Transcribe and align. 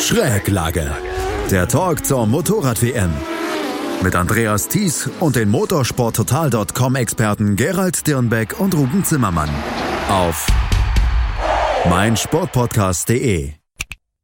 Schräglage. 0.00 0.90
Der 1.50 1.68
Talk 1.68 2.06
zur 2.06 2.26
Motorrad-WM. 2.26 3.10
Mit 4.02 4.16
Andreas 4.16 4.68
Thies 4.68 5.10
und 5.20 5.36
den 5.36 5.50
motorsporttotal.com-Experten 5.50 7.56
Gerald 7.56 8.06
Dirnbeck 8.06 8.58
und 8.58 8.74
Ruben 8.74 9.04
Zimmermann. 9.04 9.50
Auf 10.08 10.46
meinsportpodcast.de. 11.88 13.59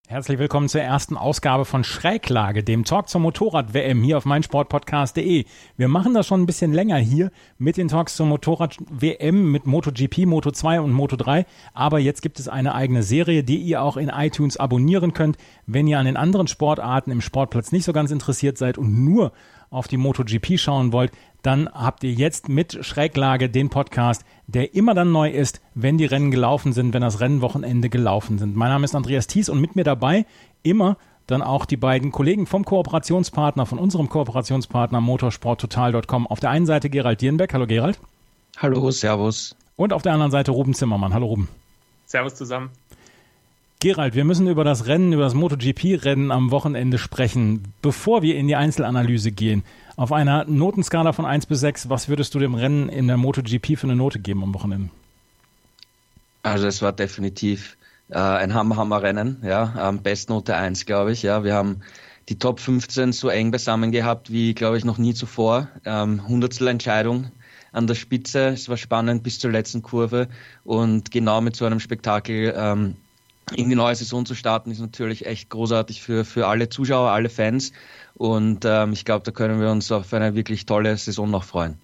Herzlich 0.09 0.39
willkommen 0.39 0.69
zur 0.69 0.83
ersten 0.83 1.17
Ausgabe 1.17 1.65
von 1.65 1.83
Schräglage, 1.83 2.63
dem 2.63 2.85
Talk 2.85 3.09
zur 3.09 3.21
Motorrad-WM 3.21 4.05
hier 4.05 4.17
auf 4.17 4.25
meinsportpodcast.de. 4.25 5.47
Wir 5.77 5.89
machen 5.89 6.15
das 6.15 6.29
schon 6.29 6.43
ein 6.43 6.47
bisschen 6.47 6.73
länger 6.73 6.97
hier 6.99 7.33
mit 7.59 7.77
den 7.77 7.89
Talks 7.89 8.15
zur 8.15 8.27
Motorrad-WM 8.27 9.51
mit 9.51 9.67
MotoGP, 9.67 10.19
Moto2 10.19 10.79
und 10.79 10.95
Moto3. 10.95 11.45
Aber 11.75 11.99
jetzt 11.99 12.23
gibt 12.23 12.39
es 12.39 12.47
eine 12.47 12.77
eigene 12.77 13.03
Serie, 13.03 13.43
die 13.43 13.57
ihr 13.57 13.83
auch 13.83 13.97
in 13.97 14.09
iTunes 14.09 14.57
abonnieren 14.57 15.13
könnt, 15.13 15.39
wenn 15.67 15.89
ihr 15.89 15.99
an 15.99 16.07
den 16.07 16.17
anderen 16.17 16.47
Sportarten 16.47 17.11
im 17.11 17.21
Sportplatz 17.21 17.73
nicht 17.73 17.85
so 17.85 17.93
ganz 17.93 18.13
interessiert 18.13 18.59
seid 18.59 18.79
und 18.79 19.05
nur 19.05 19.33
auf 19.71 19.89
die 19.89 19.97
MotoGP 19.97 20.57
schauen 20.57 20.93
wollt, 20.93 21.11
dann 21.43 21.69
habt 21.73 22.05
ihr 22.05 22.13
jetzt 22.13 22.49
mit 22.49 22.85
Schräglage 22.85 23.51
den 23.51 23.71
Podcast, 23.71 24.25
der 24.47 24.75
immer 24.75 24.95
dann 24.95 25.13
neu 25.13 25.31
ist, 25.31 25.61
wenn 25.75 25.99
die 25.99 26.05
Rennen 26.05 26.31
gelaufen 26.31 26.73
sind, 26.73 26.95
wenn 26.95 27.03
das 27.03 27.21
Rennwochenende 27.21 27.89
gelaufen 27.89 28.39
sind. 28.39 28.57
Mein 28.57 28.69
Name 28.69 28.85
ist 28.85 28.95
Andreas 28.95 29.27
Thies 29.27 29.49
und 29.49 29.61
mit 29.61 29.77
mir 29.77 29.85
dabei 29.85 30.27
immer 30.63 30.97
dann 31.27 31.43
auch 31.43 31.65
die 31.65 31.77
beiden 31.77 32.13
Kollegen 32.13 32.47
vom 32.47 32.65
Kooperationspartner, 32.65 33.67
von 33.67 33.79
unserem 33.79 34.09
Kooperationspartner 34.09 35.01
motorsporttotal.com. 35.01 36.27
Auf 36.29 36.39
der 36.39 36.51
einen 36.51 36.67
Seite 36.67 36.89
Gerald 36.89 37.21
Dierenbeck. 37.21 37.53
Hallo 37.53 37.67
Gerald. 37.67 37.99
Hallo, 38.59 38.91
Servus. 38.91 39.57
Und 39.75 39.93
auf 39.93 40.03
der 40.03 40.13
anderen 40.13 40.31
Seite 40.31 40.53
Ruben 40.53 40.73
Zimmermann. 40.73 41.13
Hallo 41.13 41.27
Ruben. 41.27 41.49
Servus 42.07 42.37
zusammen. 42.37 42.71
Gerald, 43.81 44.15
wir 44.15 44.25
müssen 44.25 44.47
über 44.47 44.65
das 44.65 44.87
Rennen, 44.87 45.13
über 45.13 45.25
das 45.25 45.35
MotoGP-Rennen 45.35 46.31
am 46.31 46.51
Wochenende 46.51 46.97
sprechen. 46.97 47.75
Bevor 47.83 48.23
wir 48.23 48.37
in 48.37 48.47
die 48.47 48.57
Einzelanalyse 48.57 49.33
gehen, 49.33 49.65
auf 49.97 50.13
einer 50.13 50.45
Notenskala 50.45 51.13
von 51.13 51.25
1 51.25 51.47
bis 51.47 51.61
6, 51.61 51.89
was 51.89 52.09
würdest 52.09 52.35
du 52.35 52.39
dem 52.39 52.55
Rennen 52.55 52.89
in 52.89 53.07
der 53.09 53.17
MotoGP 53.17 53.79
für 53.79 53.85
eine 53.85 53.97
Note 53.97 54.19
geben 54.19 54.43
am 54.43 54.55
Wochenende? 54.55 54.91
Also 56.43 56.67
es 56.67 56.83
war 56.83 56.93
definitiv 56.93 57.77
äh, 58.11 58.19
ein 58.19 58.55
Hammer-Hammer-Rennen, 58.55 59.39
ja, 59.43 59.89
ähm, 59.89 60.03
Bestnote 60.03 60.55
1, 60.55 60.87
glaube 60.87 61.13
ich, 61.13 61.23
ja. 61.23 61.43
Wir 61.43 61.55
haben 61.55 61.81
die 62.29 62.39
Top 62.39 62.61
15 62.61 63.13
so 63.13 63.29
eng 63.29 63.51
beisammen 63.51 63.91
gehabt 63.91 64.31
wie, 64.31 64.55
glaube 64.55 64.79
ich, 64.79 64.85
noch 64.85 64.99
nie 64.99 65.15
zuvor. 65.15 65.69
Ähm, 65.85 66.27
Hundertstel 66.29 66.69
Entscheidung 66.69 67.31
an 67.73 67.87
der 67.87 67.95
Spitze, 67.95 68.49
es 68.49 68.69
war 68.69 68.77
spannend 68.77 69.23
bis 69.23 69.39
zur 69.39 69.51
letzten 69.51 69.83
Kurve 69.83 70.29
und 70.65 71.11
genau 71.11 71.41
mit 71.41 71.57
so 71.57 71.65
einem 71.65 71.81
Spektakel 71.81 72.55
ähm, 72.57 72.97
in 73.55 73.69
die 73.69 73.77
neue 73.77 73.95
Saison 73.95 74.27
zu 74.27 74.35
starten, 74.35 74.71
ist 74.71 74.81
natürlich 74.81 75.27
echt 75.27 75.51
großartig 75.51 76.03
für, 76.03 76.25
für 76.25 76.49
alle 76.49 76.69
Zuschauer, 76.69 77.11
alle 77.11 77.29
Fans. 77.29 77.73
Und 78.15 78.65
ähm, 78.65 78.93
ich 78.93 79.05
glaube, 79.05 79.25
da 79.25 79.31
können 79.31 79.61
wir 79.61 79.71
uns 79.71 79.93
auf 79.93 80.13
eine 80.13 80.35
wirklich 80.35 80.67
tolle 80.67 80.97
Saison 80.97 81.31
noch 81.31 81.45
freuen. 81.45 81.79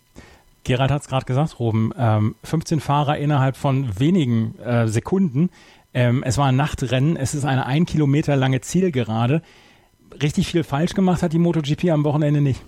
Gerald 0.65 0.91
hat 0.91 1.03
es 1.03 1.09
gerade 1.09 1.27
gesagt, 1.27 1.59
Ruben. 1.59 1.93
Ähm, 1.97 2.35
15 2.45 2.81
Fahrer 2.81 3.19
innerhalb 3.19 3.57
von 3.57 3.99
wenigen 3.99 4.59
äh, 4.59 4.89
Sekunden. 4.89 5.51
Ähm, 5.95 6.23
es 6.25 6.39
war 6.39 6.47
ein 6.47 6.57
Nachtrennen. 6.57 7.17
Es 7.17 7.35
ist 7.35 7.45
eine 7.45 7.67
ein 7.67 7.87
Kilometer 7.87 8.37
lange 8.37 8.61
Zielgerade. 8.61 9.43
Richtig 10.21 10.47
viel 10.47 10.65
falsch 10.65 10.95
gemacht 10.95 11.23
hat 11.23 11.33
die 11.33 11.39
MotoGP 11.39 11.91
am 11.91 12.05
Wochenende 12.05 12.41
nicht. 12.41 12.63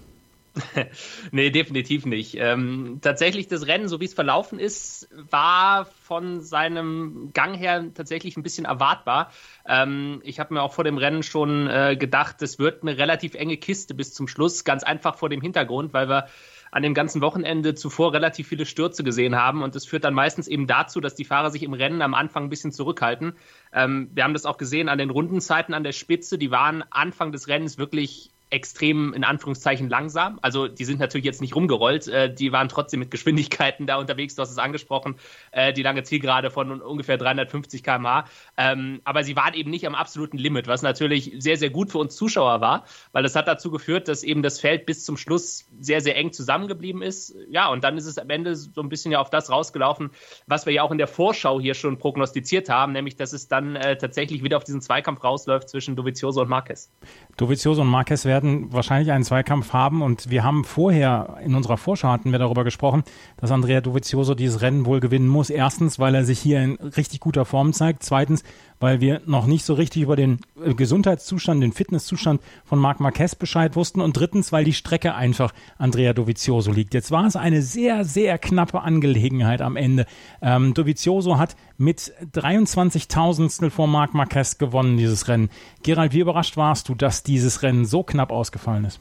nee, 1.33 1.51
definitiv 1.51 2.07
nicht. 2.07 2.37
Ähm, 2.39 2.99
tatsächlich, 3.03 3.49
das 3.49 3.67
Rennen, 3.67 3.89
so 3.89 4.01
wie 4.01 4.05
es 4.05 4.15
verlaufen 4.15 4.59
ist, 4.59 5.09
war 5.13 5.87
von 5.87 6.41
seinem 6.41 7.31
Gang 7.33 7.57
her 7.57 7.93
tatsächlich 7.93 8.37
ein 8.37 8.43
bisschen 8.43 8.65
erwartbar. 8.65 9.33
Ähm, 9.67 10.21
ich 10.25 10.39
habe 10.39 10.55
mir 10.55 10.63
auch 10.63 10.73
vor 10.73 10.85
dem 10.85 10.99
Rennen 10.99 11.23
schon 11.23 11.67
äh, 11.67 11.97
gedacht, 11.97 12.41
es 12.43 12.59
wird 12.59 12.83
eine 12.83 12.97
relativ 12.99 13.35
enge 13.35 13.57
Kiste 13.57 13.95
bis 13.95 14.15
zum 14.15 14.29
Schluss, 14.29 14.65
ganz 14.65 14.85
einfach 14.85 15.17
vor 15.17 15.29
dem 15.29 15.41
Hintergrund, 15.41 15.93
weil 15.93 16.09
wir 16.09 16.29
an 16.71 16.83
dem 16.83 16.95
ganzen 16.95 17.21
Wochenende 17.21 17.77
zuvor 17.77 18.13
relativ 18.13 18.49
viele 18.49 18.67
Stürze 18.67 19.05
gesehen 19.05 19.37
haben. 19.37 19.63
Und 19.63 19.77
das 19.77 19.87
führt 19.87 20.03
dann 20.03 20.15
meistens 20.15 20.49
eben 20.49 20.67
dazu, 20.67 21.01
dass 21.01 21.15
die 21.15 21.25
Fahrer 21.25 21.51
sich 21.51 21.63
im 21.63 21.73
Rennen 21.73 22.03
am 22.03 22.15
Anfang 22.15 22.45
ein 22.45 22.51
bisschen 22.51 22.73
zurückhalten. 22.73 23.35
Ähm, 23.73 24.11
wir 24.13 24.25
haben 24.25 24.35
das 24.35 24.45
auch 24.45 24.57
gesehen 24.57 24.89
an 24.89 24.99
den 24.99 25.11
Rundenzeiten 25.11 25.73
an 25.73 25.85
der 25.85 25.93
Spitze. 25.93 26.37
Die 26.37 26.51
waren 26.51 26.83
Anfang 26.91 27.31
des 27.31 27.47
Rennens 27.47 27.79
wirklich 27.79 28.34
extrem 28.55 29.13
in 29.13 29.25
Anführungszeichen 29.25 29.89
langsam. 29.89 30.39
Also 30.41 30.69
die 30.69 30.85
sind 30.85 31.01
natürlich 31.01 31.25
jetzt 31.25 31.41
nicht 31.41 31.57
rumgerollt, 31.57 32.07
äh, 32.07 32.33
die 32.33 32.53
waren 32.53 32.69
trotzdem 32.69 33.01
mit 33.01 33.11
Geschwindigkeiten 33.11 33.87
da 33.87 33.97
unterwegs, 33.97 34.37
du 34.37 34.43
hast 34.43 34.53
es 34.53 34.59
angesprochen, 34.59 35.17
äh, 35.51 35.73
die 35.73 35.83
lange 35.83 36.05
Zielgerade 36.05 36.51
von 36.51 36.81
ungefähr 36.81 37.19
350 37.19 37.83
km/h. 37.83 38.27
Ähm, 38.57 39.01
aber 39.05 39.25
sie 39.25 39.35
waren 39.35 39.55
eben 39.55 39.71
nicht 39.71 39.87
am 39.89 39.97
absoluten 39.97 40.39
Limit, 40.39 40.69
was 40.69 40.83
natürlich 40.83 41.33
sehr, 41.39 41.57
sehr 41.57 41.71
gut 41.71 41.91
für 41.91 41.99
uns 41.99 42.15
Zuschauer 42.15 42.61
war, 42.61 42.85
weil 43.11 43.25
das 43.25 43.35
hat 43.35 43.49
dazu 43.49 43.73
geführt, 43.73 44.07
dass 44.07 44.23
eben 44.23 44.43
das 44.43 44.61
Feld 44.61 44.87
bis 44.87 45.05
zum 45.05 45.17
Schluss 45.17 45.67
sehr, 45.81 46.01
sehr 46.01 46.17
eng 46.17 46.33
zusammengeblieben 46.33 47.03
ist. 47.03 47.35
Ja, 47.51 47.69
und 47.69 47.83
dann 47.83 47.99
ist 47.99 48.07
es 48.07 48.19
am 48.19 48.31
Ende 48.31 48.55
so 48.55 48.81
ein 48.81 48.89
bisschen 48.89 49.11
ja 49.11 49.19
auf 49.19 49.31
das 49.31 49.51
rausgelaufen, 49.51 50.11
was 50.47 50.65
wir 50.65 50.73
ja 50.73 50.85
auch 50.85 50.93
in 50.93 50.99
der 50.99 51.09
Vorschau 51.09 51.61
hier 51.61 51.75
schon 51.75 51.99
prognostiziert 51.99 52.69
haben, 52.69 52.93
nämlich 52.93 53.17
dass 53.17 53.33
es 53.33 53.49
dann 53.49 53.75
äh, 53.75 53.99
tatsächlich 53.99 54.45
wieder 54.45 54.59
auf 54.59 54.65
diesen 54.65 54.81
Zweikampf 54.81 55.25
rausläuft 55.25 55.69
zwischen 55.69 55.97
Dovizioso 55.97 56.43
und 56.43 56.49
Marquez. 56.49 56.93
Dovizioso 57.37 57.83
und 57.83 57.89
Marquez 57.89 58.25
werden 58.25 58.44
werden 58.45 58.73
wahrscheinlich 58.73 59.11
einen 59.11 59.25
Zweikampf 59.25 59.73
haben 59.73 60.03
und 60.03 60.31
wir 60.31 60.45
haben 60.45 60.65
vorher, 60.65 61.39
in 61.45 61.55
unserer 61.55 61.77
Vorschau 61.77 62.09
hatten 62.09 62.31
wir 62.31 62.39
darüber 62.39 62.63
gesprochen, 62.63 63.03
dass 63.39 63.51
Andrea 63.51 63.81
Dovizioso 63.81 64.35
dieses 64.35 64.61
Rennen 64.61 64.87
wohl 64.87 65.01
gewinnen 65.01 65.29
muss. 65.29 65.51
Erstens, 65.51 65.99
weil 65.99 66.15
er 66.15 66.25
sich 66.25 66.39
hier 66.39 66.63
in 66.63 66.75
richtig 66.75 67.21
guter 67.21 67.45
Form 67.45 67.73
zeigt. 67.73 68.03
Zweitens, 68.03 68.45
weil 68.85 69.01
wir 69.01 69.23
noch 69.25 69.47
nicht 69.47 69.65
so 69.65 69.73
richtig 69.73 70.03
über 70.03 70.15
den 70.15 70.41
äh, 70.63 70.75
Gesundheitszustand, 70.75 71.63
den 71.63 71.73
Fitnesszustand 71.73 72.43
von 72.67 72.79
Marc 72.79 73.01
Marquez 73.01 73.35
Bescheid 73.35 73.77
wussten. 73.77 74.03
Und 74.03 74.19
drittens, 74.19 74.53
weil 74.53 74.65
die 74.65 74.75
Strecke 74.75 75.15
einfach 75.15 75.55
Andrea 75.79 76.13
Dovizioso 76.13 76.71
liegt. 76.71 76.93
Jetzt 76.93 77.11
war 77.11 77.25
es 77.25 77.35
eine 77.35 77.63
sehr, 77.63 78.05
sehr 78.05 78.37
knappe 78.37 78.83
Angelegenheit 78.83 79.63
am 79.63 79.77
Ende. 79.77 80.05
Ähm, 80.43 80.75
Dovizioso 80.75 81.39
hat 81.39 81.57
mit 81.79 82.13
23.000 82.35 83.71
vor 83.71 83.87
Marc 83.87 84.13
Marquez 84.13 84.59
gewonnen, 84.59 84.99
dieses 84.99 85.29
Rennen. 85.29 85.49
Gerald, 85.83 86.13
wie 86.13 86.21
überrascht 86.21 86.59
warst 86.59 86.91
du, 86.91 86.95
dass 86.95 87.23
dieses 87.23 87.63
Rennen 87.63 87.87
so 87.87 88.03
knapp 88.03 88.31
ausgefallen 88.31 88.85
ist? 88.85 89.01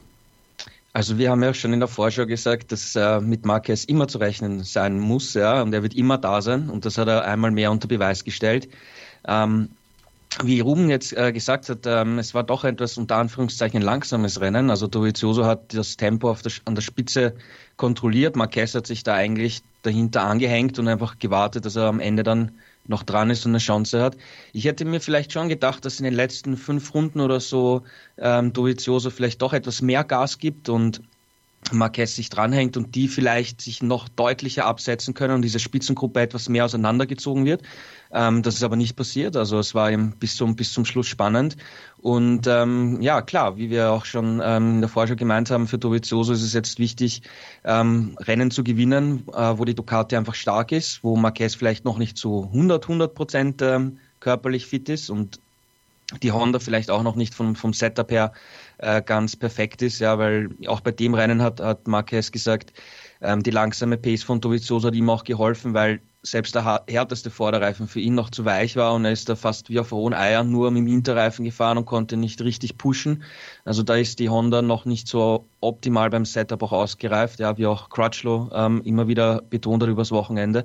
Also 0.94 1.18
wir 1.18 1.30
haben 1.30 1.42
ja 1.42 1.52
schon 1.52 1.72
in 1.72 1.80
der 1.80 1.88
Vorschau 1.88 2.24
gesagt, 2.24 2.70
dass 2.70 2.94
äh, 2.94 3.20
mit 3.20 3.44
Marquez 3.44 3.84
immer 3.84 4.06
zu 4.06 4.18
rechnen 4.18 4.62
sein 4.62 4.98
muss, 4.98 5.34
ja, 5.34 5.60
und 5.60 5.74
er 5.74 5.82
wird 5.82 5.94
immer 5.94 6.18
da 6.18 6.40
sein. 6.40 6.70
Und 6.70 6.86
das 6.86 6.96
hat 6.98 7.08
er 7.08 7.24
einmal 7.24 7.50
mehr 7.50 7.72
unter 7.72 7.88
Beweis 7.88 8.22
gestellt. 8.24 8.68
Ähm, 9.26 9.70
wie 10.42 10.60
Ruben 10.60 10.90
jetzt 10.90 11.16
äh, 11.16 11.32
gesagt 11.32 11.68
hat, 11.68 11.86
ähm, 11.86 12.18
es 12.18 12.34
war 12.34 12.42
doch 12.42 12.64
etwas 12.64 12.98
unter 12.98 13.16
Anführungszeichen 13.16 13.82
langsames 13.82 14.40
Rennen. 14.40 14.68
Also 14.68 14.88
Dovizioso 14.88 15.44
hat 15.44 15.72
das 15.74 15.96
Tempo 15.96 16.36
der, 16.42 16.52
an 16.64 16.74
der 16.74 16.82
Spitze 16.82 17.34
kontrolliert. 17.76 18.34
Marquez 18.34 18.74
hat 18.74 18.86
sich 18.86 19.04
da 19.04 19.14
eigentlich 19.14 19.62
dahinter 19.82 20.22
angehängt 20.22 20.78
und 20.78 20.88
einfach 20.88 21.18
gewartet, 21.18 21.66
dass 21.66 21.76
er 21.76 21.84
am 21.84 22.00
Ende 22.00 22.24
dann 22.24 22.50
noch 22.86 23.02
dran 23.02 23.30
ist 23.30 23.46
und 23.46 23.52
eine 23.52 23.58
Chance 23.58 24.02
hat. 24.02 24.16
Ich 24.52 24.64
hätte 24.64 24.84
mir 24.84 25.00
vielleicht 25.00 25.32
schon 25.32 25.48
gedacht, 25.48 25.84
dass 25.84 26.00
in 26.00 26.04
den 26.04 26.14
letzten 26.14 26.56
fünf 26.56 26.92
Runden 26.94 27.20
oder 27.20 27.40
so 27.40 27.82
ähm, 28.18 28.52
Dovizioso 28.52 29.10
vielleicht 29.10 29.40
doch 29.40 29.52
etwas 29.52 29.82
mehr 29.82 30.04
Gas 30.04 30.38
gibt 30.38 30.68
und 30.68 31.00
Marquez 31.72 32.14
sich 32.14 32.28
dranhängt 32.28 32.76
und 32.76 32.94
die 32.94 33.08
vielleicht 33.08 33.60
sich 33.60 33.82
noch 33.82 34.08
deutlicher 34.08 34.66
absetzen 34.66 35.14
können 35.14 35.34
und 35.34 35.42
diese 35.42 35.58
Spitzengruppe 35.58 36.20
etwas 36.20 36.48
mehr 36.48 36.64
auseinandergezogen 36.64 37.44
wird. 37.44 37.62
Ähm, 38.12 38.42
das 38.42 38.56
ist 38.56 38.62
aber 38.62 38.76
nicht 38.76 38.96
passiert. 38.96 39.36
Also 39.36 39.58
es 39.58 39.74
war 39.74 39.90
eben 39.90 40.12
bis 40.18 40.36
zum, 40.36 40.56
bis 40.56 40.72
zum 40.72 40.84
Schluss 40.84 41.06
spannend. 41.06 41.56
Und 41.98 42.46
ähm, 42.46 43.00
ja, 43.00 43.22
klar, 43.22 43.56
wie 43.56 43.70
wir 43.70 43.90
auch 43.90 44.04
schon 44.04 44.40
ähm, 44.44 44.74
in 44.74 44.80
der 44.80 44.88
Vorschau 44.88 45.16
gemeint 45.16 45.50
haben, 45.50 45.66
für 45.66 45.78
Dovizioso 45.78 46.32
ist 46.32 46.42
es 46.42 46.52
jetzt 46.52 46.78
wichtig, 46.78 47.22
ähm, 47.64 48.16
Rennen 48.20 48.50
zu 48.50 48.62
gewinnen, 48.62 49.24
äh, 49.32 49.58
wo 49.58 49.64
die 49.64 49.74
Ducati 49.74 50.16
einfach 50.16 50.34
stark 50.34 50.70
ist, 50.70 51.02
wo 51.02 51.16
Marquez 51.16 51.54
vielleicht 51.54 51.84
noch 51.84 51.98
nicht 51.98 52.16
zu 52.16 52.44
100, 52.44 52.84
100 52.84 53.14
Prozent 53.14 53.62
ähm, 53.62 53.98
körperlich 54.20 54.66
fit 54.66 54.88
ist 54.88 55.10
und 55.10 55.40
die 56.22 56.32
Honda 56.32 56.58
vielleicht 56.58 56.90
auch 56.90 57.02
noch 57.02 57.16
nicht 57.16 57.34
vom, 57.34 57.56
vom 57.56 57.72
Setup 57.72 58.10
her 58.10 58.32
äh, 58.78 59.02
ganz 59.02 59.36
perfekt 59.36 59.82
ist, 59.82 59.98
ja, 60.00 60.18
weil 60.18 60.50
auch 60.66 60.80
bei 60.80 60.92
dem 60.92 61.14
Rennen 61.14 61.42
hat, 61.42 61.60
hat 61.60 61.86
Marquez 61.86 62.30
gesagt, 62.32 62.72
ähm, 63.20 63.42
die 63.42 63.50
langsame 63.50 63.96
Pace 63.96 64.22
von 64.22 64.40
Dovizioso 64.40 64.88
hat 64.88 64.94
ihm 64.94 65.08
auch 65.10 65.24
geholfen, 65.24 65.74
weil 65.74 66.00
selbst 66.22 66.54
der 66.54 66.82
härteste 66.88 67.30
Vorderreifen 67.30 67.86
für 67.86 68.00
ihn 68.00 68.14
noch 68.14 68.30
zu 68.30 68.44
weich 68.46 68.76
war 68.76 68.94
und 68.94 69.04
er 69.04 69.12
ist 69.12 69.28
da 69.28 69.36
fast 69.36 69.68
wie 69.68 69.78
auf 69.78 69.92
rohen 69.92 70.14
Eiern 70.14 70.50
nur 70.50 70.70
mit 70.70 70.80
dem 70.80 70.86
Hinterreifen 70.86 71.44
gefahren 71.44 71.76
und 71.76 71.84
konnte 71.84 72.16
nicht 72.16 72.40
richtig 72.40 72.78
pushen. 72.78 73.22
Also 73.64 73.82
da 73.82 73.94
ist 73.96 74.18
die 74.18 74.30
Honda 74.30 74.62
noch 74.62 74.86
nicht 74.86 75.06
so 75.06 75.44
optimal 75.60 76.08
beim 76.08 76.24
Setup 76.24 76.62
auch 76.62 76.72
ausgereift, 76.72 77.40
ja, 77.40 77.58
wie 77.58 77.66
auch 77.66 77.90
Crutchlow 77.90 78.50
ähm, 78.54 78.80
immer 78.84 79.06
wieder 79.06 79.42
betont 79.42 79.82
hat 79.82 79.90
übers 79.90 80.12
Wochenende. 80.12 80.64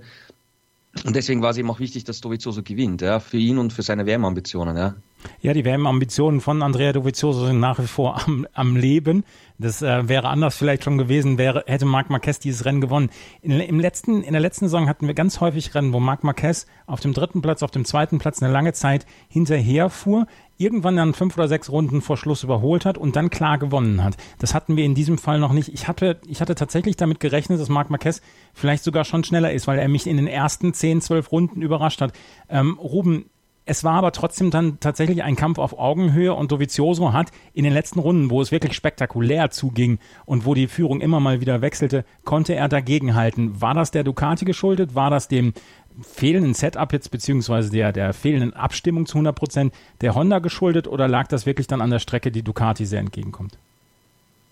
Und 1.06 1.16
deswegen 1.16 1.42
war 1.42 1.52
es 1.52 1.58
eben 1.58 1.70
auch 1.70 1.80
wichtig, 1.80 2.06
dass 2.06 2.22
Dovizioso 2.22 2.64
gewinnt, 2.64 3.02
ja, 3.02 3.20
für 3.20 3.38
ihn 3.38 3.58
und 3.58 3.74
für 3.74 3.84
seine 3.84 4.06
WM-Ambitionen, 4.06 4.78
ja. 4.78 4.96
Ja, 5.42 5.54
die 5.54 5.66
WM-Ambitionen 5.66 6.42
von 6.42 6.62
Andrea 6.62 6.94
Dovizioso 6.94 7.46
sind 7.46 7.60
nach 7.60 7.80
wie 7.80 7.88
vor 7.88 8.22
am, 8.26 8.48
am 8.54 8.76
Leben. 8.76 9.24
Das 9.58 9.82
äh, 9.82 10.08
wäre 10.08 10.30
anders 10.30 10.56
vielleicht 10.56 10.84
schon 10.84 10.98
gewesen, 10.98 11.38
wäre, 11.38 11.64
hätte 11.68 11.86
Marc 11.86 12.10
Marquez 12.10 12.40
dieses 12.40 12.66
Rennen 12.66 12.80
gewonnen. 12.80 13.10
In, 13.42 13.52
im 13.52 13.80
letzten, 13.80 14.24
in 14.24 14.32
der 14.32 14.42
letzten 14.42 14.66
Saison 14.66 14.88
hatten 14.88 15.08
wir 15.08 15.14
ganz 15.14 15.42
häufig 15.42 15.76
Rennen, 15.76 15.92
wo 15.92 16.00
Marc 16.00 16.24
Marquez 16.24 16.66
auf 16.88 17.02
dem 17.02 17.14
dritten 17.14 17.42
Platz, 17.42 17.64
auf 17.64 17.72
dem 17.72 17.84
zweiten 17.84 18.20
Platz 18.20 18.42
eine 18.42 18.52
lange 18.52 18.74
Zeit 18.74 19.06
hinterher 19.28 19.90
fuhr, 19.90 20.28
irgendwann 20.58 20.96
dann 20.96 21.14
fünf 21.14 21.38
oder 21.38 21.48
sechs 21.48 21.70
Runden 21.70 22.02
vor 22.02 22.18
Schluss 22.18 22.44
überholt 22.44 22.86
hat 22.86 22.98
und 22.98 23.16
dann 23.16 23.30
klar 23.30 23.58
gewonnen 23.58 24.04
hat. 24.04 24.16
Das 24.40 24.54
hatten 24.54 24.78
wir 24.78 24.86
in 24.86 24.96
diesem 24.96 25.18
Fall 25.18 25.40
noch 25.40 25.54
nicht. 25.54 25.74
Ich 25.74 25.88
hatte, 25.88 26.20
ich 26.28 26.42
hatte 26.42 26.56
tatsächlich 26.56 26.96
damit 26.96 27.20
gerechnet, 27.20 27.60
dass 27.60 27.70
Marc 27.70 27.90
Marquez 27.90 28.22
vielleicht 28.54 28.84
sogar 28.84 29.04
schon 29.04 29.24
schneller 29.24 29.52
ist, 29.52 29.68
weil 29.68 29.80
er 29.80 29.88
mich 29.88 30.08
in 30.08 30.18
den 30.18 30.28
ersten 30.28 30.74
zehn, 30.74 31.02
zwölf 31.02 31.32
Runden 31.32 31.62
überrascht 31.62 32.02
hat. 32.02 32.14
Ähm, 32.50 32.78
Ruben, 32.78 33.26
es 33.70 33.84
war 33.84 33.94
aber 33.94 34.12
trotzdem 34.12 34.50
dann 34.50 34.80
tatsächlich 34.80 35.22
ein 35.22 35.36
Kampf 35.36 35.60
auf 35.60 35.78
Augenhöhe 35.78 36.34
und 36.34 36.52
Dovizioso 36.52 37.14
hat 37.14 37.32
in 37.54 37.64
den 37.64 37.72
letzten 37.72 38.00
Runden, 38.00 38.32
wo 38.32 38.42
es 38.42 38.52
wirklich 38.52 38.74
spektakulär 38.74 39.52
zuging 39.52 40.00
und 40.26 40.44
wo 40.44 40.56
die 40.56 40.68
Führung 40.68 41.02
immer 41.02 41.20
mal 41.20 41.40
wieder 41.40 41.62
wechselte, 41.62 42.04
konnte 42.26 42.56
er 42.56 42.68
dagegenhalten. 42.68 43.62
War 43.62 43.76
das 43.76 43.92
der 43.92 44.04
Ducati 44.04 44.44
geschuldet? 44.44 44.96
War 44.96 45.12
das 45.12 45.28
dem 45.28 45.54
fehlenden 46.02 46.56
Setup 46.56 46.92
jetzt 46.92 47.12
beziehungsweise 47.12 47.70
der, 47.70 47.92
der 47.92 48.14
fehlenden 48.14 48.54
Abstimmung 48.54 49.06
zu 49.06 49.18
100 49.18 49.36
Prozent 49.36 49.74
der 50.02 50.16
Honda 50.16 50.40
geschuldet 50.40 50.88
oder 50.88 51.08
lag 51.08 51.28
das 51.28 51.46
wirklich 51.46 51.68
dann 51.68 51.82
an 51.82 51.92
der 51.92 52.00
Strecke, 52.00 52.32
die 52.32 52.42
Ducati 52.42 52.88
sehr 52.88 53.02
entgegenkommt? 53.02 53.60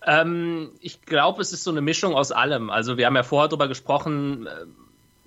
Ähm, 0.06 0.68
ich 0.80 1.02
glaube, 1.02 1.42
es 1.42 1.52
ist 1.52 1.64
so 1.64 1.72
eine 1.72 1.80
Mischung 1.80 2.14
aus 2.14 2.30
allem. 2.30 2.70
Also 2.70 2.96
wir 2.96 3.06
haben 3.06 3.16
ja 3.16 3.24
vorher 3.24 3.48
darüber 3.48 3.66
gesprochen, 3.66 4.46
äh, 4.46 4.50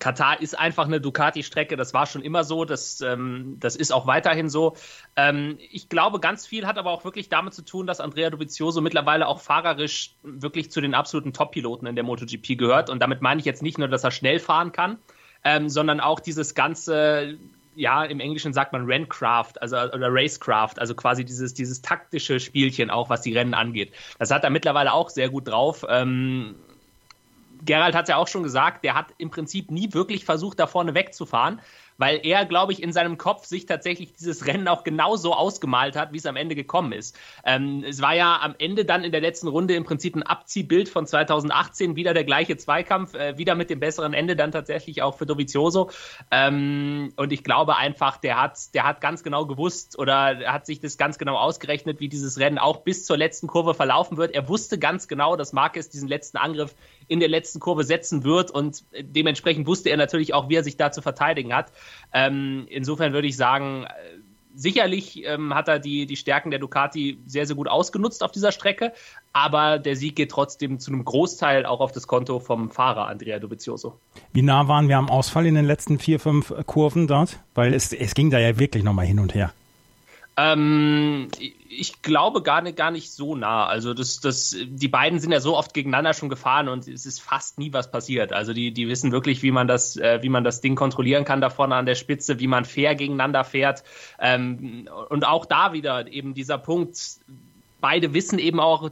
Katar 0.01 0.42
ist 0.42 0.57
einfach 0.57 0.86
eine 0.86 1.00
Ducati-Strecke, 1.00 1.77
das 1.77 1.94
war 1.94 2.07
schon 2.07 2.24
immer 2.24 2.44
so, 2.44 2.65
das, 2.65 3.01
ähm, 3.01 3.57
das 3.59 3.75
ist 3.75 3.94
auch 3.94 4.07
weiterhin 4.07 4.50
so. 4.50 4.75
Ähm, 5.15 5.59
ich 5.71 5.89
glaube, 5.89 6.19
ganz 6.19 6.48
viel 6.48 6.65
hat 6.65 6.80
aber 6.80 6.89
auch 6.89 7.06
wirklich 7.06 7.30
damit 7.30 7.53
zu 7.53 7.63
tun, 7.63 7.86
dass 7.86 8.00
Andrea 8.00 8.31
Dovizioso 8.31 8.81
mittlerweile 8.81 9.27
auch 9.27 9.39
fahrerisch 9.39 10.15
wirklich 10.24 10.71
zu 10.71 10.81
den 10.81 10.95
absoluten 10.95 11.33
Top-Piloten 11.33 11.86
in 11.86 11.95
der 11.95 12.03
MotoGP 12.03 12.57
gehört. 12.57 12.89
Und 12.89 13.00
damit 13.00 13.21
meine 13.21 13.39
ich 13.39 13.45
jetzt 13.45 13.62
nicht 13.62 13.77
nur, 13.77 13.88
dass 13.88 14.03
er 14.03 14.09
schnell 14.09 14.39
fahren 14.39 14.71
kann, 14.71 14.98
ähm, 15.44 15.69
sondern 15.69 16.00
auch 16.00 16.19
dieses 16.19 16.56
ganze, 16.56 17.38
ja, 17.75 18.03
im 18.03 18.19
Englischen 18.19 18.53
sagt 18.53 18.74
man 18.74 18.86
Renncraft, 18.86 19.62
also 19.62 19.77
oder 19.77 20.07
Racecraft, 20.09 20.80
also 20.80 20.95
quasi 20.95 21.24
dieses, 21.24 21.53
dieses 21.53 21.83
taktische 21.83 22.39
Spielchen 22.39 22.89
auch, 22.89 23.12
was 23.12 23.21
die 23.21 23.38
Rennen 23.38 23.53
angeht. 23.53 23.94
Das 24.18 24.31
hat 24.31 24.44
er 24.44 24.50
mittlerweile 24.50 24.94
auch 24.94 25.09
sehr 25.12 25.30
gut 25.30 25.48
drauf. 25.48 25.86
Ähm, 25.88 26.56
Gerald 27.66 27.96
hat 27.96 28.04
es 28.04 28.10
ja 28.10 28.18
auch 28.18 28.28
schon 28.28 28.44
gesagt, 28.44 28.84
der 28.84 28.96
hat 28.96 29.08
im 29.18 29.30
Prinzip 29.30 29.72
nie 29.72 29.94
wirklich 29.94 30.25
versucht, 30.25 30.60
da 30.60 30.68
vorne 30.68 30.94
wegzufahren, 30.94 31.62
weil 32.02 32.19
er, 32.24 32.46
glaube 32.46 32.74
ich, 32.74 32.81
in 32.81 32.94
seinem 32.94 33.19
Kopf 33.19 33.46
sich 33.46 33.68
tatsächlich 33.68 34.13
dieses 34.13 34.48
Rennen 34.48 34.68
auch 34.68 34.84
genauso 34.84 35.34
ausgemalt 35.36 35.96
hat, 35.96 36.13
wie 36.13 36.18
es 36.18 36.25
am 36.25 36.36
Ende 36.36 36.56
gekommen 36.56 36.94
ist. 36.94 37.16
Ähm, 37.46 37.84
es 37.88 38.02
war 38.02 38.16
ja 38.16 38.40
am 38.42 38.56
Ende 38.58 38.86
dann 38.86 39.04
in 39.04 39.12
der 39.12 39.22
letzten 39.22 39.48
Runde 39.48 39.75
im 39.75 39.84
Prinzip 39.84 40.16
ein 40.16 40.24
Abziehbild 40.24 40.90
von 40.90 41.06
2018, 41.06 41.96
wieder 41.96 42.16
der 42.16 42.24
gleiche 42.24 42.58
Zweikampf, 42.58 43.13
äh, 43.13 43.38
wieder 43.38 43.54
mit 43.54 43.69
dem 43.69 43.80
besseren 43.80 44.16
Ende 44.16 44.36
dann 44.36 44.52
tatsächlich 44.52 45.04
auch 45.04 45.16
für 45.16 45.28
Dovizioso. 45.28 45.92
Ähm, 46.31 47.13
und 47.18 47.31
ich 47.31 47.44
glaube 47.44 47.78
einfach, 47.78 48.18
der 48.18 48.42
hat, 48.42 48.74
der 48.74 48.86
hat 48.86 49.00
ganz 49.00 49.22
genau 49.22 49.46
gewusst 49.46 50.00
oder 50.00 50.40
hat 50.52 50.66
sich 50.66 50.80
das 50.80 50.98
ganz 50.98 51.19
genau 51.19 51.38
ausgerechnet, 51.38 52.00
wie 52.00 52.10
dieses 52.10 52.40
Rennen 52.40 52.58
auch 52.58 52.78
bis 52.78 53.06
zur 53.06 53.18
letzten 53.18 53.46
Kurve 53.46 53.75
verlaufen 53.75 54.18
wird. 54.18 54.34
Er 54.34 54.50
wusste 54.50 54.80
ganz 54.80 55.08
genau, 55.08 55.36
dass 55.36 55.54
Marquez 55.54 55.90
diesen 55.90 56.08
letzten 56.08 56.38
Angriff 56.38 56.74
in 57.12 57.19
der 57.19 57.28
letzten 57.28 57.60
Kurve 57.60 57.84
setzen 57.84 58.24
wird 58.24 58.52
und 58.52 58.86
dementsprechend 58.98 59.68
wusste 59.68 59.90
er 59.90 59.98
natürlich 59.98 60.34
auch, 60.34 60.48
wie 60.48 60.56
er 60.56 60.63
sich 60.63 60.78
da 60.78 60.94
zu 60.94 61.02
verteidigen 61.02 61.54
hat. 61.54 61.74
Ähm, 62.13 62.68
insofern 62.69 63.12
würde 63.12 63.28
ich 63.28 63.36
sagen, 63.36 63.84
äh, 63.84 63.90
sicherlich 64.56 65.25
ähm, 65.25 65.54
hat 65.54 65.68
er 65.68 65.80
die, 65.80 66.06
die 66.06 66.16
Stärken 66.16 66.52
der 66.52 66.60
Ducati 66.60 67.19
sehr, 67.25 67.46
sehr 67.46 67.58
gut 67.58 67.68
ausgenutzt 67.68 68.24
auf 68.24 68.31
dieser 68.31 68.54
Strecke, 68.54 68.94
aber 69.34 69.78
der 69.78 69.98
Sieg 69.98 70.16
geht 70.16 70.31
trotzdem 70.31 70.80
zu 70.80 70.90
einem 70.94 71.04
Großteil 71.04 71.66
auch 71.66 71.81
auf 71.81 71.92
das 71.92 72.08
Konto 72.08 72.40
vom 72.40 72.69
Fahrer 72.69 73.08
Andrea 73.08 73.40
Dovizioso. 73.40 74.00
Wie 74.31 74.42
nah 74.42 74.69
waren 74.69 74.88
wir 74.88 74.98
am 74.98 75.10
Ausfall 75.10 75.46
in 75.46 75.56
den 75.56 75.66
letzten 75.66 76.00
vier, 76.00 76.18
fünf 76.18 76.54
Kurven 76.66 77.08
dort? 77.08 77.40
Weil 77.56 77.74
es, 77.74 77.92
es 77.92 78.13
ging 78.13 78.30
da 78.30 78.40
ja 78.40 78.58
wirklich 78.58 78.86
nochmal 78.86 79.06
hin 79.06 79.19
und 79.19 79.36
her. 79.36 79.52
Ähm, 80.38 81.28
ich 81.69 82.01
glaube 82.01 82.42
gar 82.42 82.62
nicht, 82.62 82.78
gar 82.78 82.92
nicht 82.92 83.12
so 83.12 83.36
nah. 83.36 83.66
Also 83.66 83.94
das, 83.94 84.22
das, 84.22 84.56
die 84.66 84.88
beiden 84.88 85.19
sind 85.19 85.31
ja 85.31 85.42
so 85.42 85.57
oft 85.57 85.74
gegeneinander 85.74 86.13
schon 86.13 86.30
gefahren 86.30 86.69
und 86.69 86.88
es 86.88 87.06
ist 87.06 87.22
fast 87.22 87.60
nie 87.60 87.74
was 87.74 87.92
passiert. 87.92 88.31
Also 88.31 88.54
die, 88.54 88.72
die 88.72 88.88
wissen 88.88 89.12
wirklich, 89.12 89.44
wie 89.44 89.51
man 89.51 89.68
das, 89.68 89.98
äh, 89.98 90.19
wie 90.22 90.30
man 90.30 90.44
das 90.44 90.62
Ding 90.62 90.75
kontrollieren 90.75 91.25
kann 91.25 91.42
da 91.42 91.50
vorne 91.50 91.75
an 91.75 91.86
der 91.86 91.95
Spitze, 91.95 92.39
wie 92.39 92.48
man 92.48 92.66
fair 92.66 92.95
gegeneinander 92.95 93.44
fährt. 93.44 93.83
Ähm, 94.19 94.88
und 95.10 95.25
auch 95.25 95.45
da 95.45 95.74
wieder 95.74 96.07
eben 96.07 96.34
dieser 96.34 96.57
Punkt. 96.57 96.98
Beide 97.81 98.13
wissen 98.13 98.39
eben 98.39 98.60
auch, 98.60 98.92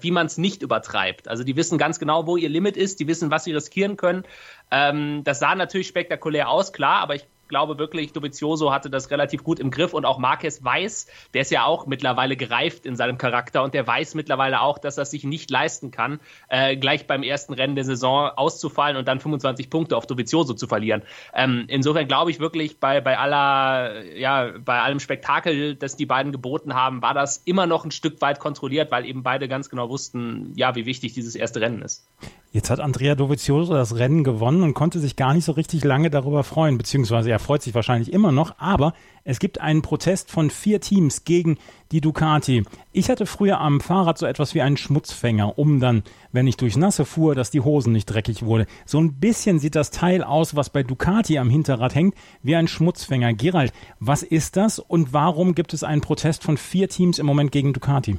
wie 0.00 0.10
man 0.10 0.26
es 0.26 0.38
nicht 0.38 0.62
übertreibt. 0.62 1.28
Also 1.28 1.44
die 1.44 1.56
wissen 1.56 1.76
ganz 1.76 1.98
genau, 1.98 2.26
wo 2.26 2.36
ihr 2.36 2.48
Limit 2.48 2.76
ist, 2.76 3.00
die 3.00 3.06
wissen, 3.08 3.30
was 3.30 3.44
sie 3.44 3.52
riskieren 3.52 3.96
können. 3.96 4.24
Ähm, 4.70 5.22
das 5.24 5.38
sah 5.40 5.54
natürlich 5.54 5.88
spektakulär 5.88 6.48
aus, 6.48 6.72
klar, 6.72 7.00
aber 7.00 7.14
ich 7.14 7.24
glaube 7.50 7.76
wirklich, 7.78 8.14
Dovizioso 8.14 8.72
hatte 8.72 8.88
das 8.88 9.10
relativ 9.10 9.44
gut 9.44 9.60
im 9.60 9.70
Griff 9.70 9.92
und 9.92 10.06
auch 10.06 10.18
Marquez 10.18 10.64
weiß, 10.64 11.06
der 11.34 11.42
ist 11.42 11.50
ja 11.50 11.66
auch 11.66 11.86
mittlerweile 11.86 12.36
gereift 12.36 12.86
in 12.86 12.96
seinem 12.96 13.18
Charakter 13.18 13.62
und 13.62 13.74
der 13.74 13.86
weiß 13.86 14.14
mittlerweile 14.14 14.62
auch, 14.62 14.78
dass 14.78 14.96
er 14.96 15.04
sich 15.04 15.24
nicht 15.24 15.50
leisten 15.50 15.90
kann, 15.90 16.20
äh, 16.48 16.76
gleich 16.76 17.06
beim 17.06 17.22
ersten 17.22 17.52
Rennen 17.52 17.74
der 17.74 17.84
Saison 17.84 18.30
auszufallen 18.34 18.96
und 18.96 19.06
dann 19.06 19.20
25 19.20 19.68
Punkte 19.68 19.96
auf 19.96 20.06
Dovizioso 20.06 20.54
zu 20.54 20.66
verlieren. 20.66 21.02
Ähm, 21.34 21.64
insofern 21.68 22.08
glaube 22.08 22.30
ich 22.30 22.40
wirklich, 22.40 22.78
bei, 22.78 23.00
bei 23.00 23.18
aller, 23.18 24.04
ja, 24.16 24.52
bei 24.64 24.80
allem 24.80 25.00
Spektakel, 25.00 25.74
das 25.74 25.96
die 25.96 26.06
beiden 26.06 26.32
geboten 26.32 26.74
haben, 26.74 27.02
war 27.02 27.12
das 27.12 27.38
immer 27.38 27.66
noch 27.66 27.84
ein 27.84 27.90
Stück 27.90 28.22
weit 28.22 28.38
kontrolliert, 28.38 28.90
weil 28.90 29.04
eben 29.04 29.22
beide 29.22 29.48
ganz 29.48 29.68
genau 29.68 29.90
wussten, 29.90 30.52
ja, 30.54 30.74
wie 30.76 30.86
wichtig 30.86 31.12
dieses 31.12 31.34
erste 31.34 31.60
Rennen 31.60 31.82
ist. 31.82 32.06
Jetzt 32.52 32.70
hat 32.70 32.80
Andrea 32.80 33.14
Dovizioso 33.14 33.74
das 33.74 33.96
Rennen 33.96 34.24
gewonnen 34.24 34.62
und 34.62 34.74
konnte 34.74 34.98
sich 34.98 35.16
gar 35.16 35.34
nicht 35.34 35.44
so 35.44 35.52
richtig 35.52 35.84
lange 35.84 36.10
darüber 36.10 36.44
freuen, 36.44 36.78
beziehungsweise 36.78 37.30
er 37.30 37.38
freut 37.40 37.62
sich 37.62 37.74
wahrscheinlich 37.74 38.12
immer 38.12 38.32
noch, 38.32 38.54
aber 38.58 38.94
es 39.24 39.38
gibt 39.38 39.60
einen 39.60 39.82
Protest 39.82 40.30
von 40.30 40.50
vier 40.50 40.80
Teams 40.80 41.24
gegen 41.24 41.58
die 41.92 42.00
Ducati. 42.00 42.64
Ich 42.92 43.10
hatte 43.10 43.26
früher 43.26 43.60
am 43.60 43.80
Fahrrad 43.80 44.18
so 44.18 44.26
etwas 44.26 44.54
wie 44.54 44.62
einen 44.62 44.76
Schmutzfänger, 44.76 45.58
um 45.58 45.80
dann, 45.80 46.02
wenn 46.32 46.46
ich 46.46 46.56
durchs 46.56 46.76
Nasse 46.76 47.04
fuhr, 47.04 47.34
dass 47.34 47.50
die 47.50 47.60
Hosen 47.60 47.92
nicht 47.92 48.06
dreckig 48.06 48.44
wurde. 48.44 48.66
So 48.86 49.00
ein 49.00 49.14
bisschen 49.14 49.58
sieht 49.58 49.74
das 49.74 49.90
Teil 49.90 50.22
aus, 50.22 50.56
was 50.56 50.70
bei 50.70 50.82
Ducati 50.82 51.38
am 51.38 51.50
Hinterrad 51.50 51.94
hängt, 51.94 52.14
wie 52.42 52.56
ein 52.56 52.68
Schmutzfänger. 52.68 53.34
Gerald, 53.34 53.72
was 53.98 54.22
ist 54.22 54.56
das 54.56 54.78
und 54.78 55.12
warum 55.12 55.54
gibt 55.54 55.74
es 55.74 55.84
einen 55.84 56.00
Protest 56.00 56.44
von 56.44 56.56
vier 56.56 56.88
Teams 56.88 57.18
im 57.18 57.26
Moment 57.26 57.52
gegen 57.52 57.72
Ducati? 57.72 58.18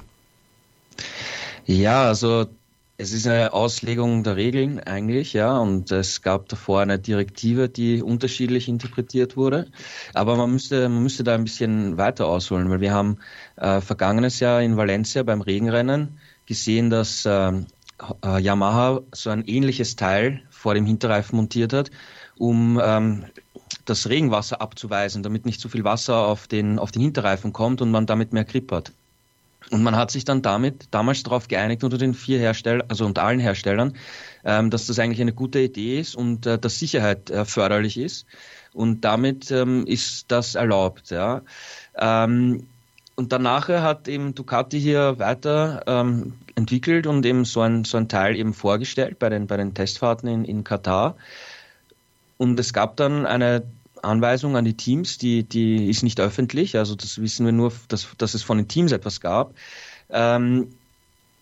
Ja, 1.65 2.03
also 2.03 2.47
es 3.01 3.13
ist 3.13 3.25
eine 3.25 3.51
Auslegung 3.51 4.23
der 4.23 4.35
Regeln 4.35 4.79
eigentlich, 4.79 5.33
ja, 5.33 5.57
und 5.57 5.91
es 5.91 6.21
gab 6.21 6.47
davor 6.49 6.81
eine 6.81 6.99
Direktive, 6.99 7.67
die 7.67 8.03
unterschiedlich 8.03 8.67
interpretiert 8.67 9.35
wurde. 9.35 9.71
Aber 10.13 10.35
man 10.37 10.51
müsste, 10.51 10.87
man 10.87 11.01
müsste 11.01 11.23
da 11.23 11.33
ein 11.33 11.43
bisschen 11.43 11.97
weiter 11.97 12.27
ausholen, 12.27 12.69
weil 12.69 12.79
wir 12.79 12.93
haben 12.93 13.17
äh, 13.55 13.81
vergangenes 13.81 14.39
Jahr 14.39 14.61
in 14.61 14.77
Valencia 14.77 15.23
beim 15.23 15.41
Regenrennen 15.41 16.19
gesehen, 16.45 16.91
dass 16.91 17.25
äh, 17.25 17.51
äh, 18.23 18.39
Yamaha 18.39 19.01
so 19.13 19.31
ein 19.31 19.45
ähnliches 19.45 19.95
Teil 19.95 20.43
vor 20.51 20.75
dem 20.75 20.85
Hinterreifen 20.85 21.37
montiert 21.37 21.73
hat, 21.73 21.89
um 22.37 22.79
ähm, 22.83 23.25
das 23.85 24.09
Regenwasser 24.09 24.61
abzuweisen, 24.61 25.23
damit 25.23 25.47
nicht 25.47 25.59
zu 25.59 25.69
viel 25.69 25.83
Wasser 25.83 26.27
auf 26.27 26.47
den, 26.47 26.77
auf 26.77 26.91
den 26.91 27.01
Hinterreifen 27.01 27.51
kommt 27.51 27.81
und 27.81 27.89
man 27.89 28.05
damit 28.05 28.31
mehr 28.31 28.45
Grip 28.45 28.71
hat. 28.71 28.93
Und 29.69 29.83
man 29.83 29.95
hat 29.95 30.11
sich 30.11 30.25
dann 30.25 30.41
damit 30.41 30.87
damals 30.91 31.23
darauf 31.23 31.47
geeinigt 31.47 31.83
unter 31.83 31.97
den 31.97 32.13
vier 32.13 32.39
Herstellern, 32.39 32.87
also 32.89 33.05
unter 33.05 33.23
allen 33.23 33.39
Herstellern, 33.39 33.95
ähm, 34.43 34.69
dass 34.69 34.87
das 34.87 34.99
eigentlich 34.99 35.21
eine 35.21 35.33
gute 35.33 35.59
Idee 35.59 35.99
ist 35.99 36.15
und 36.15 36.45
äh, 36.45 36.57
dass 36.57 36.79
Sicherheit 36.79 37.29
äh, 37.29 37.45
förderlich 37.45 37.97
ist. 37.97 38.25
Und 38.73 39.01
damit 39.01 39.51
ähm, 39.51 39.85
ist 39.85 40.31
das 40.31 40.55
erlaubt. 40.55 41.11
Ja. 41.11 41.41
Ähm, 41.95 42.67
und 43.15 43.31
danach 43.31 43.69
hat 43.69 44.07
eben 44.07 44.33
Ducati 44.33 44.79
hier 44.79 45.19
weiter 45.19 45.83
ähm, 45.85 46.33
entwickelt 46.55 47.05
und 47.05 47.25
eben 47.25 47.45
so 47.45 47.61
ein, 47.61 47.83
so 47.83 47.97
ein 47.97 48.09
Teil 48.09 48.35
eben 48.35 48.53
vorgestellt 48.53 49.19
bei 49.19 49.29
den, 49.29 49.47
bei 49.47 49.57
den 49.57 49.73
Testfahrten 49.73 50.27
in, 50.27 50.45
in 50.45 50.63
Katar. 50.63 51.15
Und 52.37 52.59
es 52.59 52.73
gab 52.73 52.97
dann 52.97 53.25
eine 53.25 53.63
Anweisung 54.03 54.55
an 54.55 54.65
die 54.65 54.75
Teams, 54.75 55.17
die, 55.17 55.43
die 55.43 55.89
ist 55.89 56.03
nicht 56.03 56.19
öffentlich, 56.19 56.77
also 56.77 56.95
das 56.95 57.21
wissen 57.21 57.45
wir 57.45 57.53
nur, 57.53 57.71
dass, 57.87 58.07
dass 58.17 58.33
es 58.33 58.43
von 58.43 58.57
den 58.57 58.67
Teams 58.67 58.91
etwas 58.91 59.21
gab. 59.21 59.53
Ähm, 60.09 60.69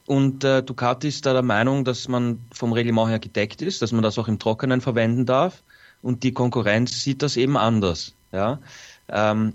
und 0.06 0.44
äh, 0.44 0.64
Ducati 0.64 1.08
ist 1.08 1.26
da 1.26 1.34
der 1.34 1.44
Meinung, 1.44 1.86
dass 1.86 2.08
man 2.08 2.40
vom 2.52 2.74
Reglement 2.74 3.10
her 3.10 3.20
gedeckt 3.20 3.62
ist, 3.62 3.82
dass 3.82 3.92
man 3.92 4.02
das 4.02 4.18
auch 4.18 4.28
im 4.28 4.40
Trockenen 4.40 4.82
verwenden 4.82 5.26
darf. 5.26 5.62
Und 6.02 6.24
die 6.24 6.34
Konkurrenz 6.34 7.04
sieht 7.04 7.22
das 7.22 7.38
eben 7.38 7.58
anders. 7.58 8.16
Ja? 8.32 8.60
Ähm, 9.08 9.54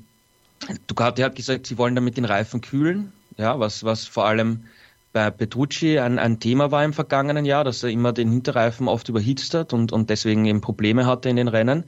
Ducati 0.86 1.22
hat 1.22 1.34
gesagt, 1.34 1.66
sie 1.66 1.76
wollen 1.76 1.94
damit 1.94 2.16
den 2.16 2.24
Reifen 2.24 2.60
kühlen, 2.60 3.12
ja, 3.36 3.58
was, 3.58 3.84
was 3.84 4.06
vor 4.06 4.26
allem 4.26 4.64
bei 5.12 5.30
Petrucci 5.30 5.98
ein, 5.98 6.18
ein 6.18 6.40
Thema 6.40 6.70
war 6.70 6.84
im 6.84 6.92
vergangenen 6.92 7.44
Jahr, 7.44 7.64
dass 7.64 7.82
er 7.82 7.90
immer 7.90 8.12
den 8.12 8.30
Hinterreifen 8.30 8.88
oft 8.88 9.08
überhitzt 9.08 9.54
hat 9.54 9.72
und, 9.72 9.92
und 9.92 10.10
deswegen 10.10 10.44
eben 10.44 10.60
Probleme 10.60 11.06
hatte 11.06 11.28
in 11.28 11.36
den 11.36 11.48
Rennen 11.48 11.84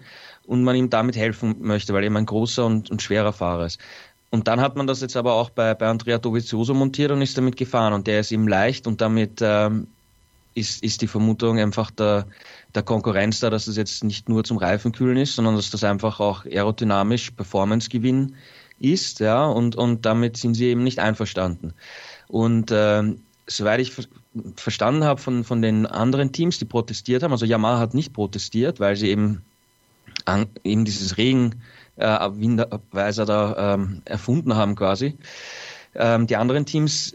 und 0.46 0.62
man 0.64 0.76
ihm 0.76 0.90
damit 0.90 1.16
helfen 1.16 1.56
möchte, 1.60 1.92
weil 1.92 2.04
eben 2.04 2.16
ein 2.16 2.26
großer 2.26 2.64
und, 2.64 2.90
und 2.90 3.02
schwerer 3.02 3.32
Fahrer 3.32 3.66
ist. 3.66 3.80
und 4.30 4.48
dann 4.48 4.60
hat 4.60 4.76
man 4.76 4.86
das 4.86 5.00
jetzt 5.00 5.16
aber 5.16 5.34
auch 5.34 5.50
bei, 5.50 5.74
bei 5.74 5.86
Andrea 5.88 6.18
Dovizioso 6.18 6.74
montiert 6.74 7.10
und 7.10 7.22
ist 7.22 7.38
damit 7.38 7.56
gefahren. 7.56 7.92
Und 7.92 8.06
der 8.06 8.20
ist 8.20 8.32
ihm 8.32 8.48
leicht 8.48 8.86
und 8.86 9.00
damit 9.00 9.40
ähm, 9.40 9.86
ist, 10.54 10.82
ist 10.82 11.02
die 11.02 11.06
Vermutung 11.06 11.58
einfach 11.58 11.90
der, 11.90 12.26
der 12.74 12.82
Konkurrenz 12.82 13.40
da, 13.40 13.50
dass 13.50 13.66
es 13.66 13.76
jetzt 13.76 14.02
nicht 14.02 14.28
nur 14.28 14.42
zum 14.42 14.56
Reifenkühlen 14.56 15.16
ist, 15.18 15.36
sondern 15.36 15.54
dass 15.54 15.70
das 15.70 15.84
einfach 15.84 16.18
auch 16.18 16.44
aerodynamisch 16.44 17.30
Performance-Gewinn 17.32 18.34
ist, 18.78 19.20
ja, 19.20 19.44
und, 19.46 19.76
und 19.76 20.04
damit 20.04 20.36
sind 20.36 20.54
sie 20.54 20.66
eben 20.66 20.82
nicht 20.82 20.98
einverstanden. 20.98 21.72
Und 22.28 22.70
äh, 22.70 23.02
soweit 23.46 23.80
ich 23.80 23.92
ver 23.92 24.04
verstanden 24.54 25.04
habe 25.04 25.18
von, 25.18 25.44
von 25.44 25.62
den 25.62 25.86
anderen 25.86 26.30
Teams, 26.30 26.58
die 26.58 26.66
protestiert 26.66 27.22
haben, 27.22 27.32
also 27.32 27.46
Yamaha 27.46 27.78
hat 27.78 27.94
nicht 27.94 28.12
protestiert, 28.12 28.80
weil 28.80 28.94
sie 28.94 29.08
eben, 29.08 29.40
an, 30.24 30.46
eben 30.64 30.84
dieses 30.84 31.16
Regen 31.16 31.62
äh, 31.96 32.04
da 32.04 33.74
ähm, 33.74 34.02
erfunden 34.04 34.54
haben 34.54 34.74
quasi. 34.74 35.16
Ähm, 35.94 36.26
die 36.26 36.36
anderen 36.36 36.66
Teams 36.66 37.14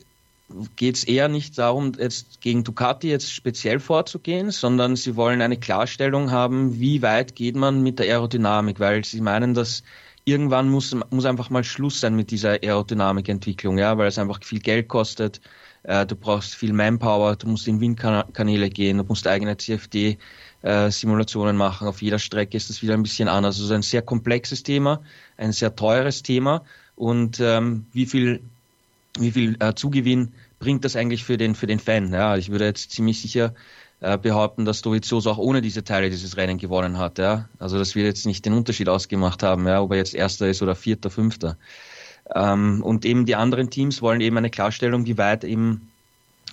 geht 0.76 0.96
es 0.96 1.04
eher 1.04 1.28
nicht 1.28 1.58
darum, 1.58 1.94
jetzt 1.98 2.42
gegen 2.42 2.64
Ducati 2.64 3.10
jetzt 3.10 3.32
speziell 3.32 3.80
vorzugehen, 3.80 4.52
sondern 4.52 4.96
sie 4.96 5.16
wollen 5.16 5.42
eine 5.42 5.58
Klarstellung 5.58 6.32
haben, 6.32 6.80
wie 6.80 7.02
weit 7.02 7.36
geht 7.36 7.56
man 7.56 7.82
mit 7.82 8.00
der 8.00 8.08
Aerodynamik, 8.08 8.80
weil 8.80 9.06
sie 9.06 9.22
meinen, 9.22 9.54
dass 9.54 9.84
irgendwann 10.26 10.70
muss, 10.70 10.96
muss 11.10 11.26
einfach 11.26 11.50
mal 11.50 11.64
Schluss 11.64 12.00
sein 12.00 12.16
mit 12.16 12.32
dieser 12.32 12.62
Aerodynamikentwicklung, 12.64 13.78
ja, 13.78 13.98
weil 13.98 14.08
es 14.08 14.20
einfach 14.20 14.44
viel 14.44 14.60
Geld 14.60 14.88
kostet. 14.88 15.42
Äh, 15.84 16.06
du 16.06 16.16
brauchst 16.16 16.56
viel 16.56 16.74
Manpower, 16.74 17.36
du 17.36 17.48
musst 17.48 17.68
in 17.68 17.80
Windkanäle 17.80 18.70
gehen, 18.70 18.98
du 18.98 19.04
musst 19.04 19.28
eigene 19.28 19.58
CFD 19.58 20.18
äh, 20.62 20.92
Simulationen 20.92 21.58
machen. 21.58 21.88
Auf 21.88 22.02
jeder 22.02 22.20
Strecke 22.20 22.58
ist 22.58 22.70
das 22.70 22.82
wieder 22.82 22.94
ein 22.94 23.04
bisschen 23.04 23.28
anders. 23.28 23.60
Also 23.60 23.74
ein 23.74 23.82
sehr 23.82 24.02
komplexes 24.02 24.64
Thema, 24.64 25.02
ein 25.38 25.52
sehr 25.52 25.76
teures 25.76 26.24
Thema. 26.24 26.64
Und 26.96 27.40
ähm, 27.40 27.86
wie 27.94 28.06
viel, 28.06 28.42
wie 29.18 29.32
viel 29.32 29.58
äh, 29.60 29.74
Zugewinn 29.74 30.34
bringt 30.60 30.86
das 30.86 30.96
eigentlich 30.96 31.24
für 31.24 31.38
den, 31.38 31.56
für 31.56 31.68
den 31.68 31.80
Fan? 31.80 32.14
Ja, 32.14 32.38
ich 32.38 32.50
würde 32.50 32.66
jetzt 32.66 32.92
ziemlich 32.92 33.22
sicher 33.22 33.54
äh, 34.02 34.18
behaupten, 34.18 34.66
dass 34.66 34.82
Dovizioso 34.82 35.32
auch 35.32 35.38
ohne 35.38 35.62
diese 35.62 35.84
Teile 35.84 36.10
dieses 36.10 36.38
Rennen 36.38 36.58
gewonnen 36.58 36.98
hat. 36.98 37.18
Ja? 37.18 37.48
Also 37.60 37.78
das 37.78 37.96
wird 37.96 38.06
jetzt 38.06 38.26
nicht 38.26 38.46
den 38.46 38.54
Unterschied 38.54 38.90
ausgemacht 38.90 39.44
haben, 39.44 39.68
ja, 39.68 39.82
ob 39.82 39.92
er 39.92 39.98
jetzt 39.98 40.14
Erster 40.14 40.48
ist 40.48 40.62
oder 40.62 40.76
Vierter, 40.76 41.10
Fünfter. 41.10 41.58
Ähm, 42.34 42.82
und 42.84 43.06
eben 43.06 43.26
die 43.26 43.36
anderen 43.36 43.70
Teams 43.70 44.02
wollen 44.02 44.22
eben 44.22 44.38
eine 44.38 44.50
Klarstellung, 44.50 45.06
wie 45.06 45.18
weit 45.18 45.44
eben 45.44 45.90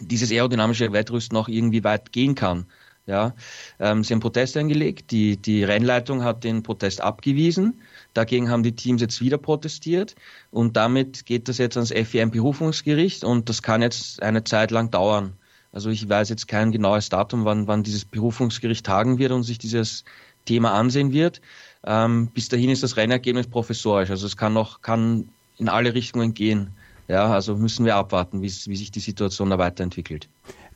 dieses 0.01 0.31
aerodynamische 0.31 0.93
Wettrüsten 0.93 1.35
noch 1.35 1.49
irgendwie 1.49 1.85
weit 1.85 2.13
gehen 2.13 2.35
kann. 2.35 2.67
Ja, 3.09 3.35
ähm, 3.81 4.05
sie 4.05 4.13
haben 4.13 4.21
Protest 4.21 4.59
eingelegt. 4.59 5.11
Die, 5.11 5.39
die 5.39 5.65
Rennleitung 5.65 6.23
hat 6.25 6.45
den 6.45 6.63
Protest 6.63 7.01
abgewiesen. 7.01 7.81
Dagegen 8.13 8.51
haben 8.51 8.63
die 8.63 8.77
Teams 8.77 9.01
jetzt 9.01 9.23
wieder 9.23 9.39
protestiert 9.39 10.15
und 10.51 10.77
damit 10.77 11.25
geht 11.25 11.49
das 11.49 11.57
jetzt 11.57 11.79
ans 11.79 11.91
FIM-Berufungsgericht 11.91 13.25
und 13.25 13.49
das 13.49 13.63
kann 13.63 13.81
jetzt 13.81 14.23
eine 14.23 14.45
Zeit 14.45 14.71
lang 14.71 14.91
dauern. 14.91 15.33
Also 15.73 15.89
ich 15.89 16.07
weiß 16.07 16.29
jetzt 16.29 16.49
kein 16.49 16.71
genaues 16.71 17.09
Datum, 17.09 17.47
wann, 17.47 17.67
wann 17.67 17.83
dieses 17.83 18.05
Berufungsgericht 18.05 18.85
tagen 18.85 19.19
wird 19.19 19.33
und 19.33 19.43
sich 19.43 19.57
dieses 19.57 20.05
Thema 20.45 20.75
ansehen 20.75 21.11
wird. 21.13 21.41
Ähm, 21.85 22.27
bis 22.29 22.51
dahin 22.51 22.69
ist 22.69 22.83
das 22.83 22.99
Rennergebnis 22.99 23.47
professorisch. 23.47 24.11
Also 24.11 24.27
es 24.27 24.37
kann 24.37 24.53
noch, 24.53 24.83
kann 24.83 25.31
in 25.57 25.71
alle 25.71 25.95
Richtungen 25.95 26.35
gehen. 26.35 26.73
Ja, 27.09 27.33
also 27.33 27.57
müssen 27.57 27.87
wir 27.87 27.97
abwarten, 27.97 28.43
wie, 28.43 28.49
wie 28.49 28.77
sich 28.77 28.91
die 28.91 29.01
Situation 29.01 29.49
da 29.49 29.57
weiterentwickelt. 29.57 30.29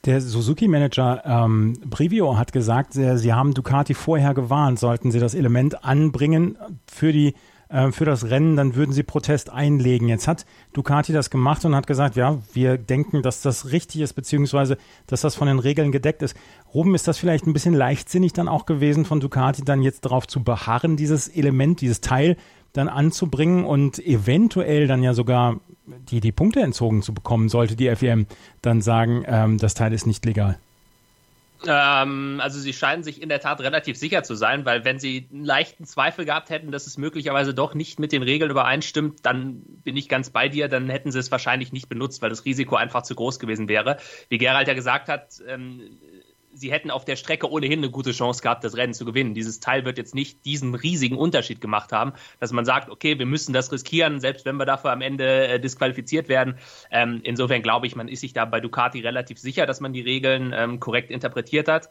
Der 0.05 0.21
Suzuki-Manager 0.21 1.23
ähm, 1.25 1.75
Brivio 1.85 2.37
hat 2.37 2.53
gesagt, 2.53 2.93
sie, 2.93 3.19
sie 3.19 3.33
haben 3.33 3.55
Ducati 3.55 3.95
vorher 3.95 4.35
gewarnt, 4.35 4.81
sollten 4.81 5.13
sie 5.13 5.21
das 5.21 5.35
Element 5.35 5.85
anbringen 5.85 6.59
für 6.87 7.13
die 7.13 7.35
äh, 7.73 7.91
für 7.91 8.05
das 8.05 8.29
Rennen, 8.29 8.57
dann 8.57 8.75
würden 8.75 8.93
sie 8.93 9.03
Protest 9.03 9.51
einlegen. 9.51 10.09
Jetzt 10.09 10.29
hat 10.29 10.45
Ducati 10.73 11.13
das 11.13 11.31
gemacht 11.31 11.65
und 11.65 11.75
hat 11.75 11.87
gesagt, 11.87 12.17
ja, 12.17 12.39
wir 12.53 12.79
denken, 12.79 13.23
dass 13.23 13.43
das 13.43 13.71
richtig 13.71 14.03
ist, 14.03 14.13
beziehungsweise, 14.13 14.77
dass 15.07 15.23
das 15.23 15.35
von 15.35 15.49
den 15.49 15.59
Regeln 15.59 15.91
gedeckt 15.91 16.23
ist. 16.23 16.37
Ruben, 16.75 16.95
ist 16.95 17.09
das 17.09 17.19
vielleicht 17.19 17.47
ein 17.47 17.53
bisschen 17.53 17.75
leichtsinnig 17.75 18.33
dann 18.33 18.49
auch 18.49 18.67
gewesen 18.67 19.05
von 19.05 19.21
Ducati, 19.21 19.63
dann 19.63 19.83
jetzt 19.83 20.05
darauf 20.05 20.27
zu 20.27 20.45
beharren, 20.45 20.97
dieses 20.97 21.29
Element, 21.29 21.81
dieses 21.81 22.01
Teil 22.01 22.37
dann 22.73 22.89
anzubringen 22.89 23.65
und 23.65 23.99
eventuell 24.05 24.87
dann 24.87 25.03
ja 25.03 25.15
sogar 25.15 25.61
die, 25.87 26.21
die 26.21 26.33
Punkte 26.33 26.61
entzogen 26.61 27.03
zu 27.03 27.13
bekommen, 27.15 27.49
sollte 27.49 27.77
die 27.77 27.95
FEM 27.95 28.27
dann 28.61 28.83
sagen, 28.83 29.25
ähm, 29.27 29.59
das 29.59 29.75
Teil 29.75 29.93
ist 29.93 30.07
nicht 30.07 30.25
legal? 30.25 30.59
Ähm, 31.67 32.41
also 32.43 32.59
sie 32.59 32.73
scheinen 32.73 33.05
sich 33.05 33.23
in 33.23 33.29
der 33.29 33.41
Tat 33.41 33.61
relativ 33.61 33.97
sicher 33.97 34.23
zu 34.23 34.35
sein, 34.35 34.65
weil 34.65 34.85
wenn 34.85 34.99
sie 34.99 35.29
einen 35.33 35.45
leichten 35.45 35.85
Zweifel 35.85 36.25
gehabt 36.25 36.51
hätten, 36.51 36.73
dass 36.73 36.87
es 36.87 36.99
möglicherweise 36.99 37.55
doch 37.55 37.75
nicht 37.75 38.01
mit 38.01 38.13
den 38.13 38.23
Regeln 38.23 38.51
übereinstimmt, 38.51 39.21
dann 39.25 39.63
bin 39.85 39.97
ich 39.97 40.09
ganz 40.09 40.31
bei 40.31 40.49
dir, 40.49 40.69
dann 40.69 40.89
hätten 40.89 41.13
sie 41.13 41.19
es 41.19 41.31
wahrscheinlich 41.31 41.73
nicht 41.73 41.89
benutzt, 41.89 42.23
weil 42.23 42.31
das 42.31 42.45
Risiko 42.45 42.77
einfach 42.77 43.03
zu 43.03 43.15
groß 43.15 43.39
gewesen 43.39 43.69
wäre. 43.69 43.99
Wie 44.29 44.39
Gerald 44.39 44.69
ja 44.69 44.75
gesagt 44.75 45.09
hat, 45.09 45.41
ähm, 45.47 45.81
sie 46.55 46.73
hätten 46.73 46.91
auf 46.91 47.05
der 47.05 47.17
Strecke 47.17 47.51
ohnehin 47.51 47.81
eine 47.81 47.91
gute 47.91 48.13
Chance 48.13 48.43
gehabt, 48.43 48.65
das 48.65 48.77
Rennen 48.77 48.95
zu 48.95 49.05
gewinnen. 49.05 49.35
Dieses 49.35 49.61
Teil 49.61 49.85
wird 49.85 49.99
jetzt 49.99 50.15
nicht 50.15 50.45
diesen 50.45 50.75
riesigen 50.75 51.17
Unterschied 51.17 51.61
gemacht 51.61 51.93
haben, 51.93 52.13
dass 52.41 52.53
man 52.53 52.65
sagt, 52.65 52.91
okay, 52.91 53.19
wir 53.19 53.27
müssen 53.27 53.53
das 53.53 53.73
riskieren, 53.73 54.21
selbst 54.21 54.45
wenn 54.45 54.57
wir 54.57 54.67
dafür 54.67 54.93
am 54.93 55.01
Ende 55.01 55.49
äh, 55.49 55.61
disqualifiziert 55.61 56.29
werden. 56.29 56.59
Ähm, 56.91 57.21
insofern 57.23 57.63
glaube 57.63 57.87
ich, 57.87 57.97
man 57.97 58.09
ist 58.09 58.21
sich 58.21 58.33
da 58.33 58.45
bei 58.45 58.61
Ducati 58.61 59.01
relativ 59.01 59.39
sicher, 59.39 59.67
dass 59.67 59.81
man 59.81 59.93
die 59.93 60.03
Regeln 60.03 60.53
ähm, 60.55 60.81
korrekt 60.81 61.11
interpretiert 61.11 61.69
hat. 61.69 61.89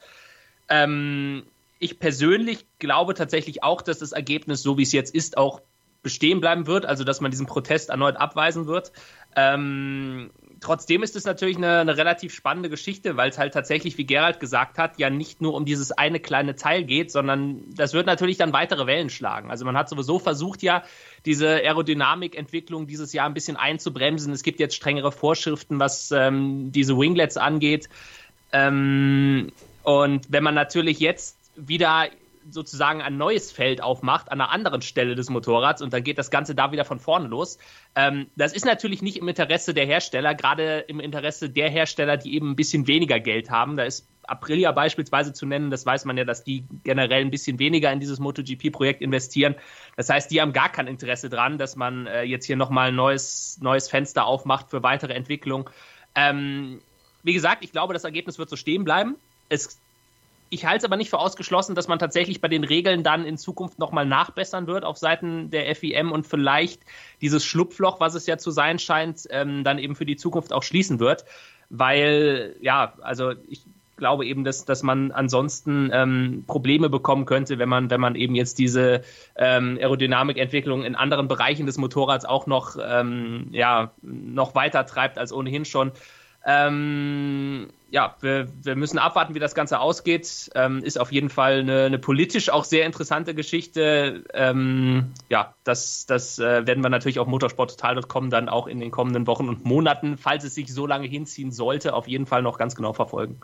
Ähm, 0.69 1.43
ich 1.79 1.99
persönlich 1.99 2.65
glaube 2.79 3.13
tatsächlich 3.15 3.63
auch, 3.63 3.81
dass 3.81 3.99
das 3.99 4.11
Ergebnis, 4.11 4.61
so 4.61 4.77
wie 4.77 4.83
es 4.83 4.91
jetzt 4.91 5.13
ist, 5.15 5.37
auch 5.37 5.61
bestehen 6.03 6.39
bleiben 6.39 6.67
wird, 6.67 6.85
also 6.85 7.03
dass 7.03 7.21
man 7.21 7.31
diesen 7.31 7.45
Protest 7.45 7.89
erneut 7.89 8.17
abweisen 8.17 8.67
wird. 8.67 8.91
Ähm, 9.35 10.31
trotzdem 10.61 11.03
ist 11.03 11.15
es 11.15 11.25
natürlich 11.25 11.57
eine, 11.57 11.79
eine, 11.79 11.97
relativ 11.97 12.33
spannende 12.33 12.69
Geschichte, 12.69 13.17
weil 13.17 13.29
es 13.29 13.37
halt 13.37 13.53
tatsächlich, 13.53 13.97
wie 13.97 14.05
Gerald 14.05 14.39
gesagt 14.39 14.77
hat, 14.77 14.97
ja 14.99 15.09
nicht 15.09 15.41
nur 15.41 15.55
um 15.55 15.65
dieses 15.65 15.91
eine 15.91 16.19
kleine 16.19 16.55
Teil 16.55 16.85
geht, 16.85 17.11
sondern 17.11 17.63
das 17.75 17.93
wird 17.93 18.05
natürlich 18.05 18.37
dann 18.37 18.53
weitere 18.53 18.85
Wellen 18.85 19.09
schlagen. 19.09 19.51
Also 19.51 19.65
man 19.65 19.75
hat 19.75 19.89
sowieso 19.89 20.19
versucht 20.19 20.61
ja, 20.61 20.83
diese 21.25 21.47
Aerodynamikentwicklung 21.47 22.87
dieses 22.87 23.11
Jahr 23.11 23.25
ein 23.25 23.33
bisschen 23.33 23.57
einzubremsen. 23.57 24.31
Es 24.31 24.43
gibt 24.43 24.59
jetzt 24.59 24.75
strengere 24.75 25.11
Vorschriften, 25.11 25.79
was 25.79 26.11
ähm, 26.11 26.71
diese 26.71 26.97
Winglets 26.97 27.37
angeht. 27.37 27.89
Ähm, 28.53 29.51
und 29.83 30.31
wenn 30.31 30.43
man 30.43 30.55
natürlich 30.55 30.99
jetzt 30.99 31.37
wieder 31.55 32.07
sozusagen 32.53 33.01
ein 33.01 33.17
neues 33.17 33.51
Feld 33.51 33.81
aufmacht 33.81 34.31
an 34.31 34.41
einer 34.41 34.51
anderen 34.51 34.81
Stelle 34.81 35.15
des 35.15 35.29
Motorrads 35.29 35.81
und 35.81 35.93
dann 35.93 36.03
geht 36.03 36.17
das 36.17 36.31
Ganze 36.31 36.55
da 36.55 36.71
wieder 36.71 36.85
von 36.85 36.99
vorne 36.99 37.27
los. 37.27 37.57
Ähm, 37.95 38.27
das 38.35 38.53
ist 38.53 38.65
natürlich 38.65 39.01
nicht 39.01 39.17
im 39.17 39.27
Interesse 39.27 39.73
der 39.73 39.85
Hersteller, 39.85 40.35
gerade 40.35 40.79
im 40.87 40.99
Interesse 40.99 41.49
der 41.49 41.69
Hersteller, 41.69 42.17
die 42.17 42.35
eben 42.35 42.51
ein 42.51 42.55
bisschen 42.55 42.87
weniger 42.87 43.19
Geld 43.19 43.49
haben. 43.49 43.77
Da 43.77 43.83
ist 43.83 44.07
Aprilia 44.23 44.71
beispielsweise 44.71 45.33
zu 45.33 45.45
nennen, 45.45 45.71
das 45.71 45.85
weiß 45.85 46.05
man 46.05 46.17
ja, 46.17 46.23
dass 46.23 46.43
die 46.43 46.63
generell 46.83 47.21
ein 47.21 47.31
bisschen 47.31 47.59
weniger 47.59 47.91
in 47.91 47.99
dieses 47.99 48.19
MotoGP-Projekt 48.19 49.01
investieren. 49.01 49.55
Das 49.97 50.09
heißt, 50.09 50.31
die 50.31 50.41
haben 50.41 50.53
gar 50.53 50.69
kein 50.69 50.87
Interesse 50.87 51.29
dran, 51.29 51.57
dass 51.57 51.75
man 51.75 52.07
äh, 52.07 52.23
jetzt 52.23 52.45
hier 52.45 52.55
nochmal 52.55 52.89
ein 52.89 52.95
neues, 52.95 53.59
neues 53.61 53.89
Fenster 53.89 54.25
aufmacht 54.25 54.69
für 54.69 54.83
weitere 54.83 55.13
Entwicklung. 55.13 55.69
Ähm, 56.15 56.81
wie 57.23 57.33
gesagt, 57.33 57.63
ich 57.63 57.71
glaube, 57.71 57.93
das 57.93 58.03
Ergebnis 58.03 58.37
wird 58.39 58.49
so 58.49 58.55
stehen 58.55 58.83
bleiben. 58.83 59.15
Es 59.49 59.79
ich 60.51 60.65
halte 60.65 60.79
es 60.79 60.83
aber 60.83 60.97
nicht 60.97 61.09
für 61.09 61.17
ausgeschlossen, 61.17 61.75
dass 61.75 61.87
man 61.87 61.97
tatsächlich 61.97 62.41
bei 62.41 62.49
den 62.49 62.65
Regeln 62.65 63.03
dann 63.03 63.25
in 63.25 63.37
Zukunft 63.37 63.79
nochmal 63.79 64.05
nachbessern 64.05 64.67
wird 64.67 64.83
auf 64.83 64.97
Seiten 64.97 65.49
der 65.49 65.73
FIM 65.73 66.11
und 66.11 66.27
vielleicht 66.27 66.81
dieses 67.21 67.45
Schlupfloch, 67.45 68.01
was 68.01 68.15
es 68.15 68.27
ja 68.27 68.37
zu 68.37 68.51
sein 68.51 68.77
scheint, 68.77 69.25
ähm, 69.29 69.63
dann 69.63 69.79
eben 69.79 69.95
für 69.95 70.05
die 70.05 70.17
Zukunft 70.17 70.51
auch 70.51 70.63
schließen 70.63 70.99
wird. 70.99 71.23
Weil, 71.69 72.57
ja, 72.59 72.93
also 73.01 73.31
ich 73.47 73.63
glaube 73.95 74.25
eben, 74.25 74.43
dass, 74.43 74.65
dass 74.65 74.83
man 74.83 75.13
ansonsten 75.13 75.89
ähm, 75.93 76.43
Probleme 76.47 76.89
bekommen 76.89 77.25
könnte, 77.25 77.57
wenn 77.57 77.69
man, 77.69 77.89
wenn 77.89 78.01
man 78.01 78.15
eben 78.15 78.35
jetzt 78.35 78.59
diese 78.59 79.03
ähm, 79.37 79.77
Aerodynamikentwicklung 79.79 80.83
in 80.83 80.95
anderen 80.95 81.29
Bereichen 81.29 81.65
des 81.65 81.77
Motorrads 81.77 82.25
auch 82.25 82.45
noch, 82.45 82.75
ähm, 82.83 83.47
ja, 83.51 83.91
noch 84.01 84.53
weiter 84.53 84.85
treibt 84.85 85.17
als 85.17 85.31
ohnehin 85.31 85.63
schon. 85.63 85.93
Ähm, 86.45 87.67
ja, 87.91 88.15
wir, 88.21 88.47
wir 88.63 88.75
müssen 88.75 88.97
abwarten, 88.97 89.35
wie 89.35 89.39
das 89.39 89.53
Ganze 89.53 89.79
ausgeht. 89.79 90.49
Ähm, 90.55 90.83
ist 90.83 90.99
auf 90.99 91.11
jeden 91.11 91.29
Fall 91.29 91.59
eine, 91.59 91.83
eine, 91.83 91.99
politisch 91.99 92.49
auch 92.49 92.63
sehr 92.63 92.85
interessante 92.85 93.35
Geschichte. 93.35 94.23
Ähm, 94.33 95.13
ja, 95.29 95.53
das, 95.63 96.05
das 96.05 96.39
äh, 96.39 96.65
werden 96.65 96.83
wir 96.83 96.89
natürlich 96.89 97.19
auf 97.19 97.27
motorsporttotal.com 97.27 98.29
dann 98.29 98.49
auch 98.49 98.67
in 98.67 98.79
den 98.79 98.91
kommenden 98.91 99.27
Wochen 99.27 99.49
und 99.49 99.65
Monaten, 99.65 100.17
falls 100.17 100.43
es 100.43 100.55
sich 100.55 100.73
so 100.73 100.87
lange 100.87 101.07
hinziehen 101.07 101.51
sollte, 101.51 101.93
auf 101.93 102.07
jeden 102.07 102.25
Fall 102.25 102.41
noch 102.41 102.57
ganz 102.57 102.75
genau 102.75 102.93
verfolgen. 102.93 103.41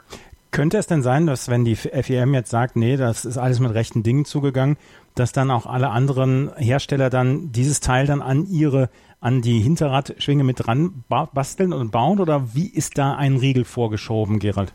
Könnte 0.52 0.78
es 0.78 0.88
denn 0.88 1.04
sein, 1.04 1.28
dass 1.28 1.50
wenn 1.50 1.66
die 1.66 1.76
FEM 1.76 2.34
jetzt 2.34 2.50
sagt, 2.50 2.76
nee, 2.76 2.98
das 2.98 3.26
ist 3.26 3.38
alles 3.38 3.60
mit 3.60 3.74
rechten 3.74 4.04
Dingen 4.04 4.26
zugegangen, 4.26 4.78
dass 5.16 5.32
dann 5.32 5.52
auch 5.52 5.66
alle 5.66 5.90
anderen 5.90 6.52
Hersteller 6.58 7.10
dann 7.10 7.52
dieses 7.52 7.80
Teil 7.80 8.06
dann 8.06 8.22
an 8.22 8.46
ihre 8.48 8.90
an 9.20 9.42
die 9.42 9.60
Hinterradschwinge 9.60 10.44
mit 10.44 10.68
dran 10.68 11.04
basteln 11.10 11.74
und 11.74 11.92
bauen 11.92 12.20
oder 12.20 12.54
wie 12.54 12.68
ist 12.68 12.98
da 13.00 13.16
ein 13.16 13.38
Riegel 13.38 13.66
vorgeschoben, 13.66 14.40
Gerald? 14.40 14.74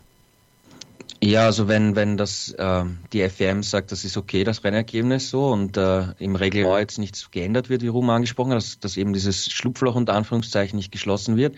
Ja, 1.22 1.44
also 1.44 1.68
wenn, 1.68 1.94
wenn 1.94 2.16
das 2.16 2.50
äh, 2.58 2.84
die 3.12 3.28
FWM 3.28 3.62
sagt, 3.62 3.92
das 3.92 4.04
ist 4.04 4.16
okay, 4.16 4.42
das 4.42 4.64
Rennergebnis 4.64 5.30
so 5.30 5.52
und 5.52 5.76
äh, 5.76 6.06
im 6.18 6.34
Reglement 6.34 6.80
jetzt 6.80 6.98
nichts 6.98 7.30
geändert 7.30 7.68
wird, 7.68 7.82
wie 7.82 7.86
Ruhm 7.86 8.10
angesprochen 8.10 8.50
hat, 8.50 8.56
dass, 8.56 8.80
dass 8.80 8.96
eben 8.96 9.12
dieses 9.12 9.48
Schlupfloch 9.52 9.94
unter 9.94 10.14
Anführungszeichen 10.14 10.76
nicht 10.76 10.90
geschlossen 10.90 11.36
wird, 11.36 11.54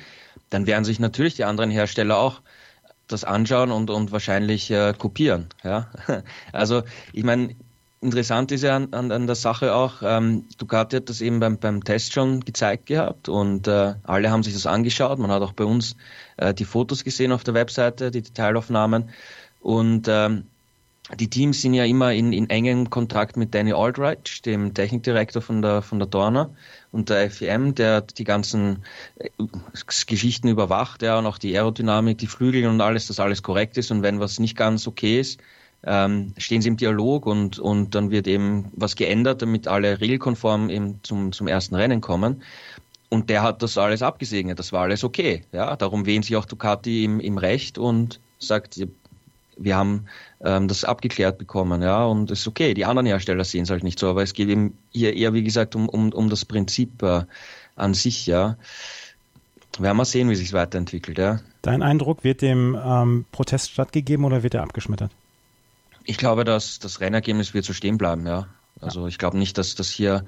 dann 0.50 0.66
werden 0.66 0.84
sich 0.84 1.00
natürlich 1.00 1.34
die 1.36 1.44
anderen 1.44 1.70
Hersteller 1.70 2.18
auch 2.18 2.42
das 3.08 3.24
anschauen 3.24 3.70
und, 3.70 3.90
und 3.90 4.12
wahrscheinlich 4.12 4.70
äh, 4.70 4.94
kopieren. 4.96 5.48
Ja? 5.62 5.88
Also 6.52 6.82
ich 7.12 7.24
meine, 7.24 7.54
interessant 8.00 8.52
ist 8.52 8.62
ja 8.62 8.76
an, 8.76 8.92
an, 8.92 9.10
an 9.10 9.26
der 9.26 9.36
Sache 9.36 9.74
auch, 9.74 10.02
ähm, 10.02 10.44
Ducati 10.58 10.96
hat 10.96 11.08
das 11.08 11.20
eben 11.20 11.40
beim, 11.40 11.58
beim 11.58 11.82
Test 11.82 12.12
schon 12.12 12.40
gezeigt 12.40 12.86
gehabt 12.86 13.28
und 13.28 13.66
äh, 13.66 13.94
alle 14.04 14.30
haben 14.30 14.42
sich 14.42 14.54
das 14.54 14.66
angeschaut. 14.66 15.18
Man 15.18 15.30
hat 15.30 15.42
auch 15.42 15.52
bei 15.52 15.64
uns 15.64 15.96
äh, 16.36 16.54
die 16.54 16.64
Fotos 16.64 17.04
gesehen 17.04 17.32
auf 17.32 17.44
der 17.44 17.54
Webseite, 17.54 18.10
die 18.10 18.22
Detailaufnahmen. 18.22 19.10
Und 19.60 20.06
ähm, 20.08 20.44
die 21.12 21.28
Teams 21.28 21.60
sind 21.60 21.74
ja 21.74 21.84
immer 21.84 22.12
in, 22.14 22.32
in 22.32 22.48
engem 22.48 22.88
Kontakt 22.88 23.36
mit 23.36 23.54
Danny 23.54 23.72
Aldrich, 23.72 24.40
dem 24.42 24.72
Technikdirektor 24.72 25.42
von 25.42 25.60
der, 25.60 25.82
von 25.82 25.98
der 25.98 26.08
Dorner 26.08 26.50
und 26.92 27.10
der 27.10 27.30
FEM, 27.30 27.74
der 27.74 28.00
die 28.00 28.24
ganzen 28.24 28.84
äh, 29.16 29.28
Geschichten 30.06 30.48
überwacht, 30.48 31.02
ja, 31.02 31.18
und 31.18 31.26
auch 31.26 31.36
die 31.36 31.54
Aerodynamik, 31.56 32.16
die 32.18 32.26
Flügel 32.26 32.66
und 32.66 32.80
alles, 32.80 33.06
dass 33.06 33.20
alles 33.20 33.42
korrekt 33.42 33.76
ist. 33.76 33.90
Und 33.90 34.02
wenn 34.02 34.18
was 34.18 34.38
nicht 34.38 34.56
ganz 34.56 34.86
okay 34.86 35.20
ist, 35.20 35.40
ähm, 35.86 36.32
stehen 36.38 36.62
sie 36.62 36.68
im 36.68 36.78
Dialog 36.78 37.26
und, 37.26 37.58
und 37.58 37.94
dann 37.94 38.10
wird 38.10 38.26
eben 38.26 38.70
was 38.74 38.96
geändert, 38.96 39.42
damit 39.42 39.68
alle 39.68 40.00
regelkonform 40.00 40.70
eben 40.70 41.00
zum, 41.02 41.32
zum 41.32 41.46
ersten 41.46 41.74
Rennen 41.74 42.00
kommen. 42.00 42.42
Und 43.10 43.28
der 43.28 43.42
hat 43.42 43.62
das 43.62 43.76
alles 43.76 44.00
abgesegnet, 44.00 44.58
das 44.58 44.72
war 44.72 44.84
alles 44.84 45.04
okay. 45.04 45.44
Ja, 45.52 45.76
darum 45.76 46.06
wehen 46.06 46.22
sich 46.22 46.34
auch 46.36 46.46
Ducati 46.46 47.04
im, 47.04 47.20
im 47.20 47.36
Recht 47.36 47.76
und 47.76 48.20
sagt, 48.38 48.80
wir 49.56 49.76
haben 49.76 50.06
ähm, 50.42 50.68
das 50.68 50.84
abgeklärt 50.84 51.38
bekommen, 51.38 51.82
ja, 51.82 52.04
und 52.04 52.30
es 52.30 52.40
ist 52.40 52.48
okay. 52.48 52.74
Die 52.74 52.84
anderen 52.84 53.06
Hersteller 53.06 53.44
sehen 53.44 53.64
es 53.64 53.70
halt 53.70 53.84
nicht 53.84 53.98
so, 53.98 54.08
aber 54.08 54.22
es 54.22 54.34
geht 54.34 54.48
eben 54.48 54.76
hier 54.92 55.14
eher, 55.14 55.32
wie 55.32 55.42
gesagt, 55.42 55.74
um, 55.74 55.88
um, 55.88 56.12
um 56.12 56.30
das 56.30 56.44
Prinzip 56.44 57.02
äh, 57.02 57.22
an 57.76 57.94
sich, 57.94 58.26
ja. 58.26 58.56
Werden 59.78 59.96
wir 59.96 60.04
sehen, 60.04 60.30
wie 60.30 60.36
sich 60.36 60.52
weiterentwickelt, 60.52 61.18
ja. 61.18 61.40
Dein 61.62 61.82
Eindruck, 61.82 62.22
wird 62.22 62.42
dem 62.42 62.78
ähm, 62.84 63.24
Protest 63.32 63.72
stattgegeben 63.72 64.24
oder 64.24 64.42
wird 64.42 64.54
er 64.54 64.62
abgeschmettert? 64.62 65.10
Ich 66.04 66.18
glaube, 66.18 66.44
dass 66.44 66.78
das 66.78 67.00
Rennergebnis 67.00 67.54
wird 67.54 67.64
so 67.64 67.72
stehen 67.72 67.98
bleiben, 67.98 68.26
ja. 68.26 68.46
Also 68.80 69.02
ja. 69.02 69.06
ich 69.08 69.18
glaube 69.18 69.38
nicht, 69.38 69.58
dass 69.58 69.74
das 69.74 69.88
hier 69.88 70.24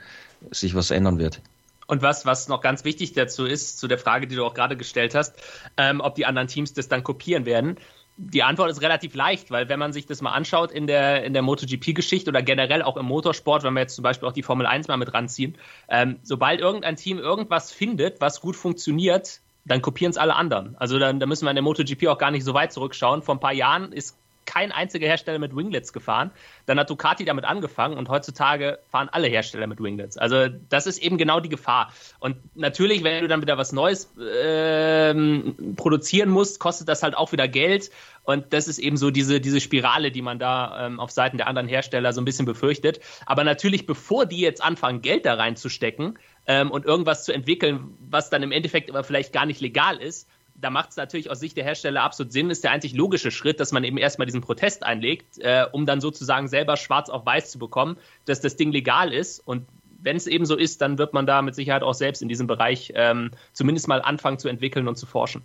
sich 0.50 0.74
was 0.74 0.90
ändern 0.90 1.18
wird. 1.18 1.42
Und 1.86 2.02
was, 2.02 2.26
was 2.26 2.48
noch 2.48 2.60
ganz 2.60 2.84
wichtig 2.84 3.12
dazu 3.12 3.44
ist, 3.44 3.78
zu 3.78 3.86
der 3.86 3.98
Frage, 3.98 4.26
die 4.26 4.34
du 4.34 4.44
auch 4.44 4.54
gerade 4.54 4.76
gestellt 4.76 5.14
hast, 5.14 5.36
ähm, 5.76 6.00
ob 6.00 6.16
die 6.16 6.26
anderen 6.26 6.48
Teams 6.48 6.72
das 6.72 6.88
dann 6.88 7.04
kopieren 7.04 7.46
werden. 7.46 7.76
Die 8.18 8.42
Antwort 8.42 8.70
ist 8.70 8.80
relativ 8.80 9.14
leicht, 9.14 9.50
weil 9.50 9.68
wenn 9.68 9.78
man 9.78 9.92
sich 9.92 10.06
das 10.06 10.22
mal 10.22 10.32
anschaut 10.32 10.72
in 10.72 10.86
der, 10.86 11.24
in 11.24 11.34
der 11.34 11.42
MotoGP-Geschichte 11.42 12.30
oder 12.30 12.42
generell 12.42 12.82
auch 12.82 12.96
im 12.96 13.06
Motorsport, 13.06 13.62
wenn 13.62 13.74
wir 13.74 13.80
jetzt 13.80 13.94
zum 13.94 14.02
Beispiel 14.02 14.26
auch 14.28 14.32
die 14.32 14.42
Formel 14.42 14.66
1 14.66 14.88
mal 14.88 14.96
mit 14.96 15.12
ranziehen, 15.12 15.58
ähm, 15.88 16.18
sobald 16.22 16.60
irgendein 16.60 16.96
Team 16.96 17.18
irgendwas 17.18 17.72
findet, 17.72 18.20
was 18.20 18.40
gut 18.40 18.56
funktioniert, 18.56 19.40
dann 19.66 19.82
kopieren 19.82 20.10
es 20.10 20.16
alle 20.16 20.34
anderen. 20.34 20.76
Also 20.78 20.98
dann, 20.98 21.20
da 21.20 21.26
müssen 21.26 21.44
wir 21.44 21.50
in 21.50 21.56
der 21.56 21.62
MotoGP 21.62 22.06
auch 22.06 22.18
gar 22.18 22.30
nicht 22.30 22.44
so 22.44 22.54
weit 22.54 22.72
zurückschauen. 22.72 23.22
Vor 23.22 23.34
ein 23.34 23.40
paar 23.40 23.52
Jahren 23.52 23.92
ist 23.92 24.16
kein 24.46 24.72
einziger 24.72 25.06
Hersteller 25.06 25.38
mit 25.38 25.54
Winglets 25.54 25.92
gefahren. 25.92 26.30
Dann 26.64 26.78
hat 26.78 26.88
Ducati 26.88 27.24
damit 27.24 27.44
angefangen 27.44 27.98
und 27.98 28.08
heutzutage 28.08 28.78
fahren 28.90 29.08
alle 29.10 29.28
Hersteller 29.28 29.66
mit 29.66 29.80
Winglets. 29.80 30.16
Also 30.16 30.48
das 30.48 30.86
ist 30.86 30.98
eben 30.98 31.18
genau 31.18 31.40
die 31.40 31.48
Gefahr. 31.48 31.92
Und 32.18 32.36
natürlich, 32.56 33.04
wenn 33.04 33.22
du 33.22 33.28
dann 33.28 33.42
wieder 33.42 33.58
was 33.58 33.72
Neues 33.72 34.12
ähm, 34.18 35.74
produzieren 35.76 36.30
musst, 36.30 36.60
kostet 36.60 36.88
das 36.88 37.02
halt 37.02 37.16
auch 37.16 37.32
wieder 37.32 37.48
Geld. 37.48 37.90
Und 38.26 38.52
das 38.52 38.66
ist 38.66 38.78
eben 38.78 38.96
so 38.96 39.10
diese, 39.10 39.40
diese 39.40 39.60
Spirale, 39.60 40.10
die 40.10 40.22
man 40.22 40.38
da 40.38 40.86
ähm, 40.86 40.98
auf 40.98 41.12
Seiten 41.12 41.36
der 41.36 41.46
anderen 41.46 41.68
Hersteller 41.68 42.12
so 42.12 42.20
ein 42.20 42.24
bisschen 42.24 42.44
befürchtet. 42.44 43.00
Aber 43.24 43.44
natürlich, 43.44 43.86
bevor 43.86 44.26
die 44.26 44.40
jetzt 44.40 44.62
anfangen, 44.62 45.00
Geld 45.00 45.26
da 45.26 45.34
reinzustecken 45.34 46.18
ähm, 46.46 46.70
und 46.72 46.84
irgendwas 46.84 47.24
zu 47.24 47.32
entwickeln, 47.32 47.96
was 48.00 48.28
dann 48.28 48.42
im 48.42 48.50
Endeffekt 48.50 48.90
aber 48.90 49.04
vielleicht 49.04 49.32
gar 49.32 49.46
nicht 49.46 49.60
legal 49.60 49.98
ist, 49.98 50.28
da 50.60 50.70
macht 50.70 50.90
es 50.90 50.96
natürlich 50.96 51.30
aus 51.30 51.40
Sicht 51.40 51.56
der 51.56 51.64
Hersteller 51.64 52.02
absolut 52.02 52.32
Sinn, 52.32 52.50
ist 52.50 52.64
der 52.64 52.70
einzig 52.70 52.94
logische 52.94 53.30
Schritt, 53.30 53.60
dass 53.60 53.72
man 53.72 53.84
eben 53.84 53.98
erstmal 53.98 54.26
diesen 54.26 54.40
Protest 54.40 54.84
einlegt, 54.84 55.38
äh, 55.38 55.66
um 55.70 55.86
dann 55.86 56.00
sozusagen 56.00 56.48
selber 56.48 56.76
schwarz 56.76 57.08
auf 57.08 57.26
weiß 57.26 57.50
zu 57.50 57.58
bekommen, 57.58 57.96
dass 58.24 58.40
das 58.40 58.56
Ding 58.56 58.72
legal 58.72 59.12
ist. 59.12 59.40
Und 59.44 59.66
wenn 60.02 60.16
es 60.16 60.26
eben 60.26 60.46
so 60.46 60.56
ist, 60.56 60.80
dann 60.80 60.98
wird 60.98 61.12
man 61.12 61.26
da 61.26 61.42
mit 61.42 61.54
Sicherheit 61.54 61.82
auch 61.82 61.94
selbst 61.94 62.22
in 62.22 62.28
diesem 62.28 62.46
Bereich 62.46 62.92
ähm, 62.94 63.32
zumindest 63.52 63.88
mal 63.88 64.00
anfangen 64.00 64.38
zu 64.38 64.48
entwickeln 64.48 64.88
und 64.88 64.96
zu 64.96 65.06
forschen. 65.06 65.42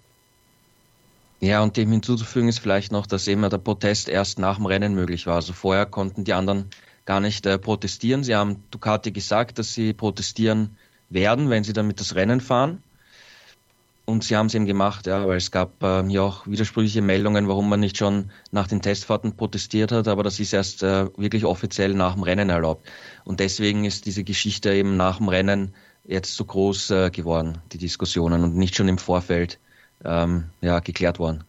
Ja, 1.40 1.64
und 1.64 1.76
dem 1.76 1.92
hinzuzufügen 1.92 2.50
ist 2.50 2.60
vielleicht 2.60 2.92
noch, 2.92 3.08
dass 3.08 3.28
eben 3.28 3.42
der 3.42 3.58
Protest 3.58 4.08
erst 4.08 4.38
nach 4.38 4.58
dem 4.58 4.68
Rennen 4.68 4.94
möglich 4.94 5.26
war. 5.26 5.36
Also 5.36 5.54
vorher 5.54 5.88
konnten 5.88 6.24
die 6.24 6.34
anderen 6.34 6.70
gar 7.06 7.20
nicht 7.20 7.46
äh, 7.48 7.58
protestieren. 7.58 8.24
Sie 8.24 8.36
haben 8.36 8.64
Ducati 8.70 9.12
gesagt, 9.12 9.58
dass 9.58 9.74
sie 9.74 9.94
protestieren 9.94 10.78
werden, 11.10 11.50
wenn 11.50 11.64
sie 11.64 11.74
damit 11.74 12.00
das 12.00 12.14
Rennen 12.16 12.42
fahren. 12.42 12.84
Und 14.12 14.26
sie 14.26 14.36
haben 14.36 14.48
es 14.48 14.56
eben 14.56 14.66
gemacht, 14.66 15.08
ja, 15.08 15.26
weil 15.26 15.38
es 15.38 15.52
gab 15.52 15.82
äh, 15.82 16.04
hier 16.06 16.24
auch 16.24 16.46
widersprüchliche 16.46 17.02
Meldungen, 17.02 17.48
warum 17.48 17.70
man 17.70 17.80
nicht 17.80 17.96
schon 17.98 18.30
nach 18.52 18.68
den 18.68 18.82
Testfahrten 18.82 19.38
protestiert 19.38 19.94
hat, 19.94 20.10
aber 20.10 20.22
das 20.22 20.38
ist 20.42 20.52
erst 20.52 20.84
äh, 20.84 21.06
wirklich 21.16 21.46
offiziell 21.46 21.94
nach 21.94 22.16
dem 22.16 22.24
Rennen 22.24 22.50
erlaubt. 22.50 22.86
Und 23.24 23.40
deswegen 23.40 23.86
ist 23.86 24.06
diese 24.06 24.26
Geschichte 24.26 24.74
eben 24.74 24.98
nach 24.98 25.20
dem 25.20 25.30
Rennen 25.30 25.74
jetzt 26.04 26.36
so 26.36 26.44
groß 26.44 26.92
äh, 26.92 27.10
geworden, 27.10 27.60
die 27.72 27.78
Diskussionen, 27.78 28.44
und 28.44 28.58
nicht 28.58 28.76
schon 28.76 28.90
im 28.90 28.98
Vorfeld 28.98 29.60
ähm, 30.04 30.50
ja, 30.60 30.80
geklärt 30.80 31.18
worden. 31.18 31.46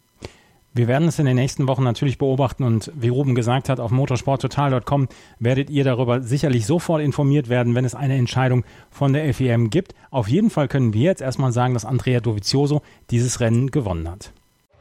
Wir 0.74 0.88
werden 0.88 1.08
es 1.08 1.18
in 1.18 1.26
den 1.26 1.36
nächsten 1.36 1.68
Wochen 1.68 1.84
natürlich 1.84 2.16
beobachten 2.16 2.64
und 2.64 2.90
wie 2.94 3.08
Ruben 3.08 3.34
gesagt 3.34 3.68
hat, 3.68 3.78
auf 3.78 3.90
motorsporttotal.com 3.90 5.08
werdet 5.38 5.68
ihr 5.68 5.84
darüber 5.84 6.22
sicherlich 6.22 6.64
sofort 6.64 7.02
informiert 7.02 7.50
werden, 7.50 7.74
wenn 7.74 7.84
es 7.84 7.94
eine 7.94 8.16
Entscheidung 8.16 8.64
von 8.90 9.12
der 9.12 9.34
FEM 9.34 9.68
gibt. 9.68 9.94
Auf 10.10 10.28
jeden 10.28 10.48
Fall 10.48 10.68
können 10.68 10.94
wir 10.94 11.02
jetzt 11.02 11.20
erstmal 11.20 11.52
sagen, 11.52 11.74
dass 11.74 11.84
Andrea 11.84 12.20
Dovizioso 12.20 12.80
dieses 13.10 13.40
Rennen 13.40 13.70
gewonnen 13.70 14.10
hat. 14.10 14.32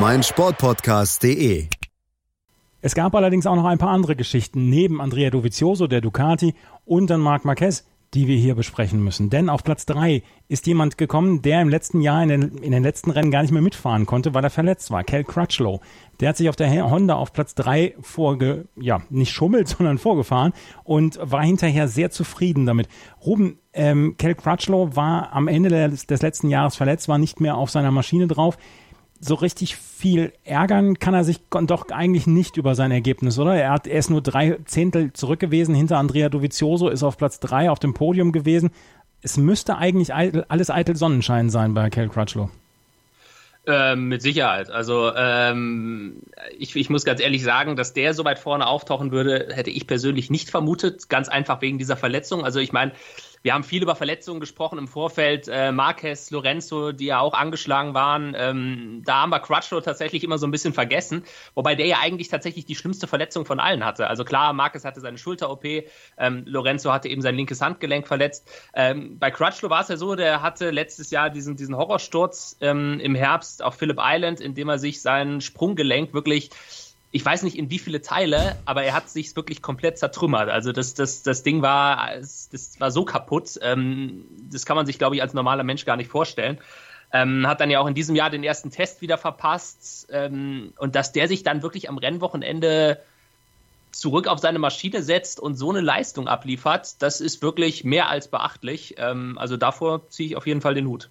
meinsportpodcast.de. 0.00 1.68
Es 2.80 2.94
gab 2.94 3.14
allerdings 3.14 3.46
auch 3.46 3.56
noch 3.56 3.64
ein 3.64 3.78
paar 3.78 3.90
andere 3.90 4.16
Geschichten 4.16 4.68
neben 4.68 5.00
Andrea 5.00 5.30
Dovizioso, 5.30 5.86
der 5.86 6.00
Ducati 6.00 6.54
und 6.84 7.08
dann 7.08 7.20
Marc 7.20 7.44
Marquez, 7.44 7.86
die 8.12 8.28
wir 8.28 8.36
hier 8.36 8.54
besprechen 8.54 9.02
müssen. 9.02 9.30
Denn 9.30 9.48
auf 9.48 9.64
Platz 9.64 9.86
drei 9.86 10.22
ist 10.48 10.66
jemand 10.66 10.98
gekommen, 10.98 11.42
der 11.42 11.62
im 11.62 11.68
letzten 11.68 12.00
Jahr 12.00 12.22
in 12.22 12.28
den, 12.28 12.42
in 12.58 12.72
den 12.72 12.82
letzten 12.82 13.10
Rennen 13.10 13.30
gar 13.30 13.42
nicht 13.42 13.52
mehr 13.52 13.62
mitfahren 13.62 14.06
konnte, 14.06 14.34
weil 14.34 14.44
er 14.44 14.50
verletzt 14.50 14.90
war. 14.90 15.02
Cal 15.04 15.24
Crutchlow. 15.24 15.80
Der 16.20 16.28
hat 16.28 16.36
sich 16.36 16.48
auf 16.48 16.56
der 16.56 16.90
Honda 16.90 17.14
auf 17.14 17.32
Platz 17.32 17.54
drei 17.54 17.94
vorge, 18.00 18.66
ja, 18.76 19.02
nicht 19.10 19.32
schummelt, 19.32 19.68
sondern 19.78 19.98
vorgefahren 19.98 20.52
und 20.84 21.18
war 21.22 21.42
hinterher 21.42 21.88
sehr 21.88 22.10
zufrieden 22.10 22.66
damit. 22.66 22.88
Ruben, 23.24 23.58
ähm, 23.72 24.16
Cal 24.18 24.34
Crutchlow 24.34 24.94
war 24.94 25.32
am 25.32 25.48
Ende 25.48 25.70
des, 25.70 26.06
des 26.06 26.22
letzten 26.22 26.48
Jahres 26.50 26.76
verletzt, 26.76 27.08
war 27.08 27.18
nicht 27.18 27.40
mehr 27.40 27.56
auf 27.56 27.70
seiner 27.70 27.90
Maschine 27.90 28.26
drauf 28.26 28.58
so 29.24 29.34
richtig 29.34 29.76
viel 29.76 30.32
ärgern 30.44 30.98
kann 30.98 31.14
er 31.14 31.24
sich 31.24 31.40
doch 31.48 31.88
eigentlich 31.90 32.26
nicht 32.26 32.56
über 32.56 32.74
sein 32.74 32.90
Ergebnis, 32.90 33.38
oder? 33.38 33.56
Er, 33.56 33.70
hat, 33.70 33.86
er 33.86 33.98
ist 33.98 34.10
nur 34.10 34.20
drei 34.20 34.58
Zehntel 34.66 35.12
zurück 35.14 35.40
gewesen 35.40 35.74
hinter 35.74 35.98
Andrea 35.98 36.28
Dovizioso, 36.28 36.88
ist 36.88 37.02
auf 37.02 37.16
Platz 37.16 37.40
drei 37.40 37.70
auf 37.70 37.78
dem 37.78 37.94
Podium 37.94 38.32
gewesen. 38.32 38.70
Es 39.22 39.38
müsste 39.38 39.78
eigentlich 39.78 40.12
alles 40.14 40.70
eitel 40.70 40.96
Sonnenschein 40.96 41.48
sein 41.48 41.72
bei 41.72 41.88
Cal 41.88 42.10
Crutchlow. 42.10 42.50
Ähm, 43.66 44.08
mit 44.08 44.20
Sicherheit. 44.20 44.68
Also 44.68 45.10
ähm, 45.16 46.16
ich, 46.58 46.76
ich 46.76 46.90
muss 46.90 47.06
ganz 47.06 47.22
ehrlich 47.22 47.42
sagen, 47.42 47.76
dass 47.76 47.94
der 47.94 48.12
so 48.12 48.26
weit 48.26 48.38
vorne 48.38 48.66
auftauchen 48.66 49.10
würde, 49.10 49.48
hätte 49.54 49.70
ich 49.70 49.86
persönlich 49.86 50.28
nicht 50.28 50.50
vermutet. 50.50 51.08
Ganz 51.08 51.30
einfach 51.30 51.62
wegen 51.62 51.78
dieser 51.78 51.96
Verletzung. 51.96 52.44
Also 52.44 52.60
ich 52.60 52.74
meine, 52.74 52.92
wir 53.44 53.52
haben 53.52 53.62
viel 53.62 53.82
über 53.82 53.94
Verletzungen 53.94 54.40
gesprochen 54.40 54.78
im 54.78 54.88
Vorfeld. 54.88 55.48
Äh, 55.48 55.70
Marquez, 55.70 56.30
Lorenzo, 56.30 56.92
die 56.92 57.04
ja 57.04 57.20
auch 57.20 57.34
angeschlagen 57.34 57.92
waren. 57.92 58.34
Ähm, 58.34 59.02
da 59.04 59.20
haben 59.20 59.30
wir 59.30 59.38
Crutchlow 59.38 59.82
tatsächlich 59.82 60.24
immer 60.24 60.38
so 60.38 60.46
ein 60.46 60.50
bisschen 60.50 60.72
vergessen. 60.72 61.24
Wobei 61.54 61.74
der 61.74 61.84
ja 61.84 61.98
eigentlich 62.00 62.28
tatsächlich 62.28 62.64
die 62.64 62.74
schlimmste 62.74 63.06
Verletzung 63.06 63.44
von 63.44 63.60
allen 63.60 63.84
hatte. 63.84 64.06
Also 64.06 64.24
klar, 64.24 64.54
Marquez 64.54 64.86
hatte 64.86 65.02
seine 65.02 65.18
Schulter-OP. 65.18 65.62
Ähm, 66.16 66.44
Lorenzo 66.46 66.90
hatte 66.90 67.10
eben 67.10 67.20
sein 67.20 67.34
linkes 67.34 67.60
Handgelenk 67.60 68.08
verletzt. 68.08 68.48
Ähm, 68.72 69.18
bei 69.18 69.30
Crutchlow 69.30 69.68
war 69.68 69.82
es 69.82 69.88
ja 69.88 69.98
so, 69.98 70.14
der 70.14 70.40
hatte 70.40 70.70
letztes 70.70 71.10
Jahr 71.10 71.28
diesen, 71.28 71.54
diesen 71.54 71.76
Horrorsturz 71.76 72.56
ähm, 72.62 72.98
im 72.98 73.14
Herbst 73.14 73.62
auf 73.62 73.74
Phillip 73.74 73.98
Island, 74.00 74.40
in 74.40 74.54
dem 74.54 74.70
er 74.70 74.78
sich 74.78 75.02
sein 75.02 75.42
Sprunggelenk 75.42 76.14
wirklich 76.14 76.48
ich 77.14 77.24
weiß 77.24 77.44
nicht 77.44 77.56
in 77.56 77.70
wie 77.70 77.78
viele 77.78 78.02
Teile, 78.02 78.56
aber 78.64 78.82
er 78.82 78.92
hat 78.92 79.08
sich 79.08 79.36
wirklich 79.36 79.62
komplett 79.62 79.98
zertrümmert. 79.98 80.48
Also 80.48 80.72
das, 80.72 80.94
das, 80.94 81.22
das 81.22 81.44
Ding 81.44 81.62
war, 81.62 82.10
das 82.18 82.80
war 82.80 82.90
so 82.90 83.04
kaputt. 83.04 83.56
Ähm, 83.62 84.24
das 84.50 84.66
kann 84.66 84.74
man 84.74 84.84
sich, 84.84 84.98
glaube 84.98 85.14
ich, 85.14 85.22
als 85.22 85.32
normaler 85.32 85.62
Mensch 85.62 85.84
gar 85.84 85.96
nicht 85.96 86.10
vorstellen. 86.10 86.58
Ähm, 87.12 87.46
hat 87.46 87.60
dann 87.60 87.70
ja 87.70 87.78
auch 87.78 87.86
in 87.86 87.94
diesem 87.94 88.16
Jahr 88.16 88.30
den 88.30 88.42
ersten 88.42 88.72
Test 88.72 89.00
wieder 89.00 89.16
verpasst. 89.16 90.08
Ähm, 90.10 90.72
und 90.76 90.96
dass 90.96 91.12
der 91.12 91.28
sich 91.28 91.44
dann 91.44 91.62
wirklich 91.62 91.88
am 91.88 91.98
Rennwochenende 91.98 92.98
zurück 93.92 94.26
auf 94.26 94.40
seine 94.40 94.58
Maschine 94.58 95.00
setzt 95.00 95.38
und 95.38 95.54
so 95.54 95.70
eine 95.70 95.82
Leistung 95.82 96.26
abliefert, 96.26 97.00
das 97.00 97.20
ist 97.20 97.42
wirklich 97.42 97.84
mehr 97.84 98.08
als 98.08 98.26
beachtlich. 98.26 98.96
Ähm, 98.98 99.38
also 99.38 99.56
davor 99.56 100.10
ziehe 100.10 100.30
ich 100.30 100.36
auf 100.36 100.48
jeden 100.48 100.62
Fall 100.62 100.74
den 100.74 100.88
Hut. 100.88 101.10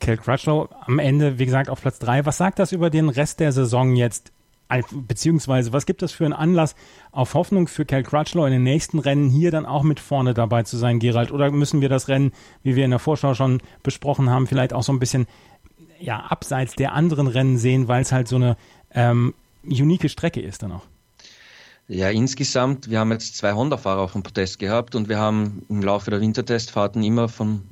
Kel 0.00 0.16
Crutchlow 0.16 0.68
am 0.80 0.98
Ende, 0.98 1.38
wie 1.38 1.44
gesagt, 1.44 1.70
auf 1.70 1.80
Platz 1.80 2.00
3. 2.00 2.26
Was 2.26 2.38
sagt 2.38 2.58
das 2.58 2.72
über 2.72 2.90
den 2.90 3.08
Rest 3.08 3.38
der 3.38 3.52
Saison 3.52 3.94
jetzt? 3.94 4.32
Beziehungsweise, 4.92 5.72
was 5.72 5.86
gibt 5.86 6.02
das 6.02 6.12
für 6.12 6.24
einen 6.26 6.34
Anlass 6.34 6.74
auf 7.10 7.34
Hoffnung 7.34 7.68
für 7.68 7.86
Cal 7.86 8.02
Crutchlow 8.02 8.44
in 8.44 8.52
den 8.52 8.62
nächsten 8.62 8.98
Rennen 8.98 9.30
hier 9.30 9.50
dann 9.50 9.64
auch 9.64 9.82
mit 9.82 9.98
vorne 9.98 10.34
dabei 10.34 10.62
zu 10.62 10.76
sein, 10.76 10.98
Gerald? 10.98 11.32
Oder 11.32 11.50
müssen 11.50 11.80
wir 11.80 11.88
das 11.88 12.08
Rennen, 12.08 12.32
wie 12.62 12.76
wir 12.76 12.84
in 12.84 12.90
der 12.90 12.98
Vorschau 12.98 13.32
schon 13.34 13.62
besprochen 13.82 14.28
haben, 14.28 14.46
vielleicht 14.46 14.74
auch 14.74 14.82
so 14.82 14.92
ein 14.92 14.98
bisschen 14.98 15.26
ja, 15.98 16.20
abseits 16.20 16.74
der 16.74 16.92
anderen 16.92 17.26
Rennen 17.26 17.56
sehen, 17.56 17.88
weil 17.88 18.02
es 18.02 18.12
halt 18.12 18.28
so 18.28 18.36
eine 18.36 18.56
ähm, 18.92 19.34
unique 19.64 20.10
Strecke 20.10 20.40
ist 20.40 20.62
dann 20.62 20.72
auch? 20.72 20.84
Ja, 21.88 22.10
insgesamt, 22.10 22.90
wir 22.90 22.98
haben 23.00 23.12
jetzt 23.12 23.38
zwei 23.38 23.54
Honda-Fahrer 23.54 24.02
auf 24.02 24.12
dem 24.12 24.22
Protest 24.22 24.58
gehabt 24.58 24.94
und 24.94 25.08
wir 25.08 25.18
haben 25.18 25.64
im 25.70 25.82
Laufe 25.82 26.10
der 26.10 26.20
Wintertestfahrten 26.20 27.02
immer 27.02 27.30
von 27.30 27.62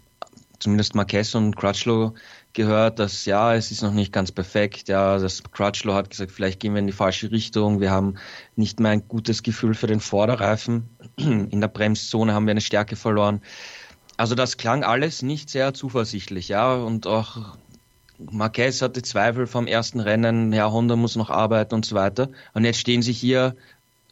zumindest 0.58 0.94
Marquez 0.94 1.34
und 1.34 1.54
Crutchlow 1.54 2.14
gehört, 2.56 2.98
dass 2.98 3.24
ja, 3.24 3.54
es 3.54 3.70
ist 3.70 3.82
noch 3.82 3.92
nicht 3.92 4.12
ganz 4.12 4.32
perfekt. 4.32 4.88
Ja, 4.88 5.18
das 5.18 5.44
Crutchlow 5.44 5.94
hat 5.94 6.10
gesagt, 6.10 6.32
vielleicht 6.32 6.58
gehen 6.58 6.74
wir 6.74 6.80
in 6.80 6.88
die 6.88 6.92
falsche 6.92 7.30
Richtung. 7.30 7.80
Wir 7.80 7.92
haben 7.92 8.16
nicht 8.56 8.80
mehr 8.80 8.90
ein 8.90 9.06
gutes 9.06 9.44
Gefühl 9.44 9.74
für 9.74 9.86
den 9.86 10.00
Vorderreifen. 10.00 10.88
In 11.16 11.60
der 11.60 11.68
Bremszone 11.68 12.34
haben 12.34 12.46
wir 12.46 12.50
eine 12.50 12.60
Stärke 12.60 12.96
verloren. 12.96 13.40
Also 14.16 14.34
das 14.34 14.56
klang 14.56 14.82
alles 14.82 15.22
nicht 15.22 15.50
sehr 15.50 15.74
zuversichtlich, 15.74 16.48
ja, 16.48 16.74
und 16.74 17.06
auch 17.06 17.56
Marquez 18.18 18.80
hatte 18.80 19.02
Zweifel 19.02 19.46
vom 19.46 19.66
ersten 19.66 20.00
Rennen, 20.00 20.52
ja, 20.52 20.70
Honda 20.70 20.96
muss 20.96 21.16
noch 21.16 21.28
arbeiten 21.28 21.74
und 21.74 21.84
so 21.84 21.94
weiter. 21.94 22.30
Und 22.54 22.64
jetzt 22.64 22.80
stehen 22.80 23.02
sie 23.02 23.12
hier 23.12 23.54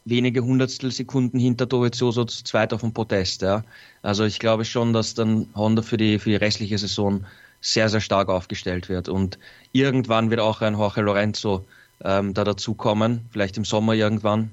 wenige 0.05 0.43
Hundertstel 0.43 0.91
Sekunden 0.91 1.39
hinter 1.39 1.65
Dovizioso 1.65 2.25
zu 2.25 2.43
zweit 2.43 2.71
auf 2.71 2.81
dem 2.81 2.93
Protest. 2.93 3.41
Ja. 3.41 3.63
Also 4.03 4.23
ich 4.23 4.37
glaube 4.37 4.63
schon, 4.63 4.93
dass 4.93 5.15
dann 5.15 5.47
Honda 5.55 5.81
für 5.81 5.97
die, 5.97 6.19
für 6.19 6.29
die 6.29 6.35
restliche 6.35 6.77
Saison 6.77 7.25
sehr, 7.65 7.89
sehr 7.89 8.01
stark 8.01 8.29
aufgestellt 8.29 8.89
wird. 8.89 9.09
Und 9.09 9.39
irgendwann 9.71 10.29
wird 10.29 10.39
auch 10.39 10.61
ein 10.61 10.75
Jorge 10.75 11.01
Lorenzo 11.01 11.65
ähm, 12.03 12.33
da 12.35 12.43
dazukommen, 12.43 13.27
vielleicht 13.31 13.57
im 13.57 13.65
Sommer 13.65 13.93
irgendwann. 13.93 14.51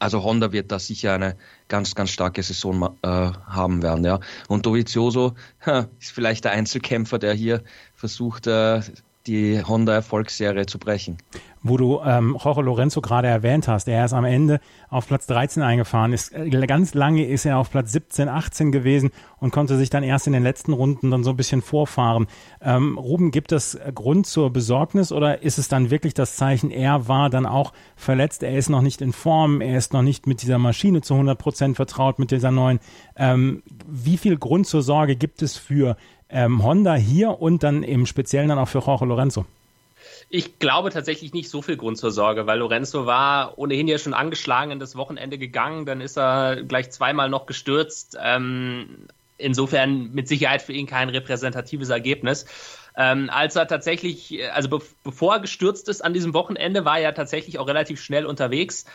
Also 0.00 0.24
Honda 0.24 0.52
wird 0.52 0.72
da 0.72 0.78
sicher 0.78 1.14
eine 1.14 1.36
ganz, 1.68 1.94
ganz 1.94 2.10
starke 2.10 2.42
Saison 2.42 2.96
äh, 3.02 3.08
haben 3.08 3.82
werden. 3.82 4.04
Ja. 4.04 4.20
Und 4.48 4.66
Dovizioso 4.66 5.34
ist 6.00 6.10
vielleicht 6.10 6.44
der 6.44 6.52
Einzelkämpfer, 6.52 7.18
der 7.18 7.34
hier 7.34 7.62
versucht, 7.94 8.46
äh, 8.48 8.80
die 9.26 9.62
Honda-Erfolgsserie 9.62 10.66
zu 10.66 10.78
brechen 10.78 11.18
wo 11.62 11.76
du 11.76 12.00
ähm, 12.04 12.36
Jorge 12.42 12.62
Lorenzo 12.62 13.00
gerade 13.00 13.28
erwähnt 13.28 13.68
hast. 13.68 13.86
Er 13.88 14.04
ist 14.04 14.12
am 14.12 14.24
Ende 14.24 14.60
auf 14.88 15.06
Platz 15.06 15.26
13 15.26 15.62
eingefahren. 15.62 16.12
Ist, 16.12 16.32
äh, 16.32 16.48
ganz 16.66 16.94
lange 16.94 17.26
ist 17.26 17.44
er 17.44 17.58
auf 17.58 17.70
Platz 17.70 17.92
17, 17.92 18.28
18 18.28 18.72
gewesen 18.72 19.10
und 19.38 19.52
konnte 19.52 19.76
sich 19.76 19.88
dann 19.88 20.02
erst 20.02 20.26
in 20.26 20.32
den 20.32 20.42
letzten 20.42 20.72
Runden 20.72 21.10
dann 21.10 21.22
so 21.22 21.30
ein 21.30 21.36
bisschen 21.36 21.62
vorfahren. 21.62 22.26
Ähm, 22.60 22.98
Ruben, 22.98 23.30
gibt 23.30 23.52
es 23.52 23.78
Grund 23.94 24.26
zur 24.26 24.52
Besorgnis 24.52 25.12
oder 25.12 25.42
ist 25.42 25.58
es 25.58 25.68
dann 25.68 25.90
wirklich 25.90 26.14
das 26.14 26.36
Zeichen, 26.36 26.70
er 26.70 27.08
war 27.08 27.30
dann 27.30 27.46
auch 27.46 27.72
verletzt, 27.96 28.42
er 28.42 28.56
ist 28.56 28.68
noch 28.68 28.82
nicht 28.82 29.00
in 29.00 29.12
Form, 29.12 29.60
er 29.60 29.78
ist 29.78 29.92
noch 29.92 30.02
nicht 30.02 30.26
mit 30.26 30.42
dieser 30.42 30.58
Maschine 30.58 31.00
zu 31.00 31.14
100 31.14 31.38
Prozent 31.38 31.76
vertraut, 31.76 32.18
mit 32.18 32.30
dieser 32.30 32.50
neuen. 32.50 32.80
Ähm, 33.16 33.62
wie 33.86 34.16
viel 34.16 34.36
Grund 34.36 34.66
zur 34.66 34.82
Sorge 34.82 35.16
gibt 35.16 35.42
es 35.42 35.56
für 35.56 35.96
ähm, 36.32 36.62
Honda 36.62 36.94
hier 36.94 37.40
und 37.40 37.62
dann 37.62 37.82
im 37.82 38.06
Speziellen 38.06 38.48
dann 38.48 38.58
auch 38.58 38.68
für 38.68 38.80
Jorge 38.80 39.04
Lorenzo? 39.04 39.44
Ich 40.30 40.58
glaube 40.58 40.90
tatsächlich 40.90 41.34
nicht 41.34 41.50
so 41.50 41.60
viel 41.60 41.76
Grund 41.76 41.98
zur 41.98 42.10
Sorge, 42.10 42.46
weil 42.46 42.58
Lorenzo 42.58 43.04
war 43.04 43.58
ohnehin 43.58 43.86
ja 43.86 43.98
schon 43.98 44.14
angeschlagen 44.14 44.70
in 44.70 44.78
das 44.78 44.96
Wochenende 44.96 45.36
gegangen, 45.36 45.84
dann 45.84 46.00
ist 46.00 46.16
er 46.16 46.62
gleich 46.62 46.90
zweimal 46.90 47.28
noch 47.28 47.44
gestürzt. 47.44 48.16
Ähm, 48.18 49.06
insofern 49.36 50.12
mit 50.12 50.28
Sicherheit 50.28 50.62
für 50.62 50.72
ihn 50.72 50.86
kein 50.86 51.10
repräsentatives 51.10 51.90
Ergebnis. 51.90 52.46
Ähm, 52.96 53.28
als 53.30 53.56
er 53.56 53.66
tatsächlich, 53.68 54.38
also 54.54 54.68
be 54.68 54.80
bevor 55.04 55.34
er 55.34 55.40
gestürzt 55.40 55.88
ist 55.88 56.02
an 56.02 56.14
diesem 56.14 56.32
Wochenende, 56.32 56.84
war 56.84 56.98
er 56.98 57.14
tatsächlich 57.14 57.58
auch 57.58 57.66
relativ 57.66 58.02
schnell 58.02 58.24
unterwegs. 58.24 58.86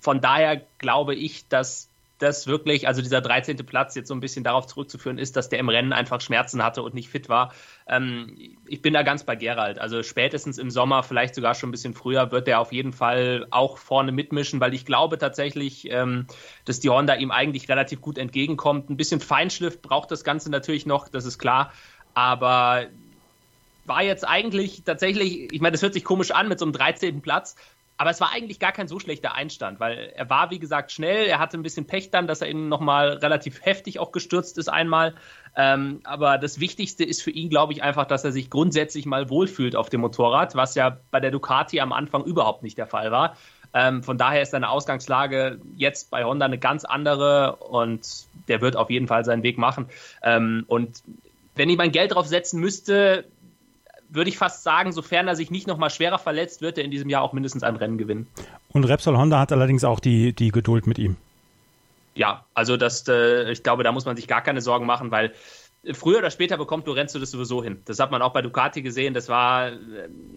Von 0.00 0.22
daher 0.22 0.62
glaube 0.78 1.14
ich, 1.14 1.46
dass 1.48 1.89
das 2.22 2.46
wirklich, 2.46 2.86
also 2.86 3.02
dieser 3.02 3.20
13. 3.20 3.56
Platz 3.58 3.94
jetzt 3.94 4.08
so 4.08 4.14
ein 4.14 4.20
bisschen 4.20 4.44
darauf 4.44 4.66
zurückzuführen 4.66 5.18
ist, 5.18 5.36
dass 5.36 5.48
der 5.48 5.58
im 5.58 5.68
Rennen 5.68 5.92
einfach 5.92 6.20
Schmerzen 6.20 6.62
hatte 6.62 6.82
und 6.82 6.94
nicht 6.94 7.08
fit 7.08 7.28
war. 7.28 7.52
Ähm, 7.86 8.36
ich 8.66 8.82
bin 8.82 8.94
da 8.94 9.02
ganz 9.02 9.24
bei 9.24 9.36
Gerald. 9.36 9.78
Also 9.78 10.02
spätestens 10.02 10.58
im 10.58 10.70
Sommer, 10.70 11.02
vielleicht 11.02 11.34
sogar 11.34 11.54
schon 11.54 11.70
ein 11.70 11.72
bisschen 11.72 11.94
früher, 11.94 12.30
wird 12.30 12.46
er 12.48 12.60
auf 12.60 12.72
jeden 12.72 12.92
Fall 12.92 13.46
auch 13.50 13.78
vorne 13.78 14.12
mitmischen, 14.12 14.60
weil 14.60 14.74
ich 14.74 14.86
glaube 14.86 15.18
tatsächlich, 15.18 15.90
ähm, 15.90 16.26
dass 16.64 16.80
die 16.80 16.90
Honda 16.90 17.14
ihm 17.14 17.30
eigentlich 17.30 17.68
relativ 17.68 18.00
gut 18.00 18.18
entgegenkommt. 18.18 18.90
Ein 18.90 18.96
bisschen 18.96 19.20
Feinschliff 19.20 19.80
braucht 19.82 20.10
das 20.10 20.24
Ganze 20.24 20.50
natürlich 20.50 20.86
noch, 20.86 21.08
das 21.08 21.24
ist 21.24 21.38
klar. 21.38 21.72
Aber 22.14 22.86
war 23.86 24.02
jetzt 24.02 24.26
eigentlich 24.26 24.84
tatsächlich, 24.84 25.52
ich 25.52 25.60
meine, 25.60 25.72
das 25.72 25.82
hört 25.82 25.94
sich 25.94 26.04
komisch 26.04 26.30
an 26.30 26.48
mit 26.48 26.58
so 26.58 26.64
einem 26.64 26.72
13. 26.72 27.22
Platz, 27.22 27.56
aber 28.00 28.08
es 28.08 28.18
war 28.18 28.32
eigentlich 28.32 28.58
gar 28.58 28.72
kein 28.72 28.88
so 28.88 28.98
schlechter 28.98 29.34
Einstand, 29.34 29.78
weil 29.78 30.10
er 30.16 30.30
war, 30.30 30.50
wie 30.50 30.58
gesagt, 30.58 30.90
schnell. 30.90 31.26
Er 31.26 31.38
hatte 31.38 31.58
ein 31.58 31.62
bisschen 31.62 31.86
Pech 31.86 32.10
dann, 32.10 32.26
dass 32.26 32.40
er 32.40 32.48
ihn 32.48 32.70
nochmal 32.70 33.18
relativ 33.18 33.62
heftig 33.62 33.98
auch 33.98 34.10
gestürzt 34.10 34.56
ist 34.56 34.70
einmal. 34.70 35.14
Ähm, 35.54 36.00
aber 36.04 36.38
das 36.38 36.60
Wichtigste 36.60 37.04
ist 37.04 37.20
für 37.20 37.30
ihn, 37.30 37.50
glaube 37.50 37.74
ich, 37.74 37.82
einfach, 37.82 38.06
dass 38.06 38.24
er 38.24 38.32
sich 38.32 38.48
grundsätzlich 38.48 39.04
mal 39.04 39.28
wohlfühlt 39.28 39.76
auf 39.76 39.90
dem 39.90 40.00
Motorrad, 40.00 40.54
was 40.54 40.74
ja 40.76 40.96
bei 41.10 41.20
der 41.20 41.30
Ducati 41.30 41.78
am 41.80 41.92
Anfang 41.92 42.24
überhaupt 42.24 42.62
nicht 42.62 42.78
der 42.78 42.86
Fall 42.86 43.12
war. 43.12 43.36
Ähm, 43.74 44.02
von 44.02 44.16
daher 44.16 44.40
ist 44.40 44.52
seine 44.52 44.70
Ausgangslage 44.70 45.60
jetzt 45.76 46.10
bei 46.10 46.24
Honda 46.24 46.46
eine 46.46 46.56
ganz 46.56 46.86
andere 46.86 47.56
und 47.56 48.00
der 48.48 48.62
wird 48.62 48.76
auf 48.76 48.88
jeden 48.88 49.08
Fall 49.08 49.26
seinen 49.26 49.42
Weg 49.42 49.58
machen. 49.58 49.90
Ähm, 50.22 50.64
und 50.68 51.02
wenn 51.54 51.68
ich 51.68 51.76
mein 51.76 51.92
Geld 51.92 52.14
drauf 52.14 52.26
setzen 52.26 52.60
müsste, 52.60 53.26
würde 54.12 54.30
ich 54.30 54.38
fast 54.38 54.62
sagen, 54.62 54.92
sofern 54.92 55.28
er 55.28 55.36
sich 55.36 55.50
nicht 55.50 55.66
nochmal 55.66 55.90
schwerer 55.90 56.18
verletzt, 56.18 56.62
wird 56.62 56.78
er 56.78 56.84
in 56.84 56.90
diesem 56.90 57.08
Jahr 57.08 57.22
auch 57.22 57.32
mindestens 57.32 57.62
ein 57.62 57.76
Rennen 57.76 57.98
gewinnen. 57.98 58.26
Und 58.72 58.84
Repsol 58.84 59.16
Honda 59.16 59.38
hat 59.38 59.52
allerdings 59.52 59.84
auch 59.84 60.00
die, 60.00 60.32
die 60.32 60.50
Geduld 60.50 60.86
mit 60.86 60.98
ihm. 60.98 61.16
Ja, 62.14 62.44
also 62.54 62.76
das, 62.76 63.06
äh, 63.08 63.50
ich 63.52 63.62
glaube, 63.62 63.84
da 63.84 63.92
muss 63.92 64.04
man 64.04 64.16
sich 64.16 64.26
gar 64.26 64.42
keine 64.42 64.60
Sorgen 64.60 64.84
machen, 64.84 65.10
weil 65.10 65.32
früher 65.92 66.18
oder 66.18 66.30
später 66.30 66.58
bekommt 66.58 66.86
Lorenzo 66.86 67.18
das 67.18 67.30
sowieso 67.30 67.62
hin. 67.62 67.80
Das 67.86 67.98
hat 68.00 68.10
man 68.10 68.20
auch 68.20 68.32
bei 68.32 68.42
Ducati 68.42 68.82
gesehen. 68.82 69.14
Das 69.14 69.28
war, 69.28 69.68
äh, 69.68 69.78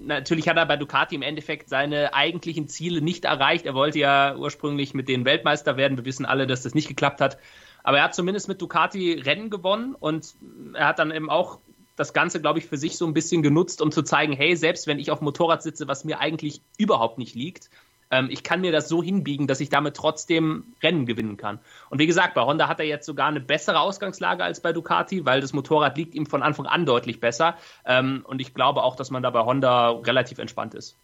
natürlich 0.06 0.48
hat 0.48 0.58
er 0.58 0.66
bei 0.66 0.78
Ducati 0.78 1.16
im 1.16 1.22
Endeffekt 1.22 1.70
seine 1.70 2.14
eigentlichen 2.14 2.68
Ziele 2.68 3.02
nicht 3.02 3.26
erreicht. 3.26 3.66
Er 3.66 3.74
wollte 3.74 4.00
ja 4.00 4.36
ursprünglich 4.36 4.94
mit 4.94 5.10
denen 5.10 5.26
Weltmeister 5.26 5.76
werden. 5.76 5.98
Wir 5.98 6.06
wissen 6.06 6.26
alle, 6.26 6.48
dass 6.48 6.62
das 6.62 6.76
nicht 6.76 6.88
geklappt 6.88 7.20
hat. 7.20 7.38
Aber 7.84 7.98
er 7.98 8.06
hat 8.06 8.16
zumindest 8.16 8.48
mit 8.48 8.62
Ducati 8.62 9.14
Rennen 9.14 9.50
gewonnen 9.50 9.96
und 10.00 10.36
er 10.74 10.88
hat 10.88 11.00
dann 11.00 11.12
eben 11.12 11.30
auch 11.30 11.60
das 11.96 12.14
Ganze, 12.14 12.42
glaube 12.42 12.60
ich, 12.60 12.66
für 12.66 12.78
sich 12.78 12.98
so 12.98 13.06
ein 13.06 13.14
bisschen 13.14 13.44
genutzt, 13.44 13.82
um 13.82 13.92
zu 13.92 14.04
zeigen, 14.04 14.34
hey, 14.34 14.56
selbst 14.56 14.88
wenn 14.88 15.00
ich 15.00 15.12
auf 15.12 15.22
Motorrad 15.22 15.62
sitze, 15.64 15.88
was 15.88 16.04
mir 16.04 16.20
eigentlich 16.20 16.62
überhaupt 16.78 17.18
nicht 17.18 17.36
liegt, 17.36 17.70
ähm, 18.14 18.30
ich 18.30 18.44
kann 18.44 18.62
mir 18.62 18.72
das 18.72 18.90
so 18.90 19.02
hinbiegen, 19.02 19.48
dass 19.48 19.60
ich 19.60 19.70
damit 19.70 19.96
trotzdem 19.96 20.76
Rennen 20.84 21.06
gewinnen 21.06 21.36
kann. 21.36 21.60
Und 21.90 22.00
wie 22.00 22.06
gesagt, 22.06 22.36
bei 22.36 22.42
Honda 22.42 22.68
hat 22.68 22.80
er 22.80 22.86
jetzt 22.86 23.06
sogar 23.06 23.28
eine 23.28 23.40
bessere 23.40 23.80
Ausgangslage 23.80 24.44
als 24.44 24.62
bei 24.62 24.72
Ducati, 24.72 25.26
weil 25.26 25.42
das 25.42 25.54
Motorrad 25.54 25.98
liegt 25.98 26.14
ihm 26.14 26.28
von 26.28 26.44
Anfang 26.44 26.68
an 26.68 26.86
deutlich 26.86 27.20
besser. 27.20 27.58
Ähm, 27.86 28.24
und 28.28 28.40
ich 28.40 28.54
glaube 28.54 28.84
auch, 28.84 28.96
dass 28.96 29.10
man 29.10 29.24
da 29.24 29.32
bei 29.32 29.42
Honda 29.42 29.90
relativ 29.90 30.38
entspannt 30.38 30.76
ist. 30.76 30.96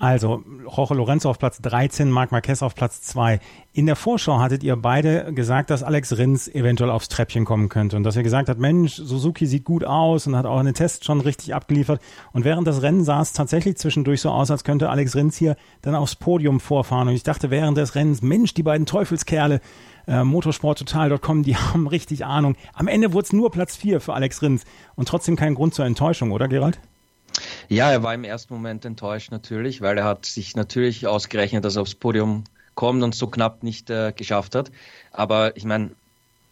Also, 0.00 0.42
Jorge 0.64 0.94
Lorenzo 0.94 1.28
auf 1.28 1.38
Platz 1.38 1.60
13, 1.60 2.10
Marc 2.10 2.32
Marquez 2.32 2.62
auf 2.62 2.74
Platz 2.74 3.02
2. 3.02 3.38
In 3.74 3.84
der 3.84 3.96
Vorschau 3.96 4.38
hattet 4.38 4.62
ihr 4.62 4.74
beide 4.76 5.30
gesagt, 5.34 5.68
dass 5.68 5.82
Alex 5.82 6.16
Rins 6.16 6.48
eventuell 6.48 6.88
aufs 6.88 7.10
Treppchen 7.10 7.44
kommen 7.44 7.68
könnte 7.68 7.98
und 7.98 8.02
dass 8.02 8.16
ihr 8.16 8.22
gesagt 8.22 8.48
habt, 8.48 8.58
Mensch, 8.58 8.94
Suzuki 8.94 9.44
sieht 9.44 9.64
gut 9.64 9.84
aus 9.84 10.26
und 10.26 10.36
hat 10.36 10.46
auch 10.46 10.58
eine 10.58 10.72
Test 10.72 11.04
schon 11.04 11.20
richtig 11.20 11.54
abgeliefert. 11.54 12.00
Und 12.32 12.46
während 12.46 12.66
das 12.66 12.80
Rennen 12.80 13.04
sah 13.04 13.20
es 13.20 13.34
tatsächlich 13.34 13.76
zwischendurch 13.76 14.22
so 14.22 14.30
aus, 14.30 14.50
als 14.50 14.64
könnte 14.64 14.88
Alex 14.88 15.14
Rins 15.16 15.36
hier 15.36 15.54
dann 15.82 15.94
aufs 15.94 16.16
Podium 16.16 16.60
vorfahren. 16.60 17.08
Und 17.08 17.14
ich 17.14 17.22
dachte 17.22 17.50
während 17.50 17.76
des 17.76 17.94
Rennens, 17.94 18.22
Mensch, 18.22 18.54
die 18.54 18.62
beiden 18.62 18.86
Teufelskerle, 18.86 19.60
äh, 20.06 20.24
motorsporttotal.com, 20.24 21.42
die 21.42 21.56
haben 21.58 21.86
richtig 21.86 22.24
Ahnung. 22.24 22.56
Am 22.72 22.88
Ende 22.88 23.12
wurde 23.12 23.26
es 23.26 23.32
nur 23.34 23.50
Platz 23.50 23.76
4 23.76 24.00
für 24.00 24.14
Alex 24.14 24.40
Rins 24.40 24.64
und 24.94 25.08
trotzdem 25.08 25.36
kein 25.36 25.54
Grund 25.54 25.74
zur 25.74 25.84
Enttäuschung, 25.84 26.32
oder 26.32 26.48
Gerald? 26.48 26.80
Ja, 27.68 27.90
er 27.90 28.02
war 28.02 28.14
im 28.14 28.24
ersten 28.24 28.54
Moment 28.54 28.84
enttäuscht 28.84 29.30
natürlich, 29.30 29.80
weil 29.80 29.96
er 29.98 30.04
hat 30.04 30.26
sich 30.26 30.56
natürlich 30.56 31.06
ausgerechnet, 31.06 31.64
dass 31.64 31.76
er 31.76 31.82
aufs 31.82 31.94
Podium 31.94 32.44
kommt 32.74 33.02
und 33.02 33.14
so 33.14 33.26
knapp 33.26 33.62
nicht 33.62 33.90
äh, 33.90 34.12
geschafft 34.14 34.54
hat. 34.54 34.70
Aber 35.12 35.56
ich 35.56 35.64
meine, 35.64 35.90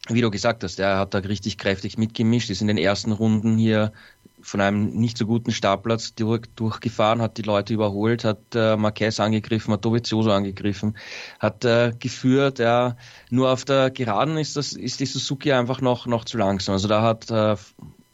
wie 0.08 0.20
du 0.20 0.30
gesagt 0.30 0.64
hast, 0.64 0.78
er 0.78 0.98
hat 0.98 1.14
da 1.14 1.18
richtig 1.18 1.58
kräftig 1.58 1.98
mitgemischt, 1.98 2.50
ist 2.50 2.60
in 2.60 2.68
den 2.68 2.78
ersten 2.78 3.12
Runden 3.12 3.58
hier 3.58 3.92
von 4.40 4.60
einem 4.60 4.90
nicht 4.90 5.18
so 5.18 5.26
guten 5.26 5.50
Startplatz 5.50 6.14
durch, 6.14 6.42
durchgefahren, 6.54 7.20
hat 7.20 7.38
die 7.38 7.42
Leute 7.42 7.74
überholt, 7.74 8.24
hat 8.24 8.38
äh, 8.54 8.76
Marquez 8.76 9.20
angegriffen, 9.20 9.72
hat 9.72 9.84
Dovizioso 9.84 10.30
angegriffen, 10.30 10.96
hat 11.40 11.64
äh, 11.64 11.92
geführt. 11.98 12.58
Ja, 12.58 12.96
nur 13.30 13.50
auf 13.50 13.64
der 13.64 13.90
Geraden 13.90 14.38
ist 14.38 14.56
das 14.56 14.72
ist 14.72 15.00
die 15.00 15.06
Suzuki 15.06 15.52
einfach 15.52 15.80
noch 15.80 16.06
noch 16.06 16.24
zu 16.24 16.38
langsam. 16.38 16.74
Also 16.74 16.88
da 16.88 17.02
hat 17.02 17.30
äh, 17.30 17.56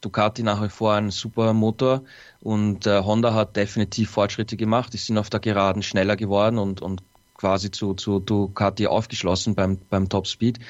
Ducati 0.05 0.43
nach 0.43 0.63
wie 0.63 0.69
vor 0.69 0.95
einen 0.95 1.11
super 1.11 1.53
Motor 1.53 2.03
und 2.41 2.87
äh, 2.87 3.03
Honda 3.03 3.35
hat 3.35 3.57
definitiv 3.57 4.11
Fortschritte 4.11 4.57
gemacht. 4.57 4.93
Die 4.93 4.99
sind 4.99 5.19
auf 5.19 5.31
der 5.31 5.41
Geraden 5.41 5.83
schneller 5.83 6.17
geworden 6.17 6.59
und 6.59 6.83
und 6.83 7.03
quasi 7.35 7.71
zu, 7.71 7.95
zu 7.95 8.21
Ducati 8.21 8.87
aufgeschlossen 8.87 9.55
beim, 9.55 9.79
beim 9.91 10.09
Top 10.09 10.27
Speed. 10.27 10.61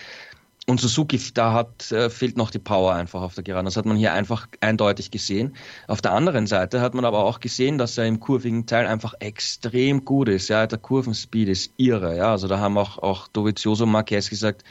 Und 0.66 0.81
Suzuki, 0.81 1.20
da 1.35 1.53
hat, 1.53 1.92
äh, 1.92 2.09
fehlt 2.09 2.38
noch 2.38 2.51
die 2.51 2.59
Power 2.59 2.94
einfach 2.94 3.20
auf 3.20 3.35
der 3.35 3.44
Geraden. 3.44 3.66
Das 3.66 3.77
hat 3.77 3.85
man 3.85 3.99
hier 3.99 4.14
einfach 4.14 4.49
eindeutig 4.61 5.11
gesehen. 5.11 5.55
Auf 5.88 6.01
der 6.01 6.12
anderen 6.12 6.47
Seite 6.47 6.81
hat 6.81 6.94
man 6.94 7.05
aber 7.05 7.25
auch 7.25 7.40
gesehen, 7.40 7.77
dass 7.77 7.99
er 7.99 8.07
im 8.07 8.18
kurvigen 8.18 8.64
Teil 8.64 8.87
einfach 8.87 9.12
extrem 9.20 10.07
gut 10.07 10.31
ist. 10.31 10.49
Ja, 10.49 10.66
der 10.66 10.79
Kurvenspeed 10.79 11.49
ist 11.51 11.75
irre. 11.77 12.16
Ja, 12.16 12.31
also 12.31 12.49
da 12.49 12.61
haben 12.61 12.79
auch, 12.79 12.97
auch 12.97 13.29
Dovizioso 13.29 13.85
Marquez 13.85 14.31
gesagt, 14.31 14.64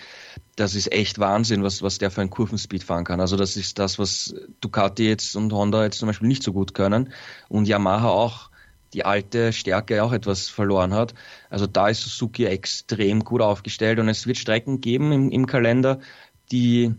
das 0.55 0.75
ist 0.75 0.91
echt 0.91 1.19
Wahnsinn, 1.19 1.63
was, 1.63 1.81
was 1.81 1.97
der 1.97 2.11
für 2.11 2.21
einen 2.21 2.29
Kurvenspeed 2.29 2.83
fahren 2.83 3.05
kann. 3.05 3.19
Also 3.19 3.37
das 3.37 3.57
ist 3.57 3.79
das, 3.79 3.97
was 3.97 4.35
Ducati 4.61 5.07
jetzt 5.07 5.35
und 5.35 5.51
Honda 5.51 5.83
jetzt 5.83 5.97
zum 5.97 6.07
Beispiel 6.07 6.27
nicht 6.27 6.43
so 6.43 6.53
gut 6.53 6.73
können. 6.73 7.11
Und 7.49 7.67
Yamaha 7.67 8.09
auch 8.09 8.49
die 8.93 9.05
alte 9.05 9.51
Stärke 9.51 10.03
auch 10.03 10.13
etwas 10.13 10.49
verloren 10.49 10.93
hat. 10.93 11.15
Also 11.49 11.65
da 11.65 11.89
ist 11.89 12.01
Suzuki 12.01 12.45
extrem 12.45 13.23
gut 13.23 13.41
aufgestellt 13.41 13.99
und 13.99 14.07
es 14.09 14.27
wird 14.27 14.37
Strecken 14.37 14.81
geben 14.81 15.11
im, 15.11 15.31
im 15.31 15.47
Kalender, 15.47 15.99
die 16.51 16.93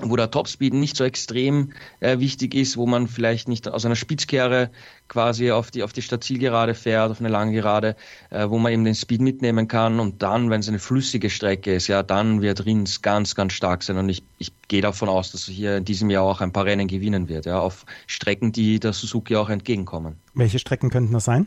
wo 0.00 0.16
der 0.16 0.30
Topspeed 0.30 0.72
nicht 0.72 0.96
so 0.96 1.04
extrem 1.04 1.72
äh, 2.00 2.18
wichtig 2.18 2.54
ist, 2.54 2.76
wo 2.76 2.86
man 2.86 3.08
vielleicht 3.08 3.48
nicht 3.48 3.68
aus 3.68 3.84
einer 3.84 3.96
Spitzkehre 3.96 4.70
quasi 5.08 5.50
auf 5.50 5.70
die, 5.70 5.82
auf 5.82 5.92
die 5.92 6.02
Stadtzielgerade 6.02 6.74
fährt, 6.74 7.10
auf 7.10 7.20
eine 7.20 7.28
lange 7.28 7.52
Gerade, 7.52 7.96
äh, 8.30 8.48
wo 8.48 8.58
man 8.58 8.72
eben 8.72 8.84
den 8.84 8.94
Speed 8.94 9.20
mitnehmen 9.20 9.66
kann 9.68 9.98
und 9.98 10.22
dann, 10.22 10.50
wenn 10.50 10.60
es 10.60 10.68
eine 10.68 10.78
flüssige 10.78 11.30
Strecke 11.30 11.74
ist, 11.74 11.88
ja, 11.88 12.02
dann 12.02 12.40
wird 12.40 12.64
Rins 12.64 13.02
ganz, 13.02 13.34
ganz 13.34 13.52
stark 13.52 13.82
sein 13.82 13.96
und 13.98 14.08
ich, 14.08 14.22
ich 14.38 14.52
gehe 14.68 14.82
davon 14.82 15.08
aus, 15.08 15.32
dass 15.32 15.48
er 15.48 15.54
hier 15.54 15.76
in 15.76 15.84
diesem 15.84 16.10
Jahr 16.10 16.22
auch 16.22 16.40
ein 16.40 16.52
paar 16.52 16.64
Rennen 16.64 16.86
gewinnen 16.86 17.28
wird, 17.28 17.46
ja, 17.46 17.58
auf 17.58 17.84
Strecken, 18.06 18.52
die 18.52 18.78
der 18.78 18.92
Suzuki 18.92 19.36
auch 19.36 19.50
entgegenkommen. 19.50 20.16
Welche 20.34 20.58
Strecken 20.58 20.90
könnten 20.90 21.12
das 21.12 21.24
sein? 21.24 21.46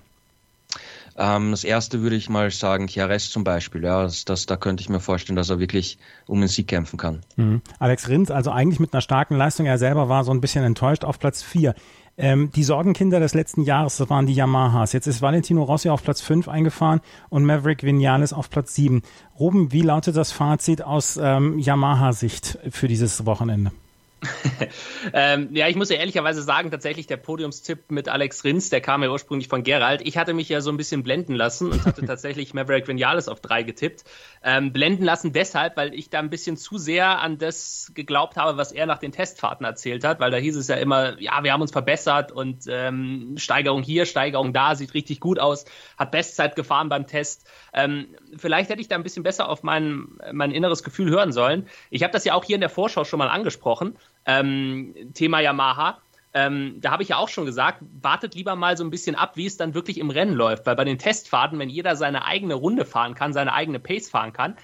Ähm, 1.17 1.51
das 1.51 1.63
erste 1.63 2.01
würde 2.01 2.15
ich 2.15 2.29
mal 2.29 2.49
sagen, 2.51 2.87
Chiares 2.87 3.29
zum 3.29 3.43
Beispiel. 3.43 3.83
Ja, 3.83 4.03
das, 4.03 4.25
das, 4.25 4.45
da 4.45 4.57
könnte 4.57 4.81
ich 4.81 4.89
mir 4.89 4.99
vorstellen, 4.99 5.35
dass 5.35 5.49
er 5.49 5.59
wirklich 5.59 5.97
um 6.27 6.39
den 6.39 6.49
Sieg 6.49 6.67
kämpfen 6.67 6.97
kann. 6.97 7.21
Mhm. 7.35 7.61
Alex 7.79 8.09
Rins, 8.09 8.31
also 8.31 8.51
eigentlich 8.51 8.79
mit 8.79 8.93
einer 8.93 9.01
starken 9.01 9.35
Leistung. 9.35 9.65
Er 9.65 9.77
selber 9.77 10.09
war 10.09 10.23
so 10.23 10.31
ein 10.31 10.41
bisschen 10.41 10.63
enttäuscht 10.63 11.03
auf 11.03 11.19
Platz 11.19 11.43
4. 11.43 11.75
Ähm, 12.15 12.51
die 12.55 12.63
Sorgenkinder 12.63 13.19
des 13.19 13.33
letzten 13.33 13.63
Jahres, 13.63 13.97
das 13.97 14.09
waren 14.09 14.27
die 14.27 14.33
Yamahas. 14.33 14.93
Jetzt 14.93 15.07
ist 15.07 15.21
Valentino 15.21 15.63
Rossi 15.63 15.89
auf 15.89 16.03
Platz 16.03 16.21
5 16.21 16.47
eingefahren 16.47 17.01
und 17.29 17.43
Maverick 17.43 17.83
Vinales 17.83 18.33
auf 18.33 18.49
Platz 18.51 18.75
7. 18.75 19.01
Ruben, 19.39 19.71
wie 19.71 19.81
lautet 19.81 20.15
das 20.15 20.31
Fazit 20.31 20.83
aus 20.83 21.19
ähm, 21.21 21.57
Yamaha-Sicht 21.57 22.59
für 22.69 22.87
dieses 22.87 23.25
Wochenende? 23.25 23.71
ähm, 25.13 25.49
ja, 25.55 25.67
ich 25.67 25.75
muss 25.75 25.89
ja 25.89 25.97
ehrlicherweise 25.97 26.41
sagen, 26.41 26.71
tatsächlich 26.71 27.07
der 27.07 27.17
Podiumstipp 27.17 27.91
mit 27.91 28.09
Alex 28.09 28.43
Rins, 28.43 28.69
der 28.69 28.81
kam 28.81 29.03
ja 29.03 29.09
ursprünglich 29.09 29.47
von 29.47 29.63
Gerald. 29.63 30.01
Ich 30.03 30.17
hatte 30.17 30.33
mich 30.33 30.49
ja 30.49 30.61
so 30.61 30.69
ein 30.69 30.77
bisschen 30.77 31.03
blenden 31.03 31.35
lassen 31.35 31.71
und 31.71 31.85
hatte 31.85 32.05
tatsächlich 32.05 32.53
Maverick 32.53 32.87
Vinales 32.87 33.27
auf 33.27 33.39
drei 33.39 33.63
getippt. 33.63 34.03
Ähm, 34.43 34.73
blenden 34.73 35.03
lassen 35.03 35.33
deshalb, 35.33 35.77
weil 35.77 35.93
ich 35.93 36.09
da 36.09 36.19
ein 36.19 36.29
bisschen 36.29 36.57
zu 36.57 36.77
sehr 36.77 37.19
an 37.19 37.37
das 37.37 37.91
geglaubt 37.93 38.37
habe, 38.37 38.57
was 38.57 38.71
er 38.71 38.85
nach 38.85 38.99
den 38.99 39.11
Testfahrten 39.11 39.65
erzählt 39.65 40.03
hat, 40.03 40.19
weil 40.19 40.31
da 40.31 40.37
hieß 40.37 40.55
es 40.55 40.67
ja 40.67 40.75
immer, 40.75 41.19
ja, 41.19 41.43
wir 41.43 41.53
haben 41.53 41.61
uns 41.61 41.71
verbessert 41.71 42.31
und 42.31 42.65
ähm, 42.67 43.35
Steigerung 43.37 43.83
hier, 43.83 44.05
Steigerung 44.05 44.53
da, 44.53 44.75
sieht 44.75 44.93
richtig 44.93 45.19
gut 45.19 45.39
aus, 45.39 45.65
hat 45.97 46.11
Bestzeit 46.11 46.55
gefahren 46.55 46.89
beim 46.89 47.07
Test. 47.07 47.47
Ähm, 47.73 48.07
vielleicht 48.37 48.69
hätte 48.69 48.81
ich 48.81 48.87
da 48.87 48.95
ein 48.95 49.03
bisschen 49.03 49.23
besser 49.23 49.49
auf 49.49 49.63
mein, 49.63 50.07
mein 50.31 50.51
inneres 50.51 50.83
Gefühl 50.83 51.09
hören 51.09 51.31
sollen. 51.31 51.67
Ich 51.89 52.03
habe 52.03 52.13
das 52.13 52.25
ja 52.25 52.33
auch 52.33 52.43
hier 52.43 52.55
in 52.55 52.61
der 52.61 52.69
Vorschau 52.69 53.03
schon 53.03 53.19
mal 53.19 53.29
angesprochen 53.29 53.97
ähm, 54.25 54.93
Thema 55.13 55.39
Yamaha. 55.39 55.99
Ähm, 56.35 56.79
da 56.81 56.91
habe 56.91 57.03
ich 57.03 57.09
ja 57.09 57.17
auch 57.17 57.29
schon 57.29 57.45
gesagt, 57.45 57.83
wartet 58.01 58.33
lieber 58.33 58.55
mal 58.55 58.75
so 58.75 58.83
ein 58.83 58.89
bisschen 58.89 59.15
ab, 59.15 59.37
wie 59.37 59.45
es 59.45 59.57
dann 59.57 59.75
wirklich 59.75 59.99
im 59.99 60.09
Rennen 60.09 60.33
läuft, 60.33 60.65
weil 60.65 60.75
bei 60.75 60.83
den 60.83 60.97
Testfahrten, 60.97 61.59
wenn 61.59 61.69
jeder 61.69 61.95
seine 61.95 62.25
eigene 62.25 62.55
Runde 62.55 62.85
fahren 62.85 63.13
kann, 63.13 63.33
seine 63.33 63.53
eigene 63.53 63.79
Pace 63.79 64.09
fahren 64.09 64.33
kann, 64.33 64.55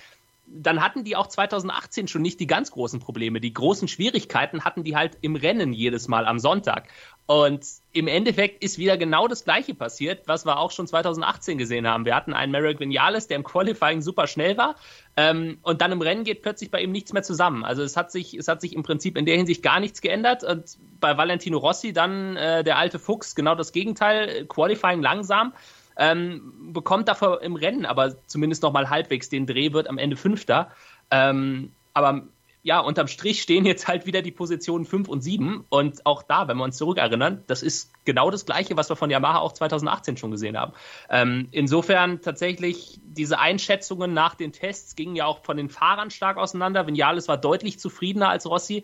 dann 0.51 0.81
hatten 0.81 1.03
die 1.03 1.15
auch 1.15 1.27
2018 1.27 2.07
schon 2.07 2.21
nicht 2.21 2.39
die 2.39 2.47
ganz 2.47 2.71
großen 2.71 2.99
Probleme. 2.99 3.39
Die 3.39 3.53
großen 3.53 3.87
Schwierigkeiten 3.87 4.65
hatten 4.65 4.83
die 4.83 4.95
halt 4.95 5.17
im 5.21 5.35
Rennen 5.35 5.73
jedes 5.73 6.07
Mal 6.07 6.25
am 6.25 6.39
Sonntag. 6.39 6.87
Und 7.27 7.63
im 7.91 8.07
Endeffekt 8.07 8.63
ist 8.63 8.79
wieder 8.79 8.97
genau 8.97 9.27
das 9.27 9.43
Gleiche 9.43 9.75
passiert, 9.75 10.27
was 10.27 10.45
wir 10.45 10.57
auch 10.57 10.71
schon 10.71 10.87
2018 10.87 11.59
gesehen 11.59 11.87
haben. 11.87 12.05
Wir 12.05 12.15
hatten 12.15 12.33
einen 12.33 12.51
Merrick 12.51 12.79
Vinales, 12.79 13.27
der 13.27 13.37
im 13.37 13.43
Qualifying 13.43 14.01
super 14.01 14.25
schnell 14.25 14.57
war. 14.57 14.75
Ähm, 15.15 15.59
und 15.61 15.81
dann 15.81 15.91
im 15.91 16.01
Rennen 16.01 16.23
geht 16.23 16.41
plötzlich 16.41 16.71
bei 16.71 16.81
ihm 16.81 16.91
nichts 16.91 17.13
mehr 17.13 17.21
zusammen. 17.21 17.63
Also 17.63 17.83
es 17.83 17.95
hat 17.95 18.11
sich, 18.11 18.33
es 18.33 18.47
hat 18.47 18.61
sich 18.61 18.73
im 18.73 18.81
Prinzip 18.81 19.15
in 19.17 19.25
der 19.25 19.37
Hinsicht 19.37 19.61
gar 19.61 19.79
nichts 19.79 20.01
geändert. 20.01 20.43
Und 20.43 20.77
bei 20.99 21.15
Valentino 21.17 21.59
Rossi 21.59 21.93
dann 21.93 22.35
äh, 22.35 22.63
der 22.63 22.77
alte 22.77 22.97
Fuchs, 22.97 23.35
genau 23.35 23.53
das 23.53 23.71
Gegenteil. 23.71 24.45
Qualifying 24.47 25.03
langsam. 25.03 25.53
Ähm, 25.99 26.71
bekommt 26.73 27.09
dafür 27.09 27.41
im 27.41 27.55
Rennen 27.55 27.85
aber 27.85 28.15
zumindest 28.25 28.63
noch 28.63 28.71
mal 28.71 28.89
halbwegs 28.89 29.27
den 29.29 29.45
Dreh, 29.45 29.73
wird 29.73 29.89
am 29.89 29.97
Ende 29.97 30.15
Fünfter. 30.15 30.71
Ähm, 31.11 31.73
aber 31.93 32.23
ja, 32.61 32.79
unterm 32.79 33.07
Strich 33.07 33.41
stehen 33.41 33.65
jetzt 33.65 33.87
halt 33.87 34.05
wieder 34.05 34.21
die 34.21 34.31
Positionen 34.31 34.85
5 34.85 35.07
und 35.07 35.21
7. 35.21 35.65
Und 35.69 36.05
auch 36.05 36.23
da, 36.23 36.47
wenn 36.47 36.57
wir 36.57 36.65
uns 36.65 36.77
zurückerinnern, 36.77 37.43
das 37.47 37.63
ist 37.63 37.91
genau 38.03 38.31
das 38.31 38.45
Gleiche, 38.45 38.75
was 38.75 38.89
wir 38.89 38.95
von 38.95 39.09
Yamaha 39.09 39.39
auch 39.39 39.53
2018 39.53 40.17
schon 40.17 40.31
gesehen 40.31 40.57
haben. 40.57 40.73
Ähm, 41.09 41.47
insofern 41.51 42.21
tatsächlich 42.21 42.99
diese 43.03 43.39
Einschätzungen 43.39 44.13
nach 44.13 44.35
den 44.35 44.51
Tests 44.51 44.95
gingen 44.95 45.15
ja 45.15 45.25
auch 45.25 45.43
von 45.43 45.55
den 45.55 45.69
Fahrern 45.69 46.11
stark 46.11 46.37
auseinander. 46.37 46.85
Vinales 46.85 47.27
war 47.27 47.37
deutlich 47.37 47.79
zufriedener 47.79 48.29
als 48.29 48.45
Rossi. 48.45 48.83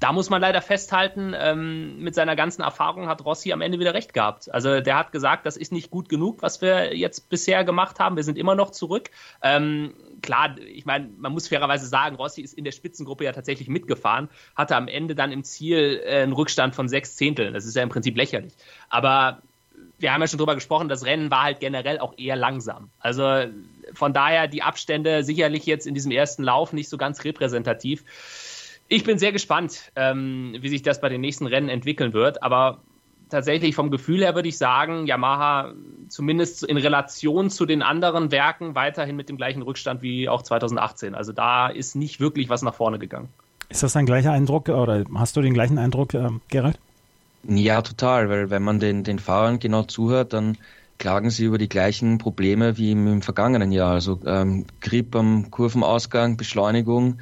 Da 0.00 0.12
muss 0.12 0.30
man 0.30 0.40
leider 0.40 0.62
festhalten, 0.62 1.34
ähm, 1.36 2.00
mit 2.00 2.14
seiner 2.14 2.36
ganzen 2.36 2.62
Erfahrung 2.62 3.08
hat 3.08 3.24
Rossi 3.24 3.52
am 3.52 3.60
Ende 3.60 3.80
wieder 3.80 3.94
recht 3.94 4.14
gehabt. 4.14 4.52
Also 4.54 4.80
der 4.80 4.96
hat 4.96 5.10
gesagt, 5.10 5.44
das 5.44 5.56
ist 5.56 5.72
nicht 5.72 5.90
gut 5.90 6.08
genug, 6.08 6.40
was 6.40 6.62
wir 6.62 6.96
jetzt 6.96 7.28
bisher 7.28 7.64
gemacht 7.64 7.98
haben. 7.98 8.14
Wir 8.14 8.22
sind 8.22 8.38
immer 8.38 8.54
noch 8.54 8.70
zurück. 8.70 9.10
Ähm, 9.42 9.94
klar, 10.22 10.56
ich 10.58 10.86
meine, 10.86 11.08
man 11.18 11.32
muss 11.32 11.48
fairerweise 11.48 11.86
sagen, 11.86 12.14
Rossi 12.14 12.42
ist 12.42 12.54
in 12.54 12.64
der 12.64 12.72
Spitzengruppe 12.72 13.24
ja 13.24 13.32
tatsächlich 13.32 13.68
mitgefahren, 13.68 14.28
hatte 14.54 14.76
am 14.76 14.86
Ende 14.86 15.16
dann 15.16 15.32
im 15.32 15.42
Ziel 15.42 16.00
äh, 16.04 16.22
einen 16.22 16.32
Rückstand 16.32 16.76
von 16.76 16.88
sechs 16.88 17.16
Zehnteln. 17.16 17.52
Das 17.52 17.64
ist 17.64 17.74
ja 17.74 17.82
im 17.82 17.88
Prinzip 17.88 18.16
lächerlich. 18.16 18.52
Aber 18.90 19.42
wir 19.98 20.12
haben 20.12 20.20
ja 20.20 20.28
schon 20.28 20.38
drüber 20.38 20.54
gesprochen, 20.54 20.88
das 20.88 21.04
Rennen 21.04 21.30
war 21.30 21.42
halt 21.42 21.60
generell 21.60 21.98
auch 21.98 22.16
eher 22.16 22.36
langsam. 22.36 22.90
Also 23.00 23.46
von 23.94 24.12
daher 24.12 24.46
die 24.46 24.62
Abstände 24.62 25.24
sicherlich 25.24 25.66
jetzt 25.66 25.86
in 25.86 25.94
diesem 25.94 26.12
ersten 26.12 26.44
Lauf 26.44 26.72
nicht 26.72 26.88
so 26.88 26.96
ganz 26.96 27.24
repräsentativ. 27.24 28.04
Ich 28.88 29.04
bin 29.04 29.18
sehr 29.18 29.32
gespannt, 29.32 29.92
ähm, 29.96 30.56
wie 30.60 30.68
sich 30.68 30.82
das 30.82 31.00
bei 31.00 31.08
den 31.08 31.20
nächsten 31.20 31.46
Rennen 31.46 31.68
entwickeln 31.68 32.14
wird. 32.14 32.42
Aber 32.42 32.78
tatsächlich 33.28 33.74
vom 33.74 33.90
Gefühl 33.90 34.20
her 34.20 34.34
würde 34.34 34.48
ich 34.48 34.56
sagen, 34.56 35.06
Yamaha 35.06 35.74
zumindest 36.08 36.64
in 36.64 36.76
Relation 36.76 37.50
zu 37.50 37.66
den 37.66 37.82
anderen 37.82 38.30
Werken 38.30 38.74
weiterhin 38.74 39.16
mit 39.16 39.28
dem 39.28 39.36
gleichen 39.36 39.62
Rückstand 39.62 40.02
wie 40.02 40.28
auch 40.28 40.42
2018. 40.42 41.14
Also 41.14 41.32
da 41.32 41.68
ist 41.68 41.96
nicht 41.96 42.20
wirklich 42.20 42.48
was 42.48 42.62
nach 42.62 42.74
vorne 42.74 42.98
gegangen. 42.98 43.28
Ist 43.68 43.82
das 43.82 43.92
dein 43.92 44.06
gleicher 44.06 44.32
Eindruck 44.32 44.70
oder 44.70 45.04
hast 45.14 45.36
du 45.36 45.42
den 45.42 45.52
gleichen 45.52 45.78
Eindruck, 45.78 46.14
äh, 46.14 46.30
Gerald? 46.48 46.78
Ja, 47.44 47.82
total, 47.82 48.30
weil 48.30 48.50
wenn 48.50 48.62
man 48.62 48.80
den, 48.80 49.04
den 49.04 49.18
Fahrern 49.18 49.58
genau 49.58 49.82
zuhört, 49.82 50.32
dann 50.32 50.56
klagen 50.98 51.30
sie 51.30 51.44
über 51.44 51.58
die 51.58 51.68
gleichen 51.68 52.18
Probleme 52.18 52.78
wie 52.78 52.92
im, 52.92 53.06
im 53.06 53.22
vergangenen 53.22 53.70
Jahr. 53.70 53.92
Also 53.92 54.18
ähm, 54.26 54.64
Grip 54.80 55.14
am 55.14 55.50
Kurvenausgang, 55.50 56.36
Beschleunigung, 56.36 57.18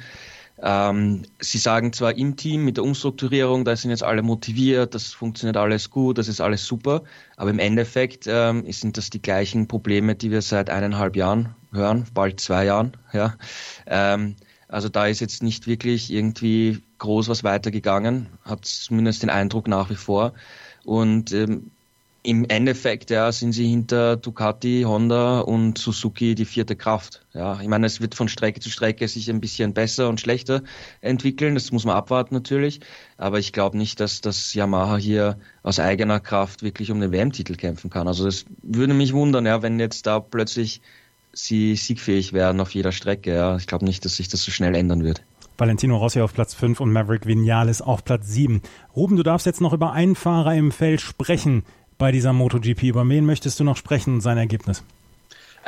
ähm, 0.61 1.23
sie 1.39 1.57
sagen 1.57 1.93
zwar 1.93 2.17
im 2.17 2.35
Team 2.35 2.65
mit 2.65 2.77
der 2.77 2.83
Umstrukturierung, 2.83 3.63
da 3.63 3.75
sind 3.75 3.91
jetzt 3.91 4.03
alle 4.03 4.23
motiviert, 4.23 4.95
das 4.95 5.13
funktioniert 5.13 5.57
alles 5.57 5.89
gut, 5.89 6.17
das 6.17 6.27
ist 6.27 6.41
alles 6.41 6.65
super, 6.65 7.03
aber 7.35 7.49
im 7.49 7.59
Endeffekt 7.59 8.25
ähm, 8.27 8.63
sind 8.71 8.97
das 8.97 9.09
die 9.09 9.21
gleichen 9.21 9.67
Probleme, 9.67 10.15
die 10.15 10.31
wir 10.31 10.41
seit 10.41 10.69
eineinhalb 10.69 11.15
Jahren 11.15 11.55
hören, 11.71 12.05
bald 12.13 12.39
zwei 12.39 12.65
Jahren. 12.65 12.93
Ja. 13.13 13.35
Ähm, 13.85 14.35
also 14.67 14.89
da 14.89 15.07
ist 15.07 15.21
jetzt 15.21 15.43
nicht 15.43 15.67
wirklich 15.67 16.11
irgendwie 16.11 16.83
groß 16.97 17.29
was 17.29 17.43
weitergegangen, 17.43 18.27
hat 18.43 18.65
zumindest 18.65 19.23
den 19.23 19.29
Eindruck 19.29 19.67
nach 19.67 19.89
wie 19.89 19.95
vor. 19.95 20.33
Und 20.83 21.31
ähm, 21.31 21.71
im 22.23 22.45
Endeffekt 22.49 23.09
ja, 23.09 23.31
sind 23.31 23.53
sie 23.53 23.67
hinter 23.67 24.17
Ducati, 24.17 24.83
Honda 24.85 25.39
und 25.39 25.77
Suzuki 25.77 26.35
die 26.35 26.45
vierte 26.45 26.75
Kraft. 26.75 27.25
Ja, 27.33 27.61
ich 27.61 27.67
meine, 27.67 27.85
es 27.85 28.01
wird 28.01 28.15
von 28.15 28.27
Strecke 28.27 28.59
zu 28.59 28.69
Strecke 28.69 29.07
sich 29.07 29.29
ein 29.29 29.39
bisschen 29.39 29.73
besser 29.73 30.09
und 30.09 30.19
schlechter 30.19 30.63
entwickeln. 31.01 31.53
Das 31.53 31.71
muss 31.71 31.85
man 31.85 31.95
abwarten 31.95 32.33
natürlich. 32.33 32.81
Aber 33.17 33.39
ich 33.39 33.53
glaube 33.53 33.77
nicht, 33.77 33.99
dass 33.99 34.21
das 34.21 34.53
Yamaha 34.53 34.97
hier 34.97 35.37
aus 35.63 35.79
eigener 35.79 36.19
Kraft 36.19 36.63
wirklich 36.63 36.91
um 36.91 36.99
den 36.99 37.11
WM-Titel 37.11 37.55
kämpfen 37.55 37.89
kann. 37.89 38.07
Also 38.07 38.25
das 38.25 38.45
würde 38.61 38.93
mich 38.93 39.13
wundern, 39.13 39.45
ja, 39.45 39.61
wenn 39.61 39.79
jetzt 39.79 40.05
da 40.05 40.19
plötzlich 40.19 40.81
sie 41.33 41.75
siegfähig 41.75 42.33
werden 42.33 42.59
auf 42.59 42.73
jeder 42.73 42.91
Strecke. 42.91 43.33
Ja, 43.33 43.57
ich 43.57 43.67
glaube 43.67 43.85
nicht, 43.85 44.03
dass 44.03 44.17
sich 44.17 44.27
das 44.27 44.43
so 44.43 44.51
schnell 44.51 44.75
ändern 44.75 45.03
wird. 45.03 45.23
Valentino 45.57 45.97
Rossi 45.97 46.21
auf 46.21 46.33
Platz 46.33 46.53
5 46.53 46.79
und 46.81 46.91
Maverick 46.91 47.25
Vinales 47.25 47.81
auf 47.81 48.03
Platz 48.05 48.27
7. 48.27 48.61
Ruben, 48.95 49.15
du 49.17 49.23
darfst 49.23 49.47
jetzt 49.47 49.61
noch 49.61 49.73
über 49.73 49.91
einen 49.91 50.15
Fahrer 50.15 50.53
im 50.53 50.71
Feld 50.71 51.01
sprechen 51.01 51.63
bei 51.97 52.11
dieser 52.11 52.33
MotoGP. 52.33 52.83
Über 52.83 53.07
wen 53.07 53.25
möchtest 53.25 53.59
du 53.59 53.63
noch 53.63 53.77
sprechen 53.77 54.15
und 54.15 54.21
sein 54.21 54.37
Ergebnis? 54.37 54.83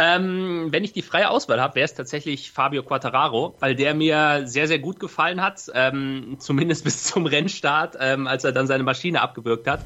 Ähm, 0.02 0.68
wenn 0.72 0.86
ich 0.86 0.94
die 0.94 1.02
freie 1.02 1.30
Auswahl 1.30 1.60
habe, 1.60 1.76
wäre 1.76 1.84
es 1.84 1.94
tatsächlich 1.94 2.54
Fabio 2.54 2.84
Quattararo, 2.84 3.58
weil 3.60 3.76
der 3.76 3.94
mir 3.94 4.44
sehr, 4.46 4.66
sehr 4.66 4.80
gut 4.80 4.98
gefallen 4.98 5.42
hat, 5.42 5.70
ähm, 5.74 6.38
zumindest 6.40 6.84
bis 6.86 7.04
zum 7.04 7.26
Rennstart, 7.26 7.98
ähm, 8.00 8.26
als 8.26 8.46
er 8.46 8.54
dann 8.54 8.66
seine 8.66 8.84
Maschine 8.84 9.20
abgewürgt 9.20 9.68
hat. 9.68 9.82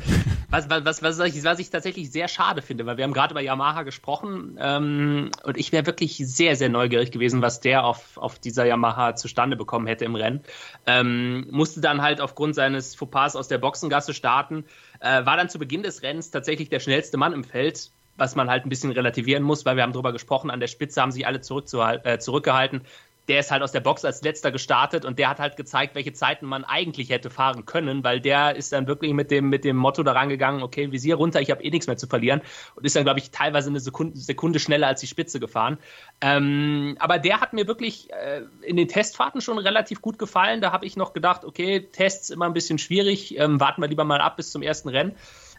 Was, 0.52 0.70
was, 0.70 1.02
was, 1.02 1.20
ich, 1.20 1.44
was 1.44 1.58
ich 1.58 1.72
tatsächlich 1.72 2.12
sehr 2.12 2.28
schade 2.28 2.62
finde, 2.62 2.86
weil 2.86 2.98
wir 2.98 3.06
haben 3.06 3.14
gerade 3.14 3.34
über 3.34 3.42
Yamaha 3.42 3.82
gesprochen 3.82 4.60
ähm, 4.62 5.32
und 5.42 5.58
ich 5.58 5.72
wäre 5.72 5.88
wirklich 5.88 6.18
sehr, 6.18 6.56
sehr 6.56 6.70
neugierig 6.70 7.10
gewesen, 7.10 7.42
was 7.42 7.60
der 7.60 7.84
auf, 7.84 8.18
auf 8.18 8.38
dieser 8.38 8.66
Yamaha 8.66 9.16
zustande 9.16 9.56
bekommen 9.56 9.88
hätte 9.88 10.06
im 10.06 10.14
Rennen. 10.14 10.44
Ähm, 10.86 11.48
musste 11.50 11.82
dann 11.82 12.04
halt 12.04 12.22
aufgrund 12.22 12.54
seines 12.54 12.94
Fauxpas 12.94 13.36
aus 13.36 13.48
der 13.48 13.58
Boxengasse 13.58 14.14
starten, 14.14 14.66
äh, 15.00 15.26
war 15.26 15.38
dann 15.38 15.50
zu 15.50 15.58
Beginn 15.58 15.82
des 15.82 16.04
Rennens 16.04 16.30
tatsächlich 16.30 16.70
der 16.70 16.80
schnellste 16.80 17.18
Mann 17.18 17.34
im 17.34 17.44
Feld, 17.44 17.90
was 18.18 18.36
man 18.36 18.50
halt 18.50 18.66
ein 18.66 18.70
bisschen 18.70 18.92
relativieren 18.92 19.44
muss, 19.44 19.66
weil 19.66 19.76
wir 19.76 19.84
haben 19.84 19.94
darüber 19.94 20.12
gesprochen, 20.12 20.52
an 20.52 20.60
der 20.60 20.68
Spitze 20.68 21.02
haben 21.02 21.12
sich 21.12 21.26
alle 21.26 21.40
äh, 21.40 22.20
zurückgehalten. 22.20 22.82
Der 23.30 23.40
ist 23.40 23.52
halt 23.52 23.64
aus 23.64 23.72
der 23.72 23.80
Box 23.80 24.04
als 24.04 24.22
letzter 24.22 24.52
gestartet 24.52 25.06
und 25.06 25.18
der 25.18 25.30
hat 25.30 25.40
halt 25.40 25.56
gezeigt, 25.56 25.96
welche 25.96 26.12
Zeiten 26.12 26.46
man 26.46 26.66
eigentlich 26.66 27.10
hätte 27.10 27.30
fahren 27.30 27.66
können, 27.66 28.04
weil 28.04 28.20
der 28.20 28.58
ist 28.58 28.74
dann 28.74 28.86
wirklich 28.86 29.14
mit 29.14 29.32
dem, 29.32 29.48
mit 29.48 29.64
dem 29.64 29.78
Motto 29.78 30.04
daran 30.04 30.28
gegangen, 30.28 30.62
okay, 30.62 30.92
Visier 30.92 31.16
runter, 31.16 31.40
ich 31.40 31.50
habe 31.50 31.64
eh 31.64 31.70
nichts 31.70 31.88
mehr 31.88 31.96
zu 31.96 32.06
verlieren 32.06 32.42
und 32.76 32.86
ist 32.86 32.98
dann, 32.98 33.06
glaube 33.06 33.20
ich, 33.20 33.32
teilweise 33.32 33.70
eine 33.70 33.80
Sekunde, 33.80 34.20
Sekunde 34.20 34.60
schneller 34.60 34.88
als 34.88 35.00
die 35.00 35.08
Spitze 35.08 35.40
gefahren. 35.40 35.78
Ähm, 36.20 36.98
aber 37.00 37.18
der 37.18 37.40
hat 37.40 37.54
mir 37.54 37.66
wirklich 37.66 38.12
äh, 38.12 38.42
in 38.62 38.76
den 38.76 38.90
Testfahrten 38.90 39.40
schon 39.40 39.58
relativ 39.58 40.02
gut 40.02 40.20
gefallen. 40.20 40.60
Da 40.60 40.74
habe 40.74 40.86
ich 40.86 40.98
noch 40.98 41.14
gedacht, 41.14 41.46
okay, 41.46 41.80
Tests 41.80 42.30
immer 42.30 42.46
ein 42.46 42.54
bisschen 42.54 42.78
schwierig, 42.78 43.40
ähm, 43.40 43.62
warten 43.62 43.82
wir 43.82 43.88
lieber 43.88 44.04
mal 44.04 44.20
ab 44.20 44.36
bis 44.36 44.52
zum 44.52 44.62
ersten 44.62 44.90
Rennen. 44.90 45.16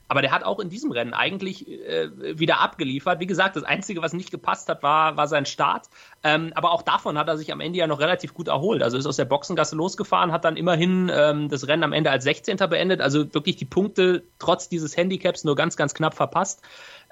Aber 0.09 0.23
der 0.23 0.33
hat 0.33 0.45
auch 0.45 0.61
in 0.61 0.69
diesem 0.69 0.93
Rennen 0.93 1.15
eigentlich 1.15 1.69
äh, 1.69 2.39
wieder 2.39 2.61
abgeliefert. 2.61 3.21
Wie 3.21 3.27
gesagt, 3.27 3.57
das 3.57 3.65
Einzige, 3.65 4.03
was 4.03 4.13
nicht 4.13 4.31
gepasst 4.31 4.69
hat, 4.69 4.83
war, 4.83 5.17
war 5.17 5.29
sein 5.29 5.47
Start. 5.47 5.89
Ähm, 6.23 6.53
aber 6.55 6.73
auch 6.73 6.83
davon 6.83 7.19
hat 7.19 7.29
er 7.29 7.39
sich 7.39 7.53
am 7.53 7.61
Ende 7.61 7.79
ja 7.79 7.87
noch 7.87 8.01
relativ 8.01 8.35
gut 8.35 8.49
erholt. 8.49 8.83
Also 8.83 8.99
ist 8.99 9.07
aus 9.07 9.17
der 9.17 9.25
Boxengasse 9.25 9.77
losgefahren, 9.77 10.33
hat 10.33 10.45
dann 10.45 10.57
immerhin 10.57 11.11
ähm, 11.13 11.49
das 11.49 11.67
Rennen 11.69 11.85
am 11.85 11.93
Ende 11.93 12.11
als 12.11 12.25
16. 12.25 12.57
beendet. 12.57 13.01
Also 13.01 13.33
wirklich 13.35 13.57
die 13.57 13.65
Punkte 13.65 14.25
trotz 14.39 14.69
dieses 14.69 14.97
Handicaps 14.97 15.45
nur 15.45 15.57
ganz, 15.57 15.77
ganz 15.77 15.95
knapp 15.95 16.15
verpasst. 16.15 16.63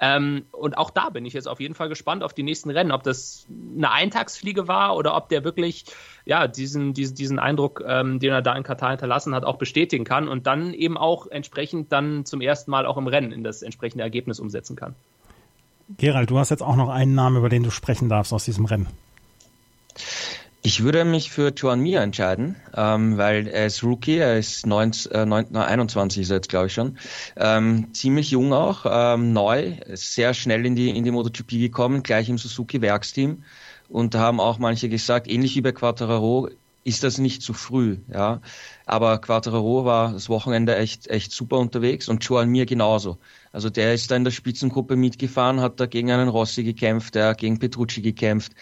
Ähm, 0.05 0.47
und 0.51 0.77
auch 0.77 0.91
da 0.91 1.11
bin 1.11 1.25
ich 1.25 1.33
jetzt 1.33 1.47
auf 1.47 1.61
jeden 1.61 1.77
Fall 1.77 1.89
gespannt 1.89 2.25
auf 2.25 2.35
die 2.35 2.43
nächsten 2.43 2.71
Rennen, 2.71 2.91
ob 2.91 3.05
das 3.05 3.47
eine 3.77 3.93
Eintagsfliege 3.93 4.67
war 4.67 4.97
oder 4.97 5.17
ob 5.17 5.29
der 5.29 5.45
wirklich 5.45 5.85
ja, 6.25 6.49
diesen, 6.49 6.93
diesen, 6.93 7.15
diesen 7.15 7.39
Eindruck, 7.39 7.85
ähm, 7.87 8.19
den 8.19 8.33
er 8.33 8.43
da 8.43 8.57
in 8.57 8.65
Katar 8.65 8.91
hinterlassen 8.91 9.33
hat, 9.33 9.45
auch 9.45 9.59
bestätigen 9.59 10.05
kann 10.05 10.27
und 10.27 10.49
dann 10.49 10.75
eben 10.75 10.99
auch 10.99 11.29
entsprechend 11.29 11.93
dann 11.93 12.25
zum 12.25 12.41
ersten 12.41 12.73
Mal 12.73 12.85
auch 12.85 12.97
im 12.97 13.07
Rennen 13.07 13.31
in 13.31 13.45
das 13.45 13.63
entsprechende 13.63 14.03
Ergebnis 14.03 14.41
umsetzen 14.41 14.75
kann. 14.75 14.97
Gerald, 15.99 16.31
du 16.31 16.39
hast 16.39 16.51
jetzt 16.51 16.65
auch 16.65 16.77
noch 16.77 16.89
einen 16.89 17.15
Namen, 17.15 17.37
über 17.37 17.49
den 17.49 17.63
du 17.63 17.71
sprechen 17.71 18.09
darfst 18.09 18.33
aus 18.33 18.45
diesem 18.45 18.65
Rennen. 18.65 18.89
Ich 20.65 20.85
würde 20.85 21.05
mich 21.05 21.33
für 21.33 21.53
Joan 21.57 21.81
Mir 21.81 22.03
entscheiden, 22.03 22.55
ähm, 22.77 23.19
weil 23.19 23.49
er 23.49 23.67
ist 23.67 23.83
Rookie, 23.83 24.19
er 24.19 24.39
ist 24.39 24.65
19, 24.65 25.11
äh, 25.11 25.27
19, 25.27 25.57
21 25.57 26.23
ist 26.23 26.31
er 26.31 26.37
jetzt, 26.37 26.49
glaube 26.49 26.69
ich 26.69 26.73
schon. 26.73 26.99
Ähm, 27.37 27.93
ziemlich 27.93 28.31
jung 28.31 28.53
auch, 28.53 28.87
ähm, 28.89 29.33
neu, 29.33 29.73
sehr 29.93 30.35
schnell 30.35 30.65
in 30.65 30.77
die, 30.77 30.91
in 30.91 31.03
die 31.03 31.11
MotoGP 31.11 31.59
gekommen, 31.59 32.05
gleich 32.05 32.29
im 32.29 32.39
Suzuki-Werksteam. 32.39 33.43
Und 33.89 34.15
da 34.15 34.21
haben 34.21 34.39
auch 34.39 34.59
manche 34.59 34.89
gesagt, 34.89 35.29
ähnlich 35.29 35.57
wie 35.57 35.63
bei 35.63 35.73
Quattararo, 35.73 36.49
ist 36.85 37.05
das 37.05 37.19
nicht 37.19 37.43
zu 37.43 37.53
früh, 37.53 37.99
ja. 38.13 38.41
Aber 38.87 39.19
Quattararo 39.19 39.85
war 39.85 40.13
das 40.13 40.29
Wochenende 40.29 40.77
echt, 40.77 41.07
echt 41.09 41.33
super 41.33 41.59
unterwegs 41.59 42.09
und 42.09 42.25
Joan 42.25 42.49
Mir 42.49 42.67
genauso. 42.67 43.19
Also 43.53 43.71
der 43.71 43.95
ist 43.95 44.11
da 44.11 44.17
in 44.17 44.25
der 44.25 44.31
Spitzengruppe 44.33 44.97
mitgefahren, 44.97 45.61
hat 45.61 45.79
da 45.79 45.87
gegen 45.87 46.11
einen 46.11 46.29
Rossi 46.29 46.65
gekämpft, 46.65 47.15
der 47.15 47.35
gegen 47.35 47.59
Petrucci 47.59 48.03
gekämpft 48.03 48.53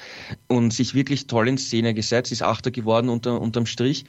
und 0.49 0.73
sich 0.73 0.95
wirklich 0.95 1.27
toll 1.27 1.49
in 1.49 1.59
Szene 1.59 1.95
gesetzt, 1.95 2.33
ist 2.33 2.43
Achter 2.43 2.71
geworden 2.71 3.09
unter, 3.09 3.41
unterm 3.41 3.67
Strich. 3.67 4.05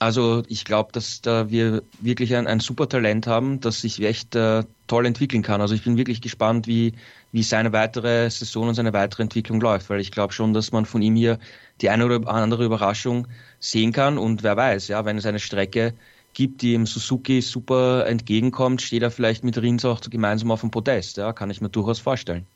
Also 0.00 0.42
ich 0.48 0.64
glaube, 0.64 0.90
dass 0.92 1.22
da 1.22 1.50
wir 1.50 1.82
wirklich 2.00 2.34
ein, 2.34 2.46
ein 2.46 2.60
super 2.60 2.88
Talent 2.88 3.26
haben, 3.26 3.60
das 3.60 3.80
sich 3.80 4.02
echt 4.02 4.34
äh, 4.34 4.64
toll 4.86 5.06
entwickeln 5.06 5.42
kann. 5.42 5.60
Also 5.60 5.74
ich 5.74 5.84
bin 5.84 5.96
wirklich 5.96 6.20
gespannt, 6.20 6.66
wie, 6.66 6.94
wie 7.32 7.42
seine 7.42 7.72
weitere 7.72 8.28
Saison 8.28 8.68
und 8.68 8.74
seine 8.74 8.92
weitere 8.92 9.22
Entwicklung 9.22 9.60
läuft, 9.60 9.88
weil 9.90 10.00
ich 10.00 10.10
glaube 10.10 10.32
schon, 10.32 10.52
dass 10.52 10.72
man 10.72 10.84
von 10.84 11.00
ihm 11.00 11.14
hier 11.14 11.38
die 11.80 11.90
eine 11.90 12.04
oder 12.06 12.28
andere 12.28 12.64
Überraschung 12.64 13.28
sehen 13.60 13.92
kann 13.92 14.18
und 14.18 14.42
wer 14.42 14.56
weiß, 14.56 14.88
ja, 14.88 15.04
wenn 15.04 15.16
es 15.16 15.26
eine 15.26 15.38
Strecke 15.38 15.94
gibt, 16.34 16.62
die 16.62 16.74
im 16.74 16.86
Suzuki 16.86 17.40
super 17.40 18.06
entgegenkommt, 18.06 18.82
steht 18.82 19.02
er 19.02 19.10
vielleicht 19.10 19.44
mit 19.44 19.56
Rins 19.58 19.84
auch 19.84 20.00
gemeinsam 20.00 20.50
auf 20.50 20.60
dem 20.60 20.70
Podest. 20.70 21.16
Ja, 21.16 21.32
kann 21.32 21.50
ich 21.50 21.60
mir 21.60 21.70
durchaus 21.70 22.00
vorstellen. 22.00 22.46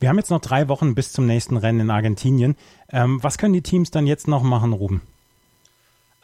Wir 0.00 0.08
haben 0.08 0.16
jetzt 0.16 0.30
noch 0.30 0.40
drei 0.40 0.68
Wochen 0.68 0.94
bis 0.94 1.12
zum 1.12 1.26
nächsten 1.26 1.56
Rennen 1.56 1.80
in 1.80 1.90
Argentinien. 1.90 2.56
Ähm, 2.90 3.22
was 3.22 3.36
können 3.36 3.52
die 3.52 3.62
Teams 3.62 3.90
dann 3.90 4.06
jetzt 4.06 4.28
noch 4.28 4.42
machen, 4.42 4.72
Ruben? 4.72 5.02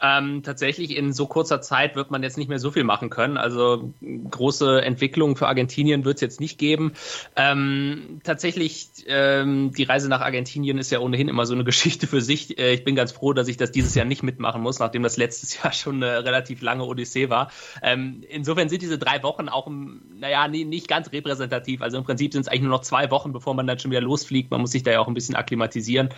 Ähm, 0.05 0.43
tatsächlich 0.43 0.95
in 0.95 1.13
so 1.13 1.25
kurzer 1.25 1.61
Zeit 1.61 1.95
wird 1.95 2.11
man 2.11 2.21
jetzt 2.21 2.37
nicht 2.37 2.47
mehr 2.47 2.59
so 2.59 2.69
viel 2.69 2.83
machen 2.83 3.09
können. 3.09 3.37
Also 3.37 3.93
große 4.29 4.81
Entwicklungen 4.83 5.35
für 5.35 5.47
Argentinien 5.47 6.05
wird 6.05 6.15
es 6.15 6.21
jetzt 6.21 6.39
nicht 6.39 6.59
geben. 6.59 6.93
Ähm, 7.35 8.19
tatsächlich, 8.23 8.89
ähm, 9.07 9.71
die 9.75 9.83
Reise 9.83 10.07
nach 10.07 10.21
Argentinien 10.21 10.77
ist 10.77 10.91
ja 10.91 10.99
ohnehin 10.99 11.27
immer 11.27 11.45
so 11.45 11.55
eine 11.55 11.63
Geschichte 11.75 12.05
für 12.05 12.21
sich. 12.21 12.59
Äh, 12.59 12.73
ich 12.73 12.83
bin 12.83 12.95
ganz 12.95 13.13
froh, 13.13 13.33
dass 13.33 13.47
ich 13.47 13.57
das 13.57 13.71
dieses 13.71 13.95
Jahr 13.95 14.05
nicht 14.05 14.21
mitmachen 14.21 14.61
muss, 14.61 14.79
nachdem 14.79 15.01
das 15.01 15.17
letztes 15.17 15.61
Jahr 15.63 15.73
schon 15.73 16.03
eine 16.03 16.23
relativ 16.23 16.61
lange 16.61 16.83
Odyssee 16.83 17.29
war. 17.29 17.49
Ähm, 17.81 18.23
insofern 18.29 18.69
sind 18.69 18.83
diese 18.83 18.99
drei 18.99 19.23
Wochen 19.23 19.49
auch, 19.49 19.67
naja, 19.67 20.47
nie, 20.47 20.65
nicht 20.65 20.87
ganz 20.87 21.11
repräsentativ. 21.11 21.81
Also 21.81 21.97
im 21.97 22.03
Prinzip 22.03 22.33
sind 22.33 22.41
es 22.41 22.47
eigentlich 22.47 22.61
nur 22.61 22.71
noch 22.71 22.81
zwei 22.81 23.09
Wochen, 23.09 23.33
bevor 23.33 23.55
man 23.55 23.65
dann 23.65 23.79
schon 23.79 23.91
wieder 23.91 24.01
losfliegt. 24.01 24.51
Man 24.51 24.61
muss 24.61 24.71
sich 24.71 24.83
da 24.83 24.91
ja 24.91 24.99
auch 24.99 25.07
ein 25.07 25.15
bisschen 25.15 25.35
akklimatisieren. 25.35 26.09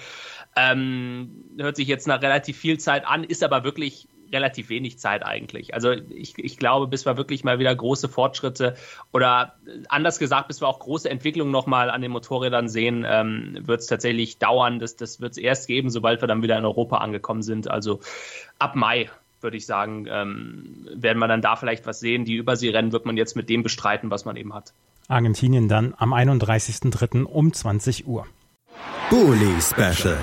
Ähm, 0.58 1.46
hört 1.58 1.76
sich 1.76 1.88
jetzt 1.88 2.08
nach 2.08 2.22
relativ 2.22 2.58
viel 2.58 2.80
Zeit 2.80 3.06
an, 3.06 3.24
ist 3.24 3.44
aber 3.44 3.64
wirklich 3.64 4.08
relativ 4.32 4.70
wenig 4.70 5.00
Zeit 5.00 5.24
eigentlich. 5.24 5.74
Also 5.74 5.92
ich, 5.92 6.38
ich 6.38 6.58
glaube, 6.58 6.88
bis 6.88 7.06
wir 7.06 7.18
wirklich 7.18 7.44
mal 7.44 7.60
wieder 7.60 7.74
große 7.74 8.10
Fortschritte 8.10 8.76
oder 9.14 9.56
anders 9.90 10.20
gesagt, 10.20 10.48
bis 10.48 10.62
wir 10.62 10.68
auch 10.68 10.80
große 10.80 11.10
Entwicklungen 11.10 11.52
nochmal 11.52 11.90
an 11.90 12.02
den 12.02 12.12
Motorrädern 12.12 12.68
sehen, 12.68 13.06
ähm, 13.08 13.58
wird 13.62 13.82
es 13.82 13.88
tatsächlich 13.88 14.38
dauern. 14.38 14.80
Das, 14.80 14.96
das 14.96 15.22
wird 15.22 15.34
es 15.34 15.38
erst 15.38 15.68
geben, 15.68 15.90
sobald 15.90 16.22
wir 16.22 16.28
dann 16.28 16.42
wieder 16.42 16.58
in 16.58 16.66
Europa 16.66 16.98
angekommen 16.98 17.42
sind. 17.42 17.70
Also 17.70 18.00
ab 18.60 18.76
Mai 18.76 19.10
würde 19.40 19.58
ich 19.58 19.66
sagen, 19.66 20.08
ähm, 20.10 20.88
werden 20.94 21.20
wir 21.20 21.28
dann 21.28 21.42
da 21.42 21.56
vielleicht 21.56 21.86
was 21.86 22.00
sehen. 22.00 22.26
Die 22.26 22.36
Überseerennen 22.36 22.92
wird 22.92 23.06
man 23.06 23.18
jetzt 23.18 23.36
mit 23.36 23.50
dem 23.50 23.64
bestreiten, 23.64 24.10
was 24.10 24.26
man 24.26 24.36
eben 24.36 24.54
hat. 24.54 24.74
Argentinien 25.08 25.70
dann 25.70 25.94
am 25.98 26.14
31.03. 26.14 27.24
um 27.24 27.54
20 27.54 28.08
Uhr. 28.08 28.26
Bully 29.10 29.62
Special. 29.62 30.18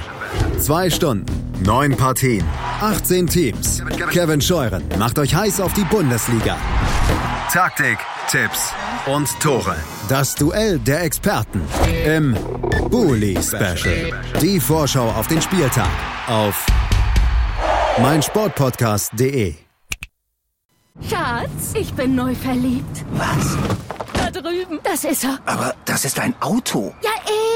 Zwei 0.58 0.90
Stunden, 0.90 1.26
neun 1.64 1.96
Partien, 1.96 2.44
18 2.80 3.26
Teams. 3.26 3.82
Kevin 4.10 4.40
Scheuren 4.40 4.82
macht 4.98 5.18
euch 5.18 5.34
heiß 5.34 5.60
auf 5.60 5.72
die 5.74 5.84
Bundesliga. 5.84 6.56
Taktik, 7.52 7.98
Tipps 8.28 8.72
und 9.06 9.28
Tore. 9.40 9.76
Das 10.08 10.34
Duell 10.34 10.78
der 10.78 11.02
Experten 11.02 11.62
im 12.06 12.36
Bully 12.90 13.38
Special. 13.42 14.12
Die 14.40 14.58
Vorschau 14.60 15.08
auf 15.10 15.26
den 15.28 15.40
Spieltag 15.42 15.88
auf 16.26 16.66
meinsportpodcast.de. 18.00 19.54
Schatz, 21.08 21.74
ich 21.74 21.92
bin 21.94 22.14
neu 22.14 22.34
verliebt. 22.34 23.04
Was? 23.12 23.56
Da 24.14 24.30
drüben. 24.30 24.78
Das 24.82 25.04
ist 25.04 25.24
er. 25.24 25.38
Aber 25.44 25.74
das 25.84 26.04
ist 26.04 26.18
ein 26.18 26.34
Auto. 26.40 26.94
Ja, 27.02 27.10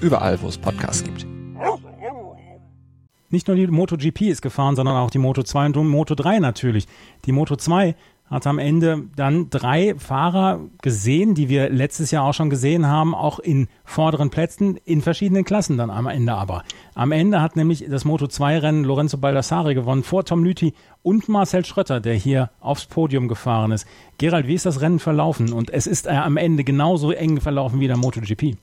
Überall, 0.00 0.40
wo 0.42 0.48
es 0.48 0.58
Podcasts 0.58 1.02
gibt. 1.02 1.26
Nicht 3.28 3.48
nur 3.48 3.56
die 3.56 3.66
MotoGP 3.66 4.22
ist 4.22 4.42
gefahren, 4.42 4.76
sondern 4.76 4.96
auch 4.96 5.10
die 5.10 5.18
Moto 5.18 5.42
2 5.42 5.66
und 5.66 5.76
die 5.76 5.82
Moto 5.82 6.14
3 6.14 6.38
natürlich. 6.38 6.86
Die 7.24 7.32
Moto 7.32 7.56
2 7.56 7.96
hat 8.30 8.46
am 8.46 8.58
Ende 8.58 9.04
dann 9.14 9.50
drei 9.50 9.94
Fahrer 9.96 10.60
gesehen, 10.82 11.34
die 11.34 11.48
wir 11.48 11.70
letztes 11.70 12.10
Jahr 12.10 12.24
auch 12.24 12.34
schon 12.34 12.50
gesehen 12.50 12.86
haben, 12.86 13.14
auch 13.14 13.38
in 13.38 13.68
vorderen 13.84 14.30
Plätzen, 14.30 14.78
in 14.84 15.00
verschiedenen 15.00 15.44
Klassen 15.44 15.76
dann 15.76 15.90
am 15.90 16.06
Ende 16.06 16.34
aber. 16.34 16.64
Am 16.94 17.12
Ende 17.12 17.40
hat 17.40 17.56
nämlich 17.56 17.86
das 17.88 18.04
Moto2-Rennen 18.04 18.84
Lorenzo 18.84 19.18
Baldassari 19.18 19.74
gewonnen, 19.74 20.02
vor 20.02 20.24
Tom 20.24 20.42
Lüthi 20.44 20.74
und 21.02 21.28
Marcel 21.28 21.64
Schrötter, 21.64 22.00
der 22.00 22.14
hier 22.14 22.50
aufs 22.60 22.86
Podium 22.86 23.28
gefahren 23.28 23.70
ist. 23.70 23.86
Gerald, 24.18 24.48
wie 24.48 24.54
ist 24.54 24.66
das 24.66 24.80
Rennen 24.80 24.98
verlaufen? 24.98 25.52
Und 25.52 25.70
es 25.70 25.86
ist 25.86 26.08
am 26.08 26.36
Ende 26.36 26.64
genauso 26.64 27.12
eng 27.12 27.40
verlaufen 27.40 27.80
wie 27.80 27.86
der 27.86 27.96
MotoGP. 27.96 28.56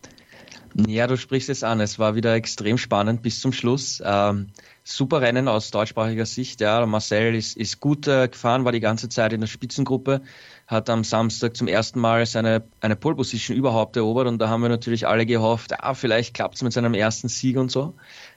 Ja, 0.76 1.06
du 1.06 1.18
sprichst 1.18 1.50
es 1.50 1.64
an. 1.64 1.80
Es 1.82 2.00
war 2.00 2.16
wieder 2.16 2.34
extrem 2.34 2.80
spannend 2.80 3.22
bis 3.22 3.40
zum 3.40 3.54
Schluss. 3.54 4.02
Ähm, 4.04 4.48
super 4.84 5.22
Rennen 5.22 5.48
aus 5.48 5.70
deutschsprachiger 5.70 6.26
Sicht. 6.26 6.62
Ja, 6.62 6.84
Marcel 6.88 7.36
ist, 7.36 7.56
ist 7.56 7.80
gut 7.80 8.08
äh, 8.08 8.28
gefahren, 8.28 8.66
war 8.66 8.72
die 8.72 8.80
ganze 8.80 9.08
Zeit 9.08 9.34
in 9.34 9.42
der 9.42 9.48
Spitzengruppe, 9.48 10.24
hat 10.66 10.90
am 10.90 11.04
Samstag 11.04 11.56
zum 11.56 11.68
ersten 11.68 12.00
Mal 12.00 12.26
seine 12.26 12.64
eine 12.82 12.96
Pole 12.96 13.16
Position 13.16 13.56
überhaupt 13.56 13.96
erobert 13.98 14.28
und 14.28 14.40
da 14.40 14.50
haben 14.50 14.64
wir 14.64 14.70
natürlich 14.70 15.06
alle 15.08 15.28
gehofft, 15.28 15.80
ah, 15.80 15.94
vielleicht 15.94 16.34
klappt 16.34 16.56
es 16.56 16.64
mit 16.64 16.74
seinem 16.74 16.96
ersten 16.96 17.28
Sieg 17.28 17.58
und 17.58 17.70
so. 17.70 17.94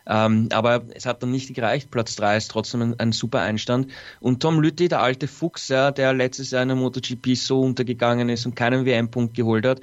Ähm, 0.07 0.51
aber 0.53 0.85
es 0.95 1.07
hat 1.07 1.23
dann 1.23 1.31
nicht 1.31 1.55
gereicht. 1.55 1.91
Platz 1.91 2.17
drei 2.17 2.37
ist 2.37 2.51
trotzdem 2.51 2.83
ein, 2.83 3.01
ein 3.01 3.13
super 3.13 3.41
Einstand. 3.41 3.91
Und 4.21 4.41
Tom 4.41 4.61
Lütti, 4.61 4.89
der 4.89 5.01
alte 5.01 5.27
Fuchs, 5.27 5.69
ja, 5.69 5.91
der 5.91 6.13
letztes 6.13 6.51
Jahr 6.51 6.63
in 6.63 6.69
der 6.69 6.77
MotoGP 6.77 7.35
so 7.35 7.63
untergegangen 7.63 8.29
ist 8.29 8.45
und 8.45 8.55
keinen 8.55 8.85
WM-Punkt 8.85 9.35
geholt 9.35 9.65
hat, 9.65 9.81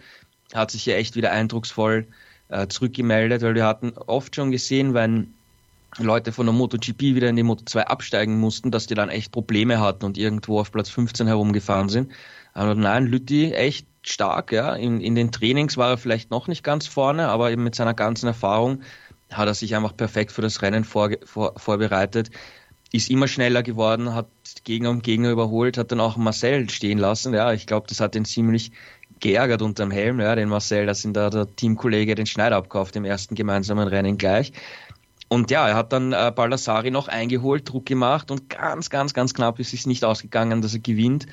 hat 0.53 0.69
sich 0.69 0.83
hier 0.83 0.97
echt 0.97 1.15
wieder 1.15 1.31
eindrucksvoll 1.31 2.07
äh, 2.53 2.67
zurückgemeldet, 2.67 3.41
weil 3.41 3.55
wir 3.55 3.65
hatten 3.65 3.93
oft 3.97 4.35
schon 4.35 4.51
gesehen, 4.51 4.93
wenn 4.93 5.33
Leute 5.97 6.31
von 6.31 6.45
der 6.45 6.53
MotoGP 6.53 7.01
wieder 7.01 7.29
in 7.29 7.35
die 7.35 7.43
Moto2 7.43 7.81
absteigen 7.81 8.39
mussten, 8.39 8.71
dass 8.71 8.87
die 8.87 8.95
dann 8.95 9.09
echt 9.09 9.31
Probleme 9.31 9.79
hatten 9.79 10.05
und 10.05 10.17
irgendwo 10.17 10.59
auf 10.59 10.71
Platz 10.71 10.89
15 10.89 11.27
herumgefahren 11.27 11.89
sind. 11.89 12.11
Aber 12.53 12.75
nein, 12.75 13.05
Lütti 13.05 13.53
echt 13.53 13.87
stark, 14.03 14.51
ja. 14.51 14.75
In, 14.75 15.01
in 15.01 15.15
den 15.15 15.31
Trainings 15.31 15.77
war 15.77 15.91
er 15.91 15.97
vielleicht 15.97 16.31
noch 16.31 16.47
nicht 16.47 16.63
ganz 16.63 16.87
vorne, 16.87 17.27
aber 17.27 17.51
eben 17.51 17.63
mit 17.63 17.75
seiner 17.75 17.93
ganzen 17.93 18.27
Erfahrung 18.27 18.81
hat 19.31 19.47
er 19.47 19.53
sich 19.53 19.75
einfach 19.75 19.95
perfekt 19.95 20.31
für 20.31 20.41
das 20.41 20.61
Rennen 20.61 20.83
vor, 20.83 21.09
vor, 21.25 21.53
vorbereitet. 21.57 22.29
Ist 22.91 23.09
immer 23.09 23.27
schneller 23.27 23.63
geworden, 23.63 24.13
hat 24.13 24.27
Gegner 24.63 24.91
um 24.91 25.01
Gegner 25.01 25.31
überholt, 25.31 25.77
hat 25.77 25.91
dann 25.91 25.99
auch 25.99 26.17
Marcel 26.17 26.69
stehen 26.69 26.99
lassen. 26.99 27.33
Ja, 27.33 27.51
ich 27.51 27.65
glaube, 27.65 27.87
das 27.87 27.99
hat 27.99 28.15
ihn 28.15 28.25
ziemlich 28.25 28.71
geärgert 29.23 29.61
unterm 29.61 29.89
Helm, 29.89 30.19
ja, 30.19 30.35
den 30.35 30.49
Marcel, 30.49 30.85
dass 30.85 31.05
ihn 31.05 31.13
da 31.13 31.29
der 31.29 31.55
Teamkollege 31.55 32.13
den 32.13 32.25
Schneider 32.25 32.57
abkauft 32.57 32.95
im 32.97 33.05
ersten 33.05 33.35
gemeinsamen 33.35 33.87
Rennen 33.87 34.17
gleich. 34.17 34.51
Und 35.29 35.49
ja, 35.49 35.67
er 35.67 35.75
hat 35.75 35.93
dann 35.93 36.11
äh, 36.11 36.31
Baldassari 36.35 36.91
noch 36.91 37.07
eingeholt, 37.07 37.67
Druck 37.67 37.85
gemacht 37.85 38.31
und 38.31 38.49
ganz, 38.49 38.89
ganz, 38.89 39.13
ganz 39.13 39.33
knapp 39.33 39.59
ist 39.59 39.73
es 39.73 39.85
nicht 39.87 40.03
ausgegangen, 40.03 40.61
dass 40.61 40.73
er 40.73 40.81
gewinnt. 40.81 41.25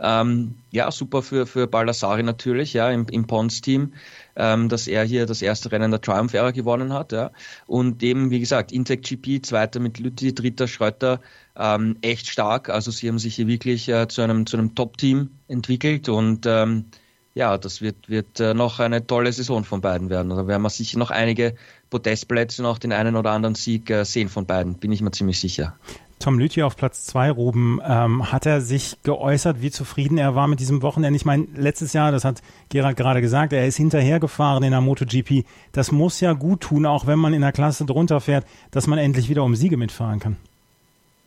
Ähm, 0.00 0.56
ja, 0.70 0.90
super 0.90 1.22
für, 1.22 1.46
für 1.46 1.66
Baldassari 1.66 2.22
natürlich, 2.22 2.72
ja, 2.72 2.90
im, 2.90 3.06
im 3.10 3.26
Pons-Team, 3.26 3.92
ähm, 4.36 4.68
dass 4.70 4.88
er 4.88 5.04
hier 5.04 5.26
das 5.26 5.42
erste 5.42 5.70
Rennen 5.70 5.90
der 5.90 6.00
Triumph-Ära 6.00 6.50
gewonnen 6.50 6.94
hat, 6.94 7.12
ja. 7.12 7.30
Und 7.66 8.02
eben, 8.02 8.30
wie 8.30 8.40
gesagt, 8.40 8.72
Intec 8.72 9.02
GP, 9.02 9.42
zweiter 9.42 9.80
mit 9.80 10.00
Lütti, 10.00 10.34
dritter 10.34 10.66
Schröter, 10.66 11.20
ähm, 11.56 11.98
echt 12.00 12.26
stark. 12.26 12.70
Also 12.70 12.90
sie 12.90 13.06
haben 13.06 13.18
sich 13.18 13.36
hier 13.36 13.46
wirklich 13.46 13.88
äh, 13.88 14.08
zu 14.08 14.22
einem, 14.22 14.46
zu 14.46 14.56
einem 14.56 14.74
Top-Team 14.74 15.30
entwickelt 15.46 16.08
und 16.08 16.46
ähm, 16.46 16.86
ja, 17.34 17.58
das 17.58 17.82
wird, 17.82 18.08
wird 18.08 18.38
äh, 18.40 18.54
noch 18.54 18.78
eine 18.78 19.06
tolle 19.06 19.32
Saison 19.32 19.64
von 19.64 19.80
beiden 19.80 20.08
werden. 20.08 20.30
Da 20.30 20.46
werden 20.46 20.62
wir 20.62 20.70
sicher 20.70 20.98
noch 20.98 21.10
einige 21.10 21.54
Podestplätze 21.90 22.62
und 22.62 22.68
auch 22.68 22.78
den 22.78 22.92
einen 22.92 23.16
oder 23.16 23.32
anderen 23.32 23.56
Sieg 23.56 23.90
äh, 23.90 24.04
sehen 24.04 24.28
von 24.28 24.46
beiden, 24.46 24.74
bin 24.74 24.92
ich 24.92 25.02
mir 25.02 25.10
ziemlich 25.10 25.40
sicher. 25.40 25.74
Tom 26.20 26.38
Lüthi 26.38 26.62
auf 26.62 26.76
Platz 26.76 27.04
zwei, 27.04 27.30
Ruben, 27.30 27.80
ähm, 27.84 28.30
hat 28.32 28.46
er 28.46 28.60
sich 28.60 28.96
geäußert, 29.02 29.60
wie 29.60 29.70
zufrieden 29.70 30.16
er 30.16 30.34
war 30.36 30.46
mit 30.46 30.60
diesem 30.60 30.80
Wochenende? 30.80 31.16
Ich 31.16 31.24
meine, 31.24 31.46
letztes 31.54 31.92
Jahr, 31.92 32.12
das 32.12 32.24
hat 32.24 32.40
Gerald 32.68 32.96
gerade 32.96 33.20
gesagt, 33.20 33.52
er 33.52 33.66
ist 33.66 33.76
hinterhergefahren 33.76 34.62
in 34.62 34.70
der 34.70 34.80
MotoGP. 34.80 35.44
Das 35.72 35.92
muss 35.92 36.20
ja 36.20 36.32
gut 36.32 36.60
tun, 36.62 36.86
auch 36.86 37.06
wenn 37.06 37.18
man 37.18 37.34
in 37.34 37.42
der 37.42 37.52
Klasse 37.52 37.84
drunter 37.84 38.20
fährt, 38.20 38.46
dass 38.70 38.86
man 38.86 38.98
endlich 38.98 39.28
wieder 39.28 39.42
um 39.42 39.56
Siege 39.56 39.76
mitfahren 39.76 40.20
kann. 40.20 40.36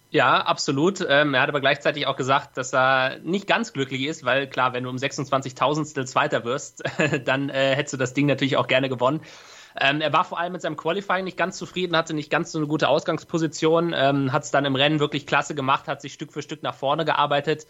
Ja, 0.10 0.40
absolut. 0.42 1.06
Ähm, 1.08 1.34
er 1.34 1.42
hat 1.42 1.50
aber 1.50 1.60
gleichzeitig 1.60 2.08
auch 2.08 2.16
gesagt, 2.16 2.56
dass 2.56 2.74
er 2.74 3.20
nicht 3.20 3.46
ganz 3.46 3.74
glücklich 3.74 4.04
ist, 4.04 4.24
weil 4.24 4.48
klar, 4.48 4.74
wenn 4.74 4.86
du 4.86 4.90
um 4.90 4.96
26.000 4.96 6.06
Zweiter 6.06 6.46
wirst, 6.46 6.84
dann 7.26 7.50
äh, 7.50 7.76
hättest 7.76 7.94
du 7.94 7.98
das 7.98 8.14
Ding 8.14 8.26
natürlich 8.26 8.56
auch 8.56 8.68
gerne 8.68 8.88
gewonnen. 8.88 9.22
Ähm, 9.80 10.00
er 10.00 10.14
war 10.14 10.24
vor 10.24 10.40
allem 10.40 10.54
mit 10.54 10.62
seinem 10.62 10.78
Qualifying 10.78 11.26
nicht 11.26 11.38
ganz 11.38 11.58
zufrieden, 11.58 11.96
hatte 11.96 12.14
nicht 12.14 12.30
ganz 12.30 12.52
so 12.52 12.58
eine 12.58 12.68
gute 12.68 12.88
Ausgangsposition, 12.88 13.94
ähm, 13.96 14.32
hat 14.32 14.44
es 14.44 14.52
dann 14.52 14.66
im 14.66 14.76
Rennen 14.76 15.00
wirklich 15.00 15.28
klasse 15.28 15.56
gemacht, 15.56 15.88
hat 15.88 16.02
sich 16.02 16.14
Stück 16.14 16.32
für 16.32 16.42
Stück 16.42 16.64
nach 16.64 16.74
vorne 16.74 17.04
gearbeitet. 17.04 17.68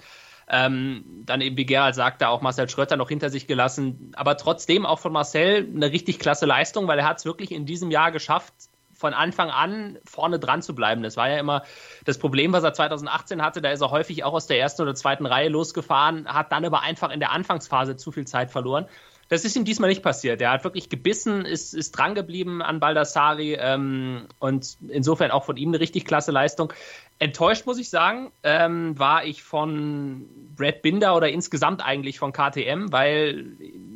Ähm, 0.50 1.04
dann 1.26 1.42
eben, 1.42 1.58
wie 1.58 1.66
Gerald 1.66 1.96
sagte, 1.96 2.30
auch 2.30 2.42
Marcel 2.42 2.70
Schröter 2.70 2.96
noch 2.96 3.10
hinter 3.10 3.30
sich 3.30 3.48
gelassen. 3.48 4.14
Aber 4.16 4.38
trotzdem 4.38 4.86
auch 4.86 5.00
von 5.00 5.12
Marcel 5.12 5.68
eine 5.76 5.92
richtig 5.92 6.20
klasse 6.20 6.46
Leistung, 6.46 6.88
weil 6.88 7.00
er 7.00 7.08
hat 7.08 7.18
es 7.18 7.26
wirklich 7.26 7.52
in 7.52 7.66
diesem 7.66 7.92
Jahr 7.92 8.12
geschafft, 8.12 8.54
von 8.98 9.14
Anfang 9.14 9.50
an 9.50 9.98
vorne 10.06 10.40
dran 10.40 10.62
zu 10.62 10.74
bleiben. 10.74 11.04
Das 11.04 11.18
war 11.18 11.30
ja 11.30 11.38
immer 11.38 11.64
das 12.06 12.18
Problem, 12.18 12.52
was 12.54 12.64
er 12.64 12.74
2018 12.74 13.42
hatte. 13.42 13.62
Da 13.62 13.70
ist 13.70 13.82
er 13.82 13.92
häufig 13.92 14.24
auch 14.24 14.34
aus 14.34 14.48
der 14.48 14.60
ersten 14.60 14.82
oder 14.82 14.96
zweiten 14.96 15.26
Reihe 15.26 15.50
losgefahren, 15.50 16.28
hat 16.28 16.52
dann 16.52 16.66
aber 16.66 16.82
einfach 16.82 17.12
in 17.12 17.20
der 17.20 17.32
Anfangsphase 17.32 17.96
zu 17.96 18.12
viel 18.12 18.26
Zeit 18.26 18.52
verloren. 18.52 18.88
Das 19.30 19.44
ist 19.44 19.56
ihm 19.56 19.66
diesmal 19.66 19.90
nicht 19.90 20.04
passiert. 20.04 20.42
Er 20.42 20.52
hat 20.52 20.64
wirklich 20.64 20.90
gebissen, 20.90 21.46
ist, 21.46 21.74
ist 21.74 21.92
drangeblieben 21.92 22.62
an 22.62 22.80
Baldassari 22.80 23.58
ähm, 23.60 24.28
und 24.40 24.78
insofern 24.88 25.32
auch 25.32 25.44
von 25.44 25.58
ihm 25.58 25.70
eine 25.70 25.80
richtig 25.80 26.06
klasse 26.06 26.32
Leistung. 26.32 26.72
Enttäuscht, 27.20 27.66
muss 27.66 27.80
ich 27.80 27.90
sagen, 27.90 28.32
ähm, 28.44 28.98
war 28.98 29.26
ich 29.26 29.44
von 29.44 30.30
Brad 30.56 30.82
Binder 30.82 31.16
oder 31.16 31.30
insgesamt 31.30 31.84
eigentlich 31.84 32.20
von 32.20 32.32
KTM, 32.32 32.92
weil 32.92 33.46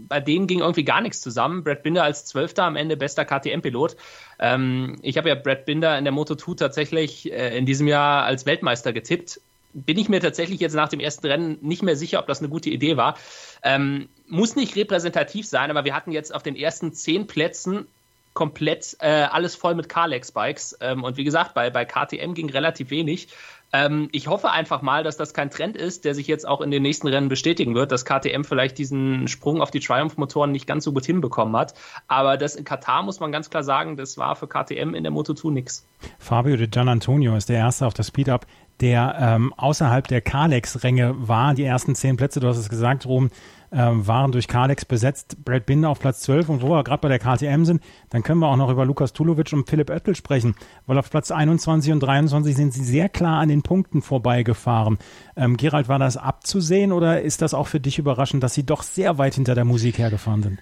bei 0.07 0.19
denen 0.19 0.47
ging 0.47 0.59
irgendwie 0.59 0.83
gar 0.83 1.01
nichts 1.01 1.21
zusammen. 1.21 1.63
Brad 1.63 1.83
Binder 1.83 2.03
als 2.03 2.25
Zwölfter 2.25 2.63
am 2.63 2.75
Ende 2.75 2.97
bester 2.97 3.23
KTM-Pilot. 3.23 3.95
Ähm, 4.39 4.97
ich 5.01 5.17
habe 5.17 5.29
ja 5.29 5.35
Brad 5.35 5.65
Binder 5.65 5.97
in 5.97 6.03
der 6.03 6.13
Moto2 6.13 6.57
tatsächlich 6.57 7.31
äh, 7.31 7.57
in 7.57 7.65
diesem 7.65 7.87
Jahr 7.87 8.23
als 8.23 8.45
Weltmeister 8.45 8.91
getippt. 8.91 9.39
Bin 9.73 9.97
ich 9.97 10.09
mir 10.09 10.19
tatsächlich 10.19 10.59
jetzt 10.59 10.73
nach 10.73 10.89
dem 10.89 10.99
ersten 10.99 11.27
Rennen 11.27 11.57
nicht 11.61 11.83
mehr 11.83 11.95
sicher, 11.95 12.19
ob 12.19 12.27
das 12.27 12.39
eine 12.39 12.49
gute 12.49 12.69
Idee 12.69 12.97
war. 12.97 13.17
Ähm, 13.63 14.09
muss 14.27 14.55
nicht 14.55 14.75
repräsentativ 14.75 15.45
sein, 15.45 15.69
aber 15.69 15.85
wir 15.85 15.95
hatten 15.95 16.11
jetzt 16.11 16.33
auf 16.33 16.43
den 16.43 16.55
ersten 16.55 16.93
zehn 16.93 17.27
Plätzen 17.27 17.87
komplett 18.33 18.95
äh, 18.99 19.07
alles 19.07 19.55
voll 19.55 19.75
mit 19.75 19.89
Carlex-Bikes. 19.89 20.77
Ähm, 20.81 21.03
und 21.03 21.17
wie 21.17 21.23
gesagt, 21.23 21.53
bei, 21.53 21.69
bei 21.69 21.85
KTM 21.85 22.33
ging 22.33 22.49
relativ 22.49 22.89
wenig. 22.89 23.27
Ähm, 23.73 24.09
ich 24.11 24.27
hoffe 24.27 24.51
einfach 24.51 24.81
mal, 24.81 25.03
dass 25.03 25.17
das 25.17 25.33
kein 25.33 25.49
Trend 25.49 25.77
ist, 25.77 26.03
der 26.03 26.13
sich 26.13 26.27
jetzt 26.27 26.47
auch 26.47 26.61
in 26.61 26.71
den 26.71 26.81
nächsten 26.81 27.07
Rennen 27.07 27.29
bestätigen 27.29 27.73
wird, 27.73 27.91
dass 27.91 28.05
KTM 28.05 28.43
vielleicht 28.43 28.77
diesen 28.77 29.27
Sprung 29.27 29.61
auf 29.61 29.71
die 29.71 29.79
Triumph-Motoren 29.79 30.51
nicht 30.51 30.67
ganz 30.67 30.83
so 30.83 30.91
gut 30.91 31.05
hinbekommen 31.05 31.55
hat. 31.55 31.73
Aber 32.07 32.37
das 32.37 32.55
in 32.55 32.65
Katar 32.65 33.03
muss 33.03 33.19
man 33.19 33.31
ganz 33.31 33.49
klar 33.49 33.63
sagen, 33.63 33.95
das 33.95 34.17
war 34.17 34.35
für 34.35 34.47
KTM 34.47 34.93
in 34.93 35.03
der 35.03 35.11
Moto2 35.11 35.51
nix. 35.51 35.85
Fabio 36.19 36.57
de 36.57 36.67
Gian 36.67 36.89
Antonio 36.89 37.35
ist 37.35 37.49
der 37.49 37.57
Erste 37.57 37.85
auf 37.85 37.93
der 37.93 38.03
Speed-Up, 38.03 38.45
der 38.81 39.15
ähm, 39.19 39.53
außerhalb 39.55 40.07
der 40.07 40.21
Kalex-Ränge 40.21 41.15
war. 41.17 41.53
Die 41.53 41.63
ersten 41.63 41.95
zehn 41.95 42.17
Plätze, 42.17 42.39
du 42.39 42.47
hast 42.47 42.57
es 42.57 42.69
gesagt, 42.69 43.05
Rom, 43.05 43.29
ähm, 43.71 44.05
waren 44.05 44.31
durch 44.31 44.47
Kalex 44.47 44.83
besetzt. 44.85 45.45
Brad 45.45 45.65
Binder 45.65 45.89
auf 45.89 45.99
Platz 45.99 46.21
12 46.21 46.49
und 46.49 46.61
wo 46.61 46.69
wir 46.69 46.83
gerade 46.83 47.01
bei 47.01 47.07
der 47.07 47.19
KTM 47.19 47.63
sind, 47.63 47.81
dann 48.09 48.23
können 48.23 48.39
wir 48.39 48.47
auch 48.47 48.57
noch 48.57 48.69
über 48.69 48.85
Lukas 48.85 49.13
Tulovic 49.13 49.53
und 49.53 49.69
Philipp 49.69 49.89
Oettel 49.89 50.15
sprechen, 50.15 50.55
weil 50.87 50.97
auf 50.97 51.09
Platz 51.09 51.31
21 51.31 51.93
und 51.93 52.01
23 52.01 52.55
sind 52.55 52.73
sie 52.73 52.83
sehr 52.83 53.07
klar 53.07 53.39
an 53.39 53.49
den 53.49 53.61
Punkten 53.61 54.01
vorbeigefahren. 54.01 54.97
Ähm, 55.37 55.57
Gerald, 55.57 55.87
war 55.87 55.99
das 55.99 56.17
abzusehen 56.17 56.91
oder 56.91 57.21
ist 57.21 57.41
das 57.41 57.53
auch 57.53 57.67
für 57.67 57.79
dich 57.79 57.97
überraschend, 57.99 58.43
dass 58.43 58.53
sie 58.53 58.65
doch 58.65 58.83
sehr 58.83 59.17
weit 59.17 59.35
hinter 59.35 59.55
der 59.55 59.65
Musik 59.65 59.99
hergefahren 59.99 60.43
sind? 60.43 60.59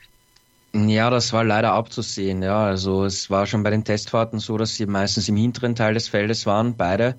Ja, 0.74 1.10
das 1.10 1.34
war 1.34 1.44
leider 1.44 1.74
abzusehen. 1.74 2.44
Ja, 2.44 2.66
also 2.66 3.04
es 3.04 3.30
war 3.32 3.48
schon 3.48 3.64
bei 3.64 3.72
den 3.72 3.84
Testfahrten 3.84 4.40
so, 4.40 4.56
dass 4.58 4.76
sie 4.76 4.86
meistens 4.86 5.28
im 5.28 5.36
hinteren 5.36 5.76
Teil 5.76 5.96
des 5.96 6.08
Feldes 6.08 6.46
waren, 6.46 6.78
beide. 6.78 7.16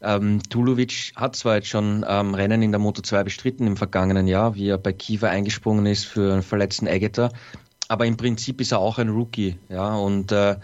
Ähm, 0.00 0.42
Tulovic 0.48 1.12
hat 1.14 1.36
zwar 1.36 1.56
jetzt 1.56 1.68
schon 1.68 2.04
ähm, 2.08 2.34
Rennen 2.34 2.62
in 2.62 2.72
der 2.72 2.78
Moto 2.78 3.02
2 3.02 3.24
bestritten 3.24 3.66
im 3.66 3.76
vergangenen 3.76 4.26
Jahr, 4.26 4.54
wie 4.54 4.68
er 4.68 4.78
bei 4.78 4.92
Kiefer 4.92 5.28
eingesprungen 5.28 5.86
ist 5.86 6.06
für 6.06 6.32
einen 6.32 6.42
verletzten 6.42 6.88
Agatha, 6.88 7.30
aber 7.88 8.06
im 8.06 8.16
Prinzip 8.16 8.60
ist 8.60 8.72
er 8.72 8.78
auch 8.78 8.98
ein 8.98 9.08
Rookie, 9.08 9.58
ja, 9.68 9.94
und 9.94 10.32
äh, 10.32 10.56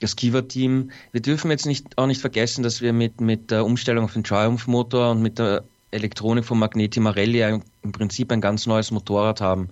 das 0.00 0.16
Kiva-Team, 0.16 0.90
wir 1.12 1.22
dürfen 1.22 1.50
jetzt 1.50 1.66
nicht, 1.66 1.96
auch 1.96 2.06
nicht 2.06 2.20
vergessen, 2.20 2.62
dass 2.62 2.80
wir 2.80 2.92
mit, 2.92 3.20
mit 3.20 3.50
der 3.50 3.64
Umstellung 3.64 4.04
auf 4.04 4.14
den 4.14 4.24
Triumph-Motor 4.24 5.12
und 5.12 5.22
mit 5.22 5.38
der 5.38 5.64
Elektronik 5.90 6.44
von 6.44 6.58
Magneti 6.58 6.98
Marelli 7.00 7.42
im 7.82 7.92
Prinzip 7.92 8.32
ein 8.32 8.40
ganz 8.40 8.66
neues 8.66 8.90
Motorrad 8.90 9.40
haben, 9.40 9.68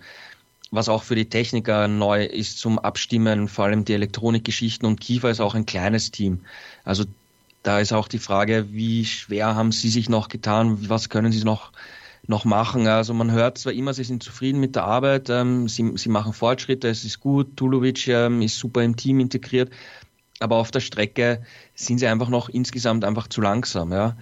was 0.71 0.89
auch 0.89 1.03
für 1.03 1.15
die 1.17 1.29
Techniker 1.29 1.89
neu 1.89 2.25
ist 2.25 2.59
zum 2.59 2.79
Abstimmen, 2.79 3.49
vor 3.49 3.67
allem 3.67 3.85
die 3.85 3.95
Elektronikgeschichten 3.95 4.87
und 4.87 5.01
Kiefer 5.01 5.31
ist 5.31 5.41
auch 5.41 5.55
ein 5.55 5.67
kleines 5.67 6.11
Team. 6.11 6.41
Also 6.85 7.05
da 7.63 7.81
ist 7.81 7.93
auch 7.93 8.09
die 8.09 8.19
Frage, 8.19 8.67
wie 8.71 9.05
schwer 9.05 9.55
haben 9.55 9.73
Sie 9.73 9.91
sich 9.91 10.09
noch 10.09 10.29
getan, 10.29 10.89
was 10.89 11.09
können 11.09 11.33
Sie 11.33 11.45
noch, 11.45 11.73
noch 12.27 12.45
machen? 12.45 12.87
Also 12.87 13.13
man 13.15 13.33
hört 13.33 13.59
zwar 13.59 13.73
immer, 13.73 13.93
Sie 13.95 14.05
sind 14.05 14.23
zufrieden 14.23 14.61
mit 14.61 14.77
der 14.77 14.85
Arbeit, 14.85 15.29
ähm, 15.29 15.69
Sie, 15.69 15.93
Sie 15.97 16.09
machen 16.09 16.33
Fortschritte, 16.33 16.89
es 16.89 17.05
ist 17.05 17.21
gut, 17.21 17.57
Tulovic 17.57 18.07
ähm, 18.09 18.41
ist 18.41 18.59
super 18.59 18.83
im 18.83 18.97
Team 18.97 19.21
integriert, 19.21 19.71
aber 20.39 20.57
auf 20.57 20.71
der 20.71 20.81
Strecke 20.81 21.43
sind 21.75 21.99
Sie 21.99 22.07
einfach 22.07 22.29
noch 22.29 22.49
insgesamt 22.49 23.05
einfach 23.05 23.29
zu 23.29 23.41
langsam. 23.41 23.93
Ja? 23.93 24.17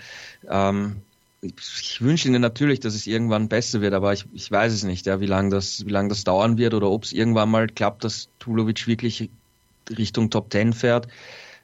Ähm, 0.48 1.02
ich 1.40 2.00
wünsche 2.00 2.28
Ihnen 2.28 2.42
natürlich, 2.42 2.80
dass 2.80 2.94
es 2.94 3.06
irgendwann 3.06 3.48
besser 3.48 3.80
wird, 3.80 3.94
aber 3.94 4.12
ich, 4.12 4.24
ich 4.32 4.50
weiß 4.50 4.72
es 4.72 4.82
nicht, 4.82 5.06
ja, 5.06 5.20
wie 5.20 5.26
lange 5.26 5.50
das, 5.50 5.86
wie 5.86 5.90
lange 5.90 6.08
das 6.08 6.24
dauern 6.24 6.58
wird 6.58 6.74
oder 6.74 6.90
ob 6.90 7.04
es 7.04 7.12
irgendwann 7.12 7.50
mal 7.50 7.68
klappt, 7.68 8.04
dass 8.04 8.28
Tulovic 8.40 8.86
wirklich 8.86 9.30
Richtung 9.88 10.30
Top 10.30 10.50
Ten 10.50 10.72
fährt. 10.72 11.06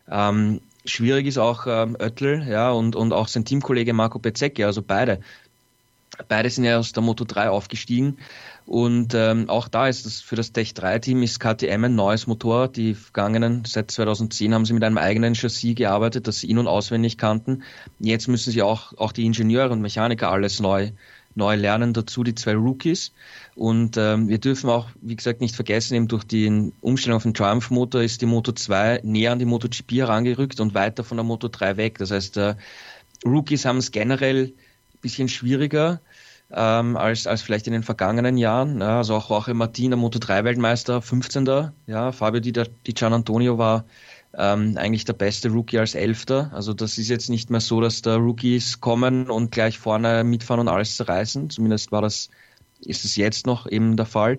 Ähm, 0.09 0.61
schwierig 0.85 1.27
ist 1.27 1.39
auch 1.39 1.67
ähm, 1.67 1.97
Oettel, 1.99 2.47
ja, 2.49 2.71
und, 2.71 2.95
und 2.95 3.13
auch 3.13 3.27
sein 3.27 3.45
Teamkollege 3.45 3.93
Marco 3.93 4.19
Bezzecchi, 4.19 4.65
also 4.65 4.83
beide. 4.83 5.21
Beide 6.29 6.49
sind 6.49 6.65
ja 6.65 6.79
aus 6.79 6.93
der 6.93 7.03
Moto 7.03 7.25
3 7.25 7.51
aufgestiegen. 7.51 8.19
Und 8.67 9.13
ähm, 9.13 9.51
auch 9.51 9.69
da 9.69 9.89
ist 9.89 10.07
das 10.07 10.23
für 10.23 10.37
das 10.37 10.53
Tech 10.53 10.73
3 10.73 10.99
Team 10.99 11.23
ist 11.23 11.39
KTM 11.39 11.85
ein 11.85 11.95
neues 11.95 12.27
Motorrad. 12.27 12.77
Die 12.77 12.95
vergangenen, 12.95 13.65
seit 13.67 13.91
2010 13.91 14.55
haben 14.55 14.65
sie 14.65 14.73
mit 14.73 14.85
einem 14.85 14.97
eigenen 14.97 15.35
Chassis 15.35 15.75
gearbeitet, 15.75 16.27
das 16.27 16.41
sie 16.41 16.49
in- 16.49 16.59
und 16.59 16.67
auswendig 16.67 17.19
kannten. 17.19 17.63
Jetzt 17.99 18.27
müssen 18.27 18.53
sie 18.53 18.63
auch, 18.63 18.97
auch 18.97 19.13
die 19.13 19.27
Ingenieure 19.27 19.71
und 19.71 19.83
Mechaniker 19.83 20.31
alles 20.31 20.61
neu, 20.61 20.93
neu 21.35 21.57
lernen. 21.57 21.93
Dazu 21.93 22.25
die 22.25 22.35
zwei 22.35 22.55
Rookies. 22.55 23.13
Und 23.55 23.99
ähm, 23.99 24.29
wir 24.29 24.39
dürfen 24.39 24.71
auch, 24.71 24.89
wie 25.03 25.17
gesagt, 25.17 25.43
nicht 25.43 25.55
vergessen, 25.55 25.95
eben 25.95 26.09
durch 26.09 26.25
die 26.25 26.73
Umstellung 26.81 27.17
auf 27.17 27.25
den 27.25 27.35
Triumph-Motor 27.35 28.03
ist 28.03 28.23
die 28.23 28.27
Moto 28.27 28.53
2 28.53 29.01
näher 29.03 29.33
an 29.33 29.39
die 29.39 29.45
MotoGP 29.45 29.93
herangerückt 29.93 30.59
und 30.61 30.73
weiter 30.73 31.05
von 31.05 31.19
der 31.19 31.25
Moto 31.25 31.49
3 31.49 31.77
weg. 31.77 31.99
Das 31.99 32.11
heißt, 32.11 32.39
äh, 32.39 32.55
Rookies 33.27 33.67
haben 33.67 33.77
es 33.77 33.91
generell 33.91 34.47
ein 34.47 35.01
bisschen 35.03 35.29
schwieriger 35.29 36.01
ähm, 36.53 36.97
als, 36.97 37.27
als 37.27 37.43
vielleicht 37.43 37.67
in 37.67 37.73
den 37.73 37.83
vergangenen 37.83 38.37
Jahren. 38.37 38.81
Ja, 38.81 38.99
also 38.99 39.15
auch 39.15 39.31
Jorge 39.31 39.55
Martin, 39.55 39.91
der 39.91 39.99
Moto3-Weltmeister, 39.99 41.03
15. 41.03 41.71
Ja, 41.87 42.13
Fabio 42.13 42.41
Di, 42.41 42.53
Di 42.53 42.93
Gian 42.93 43.13
Antonio 43.13 43.59
war 43.59 43.85
ähm, 44.37 44.77
eigentlich 44.77 45.05
der 45.05 45.13
beste 45.15 45.49
Rookie 45.49 45.79
als 45.79 45.95
Elfter. 45.95 46.51
Also 46.53 46.75
das 46.75 46.99
ist 46.99 47.09
jetzt 47.09 47.31
nicht 47.31 47.51
mehr 47.51 47.61
so, 47.61 47.81
dass 47.81 48.03
da 48.03 48.17
Rookies 48.17 48.81
kommen 48.81 49.31
und 49.31 49.53
gleich 49.53 49.79
vorne 49.79 50.25
mitfahren 50.25 50.61
und 50.61 50.69
alles 50.69 50.97
zerreißen. 50.97 51.51
Zumindest 51.51 51.93
war 51.93 52.03
das, 52.03 52.31
ist 52.81 53.05
es 53.05 53.17
jetzt 53.17 53.47
noch 53.47 53.71
eben 53.71 53.97
der 53.97 54.07
Fall. 54.07 54.39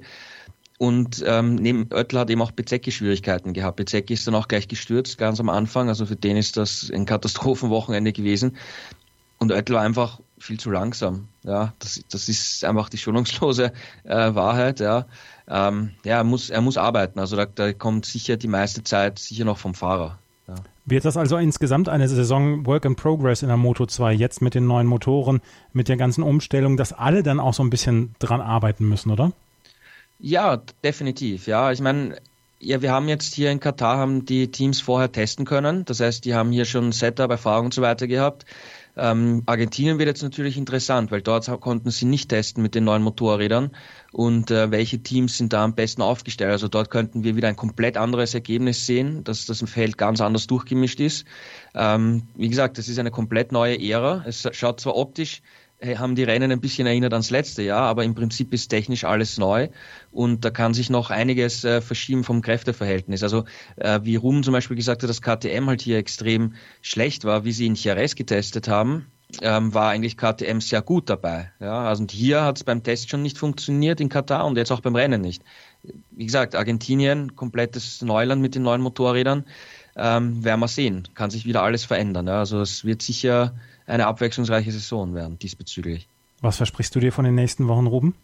Und 0.77 1.23
ähm, 1.25 1.55
neben 1.55 1.87
Oettel 1.93 2.19
hat 2.19 2.29
eben 2.29 2.41
auch 2.41 2.51
Bezecki 2.51 2.91
Schwierigkeiten 2.91 3.53
gehabt. 3.53 3.77
Bezecki 3.77 4.13
ist 4.13 4.27
dann 4.27 4.35
auch 4.35 4.49
gleich 4.49 4.67
gestürzt, 4.67 5.17
ganz 5.17 5.39
am 5.39 5.49
Anfang. 5.49 5.87
Also 5.87 6.05
für 6.05 6.17
den 6.17 6.35
ist 6.35 6.57
das 6.57 6.91
ein 6.93 7.05
Katastrophenwochenende 7.05 8.11
gewesen. 8.11 8.57
Und 9.39 9.51
Oettel 9.51 9.75
war 9.75 9.83
einfach 9.83 10.19
viel 10.37 10.59
zu 10.59 10.69
langsam. 10.69 11.27
Ja, 11.43 11.73
das, 11.79 12.03
das 12.09 12.29
ist 12.29 12.63
einfach 12.65 12.89
die 12.89 12.97
schonungslose 12.97 13.71
äh, 14.03 14.35
Wahrheit. 14.35 14.79
Ja, 14.79 15.05
ähm, 15.47 15.91
ja 16.03 16.17
er, 16.17 16.23
muss, 16.23 16.49
er 16.49 16.61
muss 16.61 16.77
arbeiten. 16.77 17.19
Also 17.19 17.35
da, 17.35 17.45
da 17.45 17.73
kommt 17.73 18.05
sicher 18.05 18.37
die 18.37 18.47
meiste 18.47 18.83
Zeit 18.83 19.19
sicher 19.19 19.45
noch 19.45 19.57
vom 19.57 19.73
Fahrer. 19.73 20.19
Ja. 20.47 20.55
Wird 20.85 21.05
das 21.05 21.17
also 21.17 21.37
insgesamt 21.37 21.89
eine 21.89 22.07
Saison 22.07 22.65
Work 22.67 22.85
in 22.85 22.95
Progress 22.95 23.41
in 23.41 23.47
der 23.47 23.57
Moto 23.57 23.85
2 23.87 24.13
jetzt 24.13 24.41
mit 24.41 24.53
den 24.53 24.67
neuen 24.67 24.85
Motoren, 24.85 25.41
mit 25.73 25.87
der 25.87 25.97
ganzen 25.97 26.21
Umstellung, 26.21 26.77
dass 26.77 26.93
alle 26.93 27.23
dann 27.23 27.39
auch 27.39 27.55
so 27.55 27.63
ein 27.63 27.71
bisschen 27.71 28.13
dran 28.19 28.41
arbeiten 28.41 28.87
müssen, 28.87 29.11
oder? 29.11 29.31
Ja, 30.19 30.61
definitiv. 30.83 31.47
Ja, 31.47 31.71
ich 31.71 31.81
meine, 31.81 32.17
ja, 32.59 32.81
wir 32.81 32.91
haben 32.91 33.07
jetzt 33.07 33.33
hier 33.33 33.51
in 33.51 33.59
Katar 33.59 33.97
haben 33.97 34.25
die 34.25 34.51
Teams 34.51 34.79
vorher 34.81 35.11
testen 35.11 35.45
können. 35.45 35.85
Das 35.85 35.99
heißt, 35.99 36.23
die 36.23 36.35
haben 36.35 36.51
hier 36.51 36.65
schon 36.65 36.91
Setup, 36.91 37.29
Erfahrung 37.29 37.65
und 37.65 37.73
so 37.73 37.81
weiter 37.81 38.07
gehabt. 38.07 38.45
Ähm, 38.97 39.43
Argentinien 39.45 39.99
wird 39.99 40.07
jetzt 40.07 40.23
natürlich 40.23 40.57
interessant, 40.57 41.11
weil 41.11 41.21
dort 41.21 41.49
konnten 41.59 41.91
sie 41.91 42.05
nicht 42.05 42.29
testen 42.29 42.63
mit 42.63 42.75
den 42.75 42.85
neuen 42.85 43.03
Motorrädern 43.03 43.71
und 44.13 44.51
äh, 44.51 44.71
welche 44.71 44.99
Teams 44.99 45.37
sind 45.37 45.51
da 45.51 45.63
am 45.63 45.75
besten 45.75 46.01
aufgestellt. 46.01 46.51
Also 46.51 46.67
dort 46.67 46.89
könnten 46.89 47.23
wir 47.23 47.35
wieder 47.35 47.49
ein 47.49 47.55
komplett 47.55 47.97
anderes 47.97 48.33
Ergebnis 48.33 48.85
sehen, 48.85 49.23
dass 49.23 49.45
das 49.45 49.61
Feld 49.69 49.97
ganz 49.97 50.21
anders 50.21 50.47
durchgemischt 50.47 50.99
ist. 50.99 51.25
Ähm, 51.73 52.23
wie 52.35 52.49
gesagt, 52.49 52.77
das 52.77 52.87
ist 52.87 52.99
eine 52.99 53.11
komplett 53.11 53.51
neue 53.51 53.77
Ära. 53.81 54.23
Es 54.25 54.47
schaut 54.53 54.79
zwar 54.79 54.95
optisch 54.95 55.41
haben 55.81 56.15
die 56.15 56.23
Rennen 56.23 56.51
ein 56.51 56.61
bisschen 56.61 56.87
erinnert 56.87 57.13
ans 57.13 57.29
letzte 57.29 57.61
Jahr, 57.61 57.83
aber 57.83 58.03
im 58.03 58.15
Prinzip 58.15 58.53
ist 58.53 58.69
technisch 58.69 59.03
alles 59.03 59.37
neu 59.37 59.69
und 60.11 60.45
da 60.45 60.49
kann 60.49 60.73
sich 60.73 60.89
noch 60.89 61.09
einiges 61.11 61.63
äh, 61.63 61.81
verschieben 61.81 62.23
vom 62.23 62.41
Kräfteverhältnis. 62.41 63.23
Also 63.23 63.45
äh, 63.75 63.99
wie 64.03 64.15
Rum 64.15 64.43
zum 64.43 64.53
Beispiel 64.53 64.77
gesagt 64.77 65.03
hat, 65.03 65.09
dass 65.09 65.21
KTM 65.21 65.67
halt 65.67 65.81
hier 65.81 65.97
extrem 65.97 66.53
schlecht 66.81 67.25
war, 67.25 67.45
wie 67.45 67.51
sie 67.51 67.65
in 67.65 67.75
Jerez 67.75 68.15
getestet 68.15 68.67
haben, 68.67 69.07
ähm, 69.41 69.73
war 69.73 69.89
eigentlich 69.89 70.17
KTM 70.17 70.59
sehr 70.59 70.81
gut 70.81 71.09
dabei. 71.09 71.51
Ja, 71.59 71.85
also 71.85 72.01
und 72.03 72.11
hier 72.11 72.43
hat 72.43 72.57
es 72.57 72.63
beim 72.63 72.83
Test 72.83 73.09
schon 73.09 73.21
nicht 73.21 73.37
funktioniert 73.37 73.99
in 73.99 74.09
Katar 74.09 74.45
und 74.45 74.57
jetzt 74.57 74.71
auch 74.71 74.81
beim 74.81 74.95
Rennen 74.95 75.21
nicht. 75.21 75.43
Wie 76.11 76.25
gesagt, 76.25 76.55
Argentinien, 76.55 77.35
komplettes 77.35 78.01
Neuland 78.01 78.41
mit 78.41 78.55
den 78.55 78.63
neuen 78.63 78.81
Motorrädern, 78.81 79.45
ähm, 79.95 80.43
werden 80.43 80.59
wir 80.59 80.67
sehen. 80.67 81.07
Kann 81.13 81.29
sich 81.29 81.45
wieder 81.45 81.63
alles 81.63 81.83
verändern. 81.83 82.27
Ja. 82.27 82.39
Also 82.39 82.61
es 82.61 82.85
wird 82.85 83.01
sicher 83.01 83.55
eine 83.87 84.07
abwechslungsreiche 84.07 84.71
Saison 84.71 85.13
werden 85.13 85.39
diesbezüglich. 85.39 86.07
Was 86.41 86.57
versprichst 86.57 86.95
du 86.95 86.99
dir 86.99 87.11
von 87.11 87.25
den 87.25 87.35
nächsten 87.35 87.67
Wochen, 87.67 87.87
Ruben? 87.87 88.15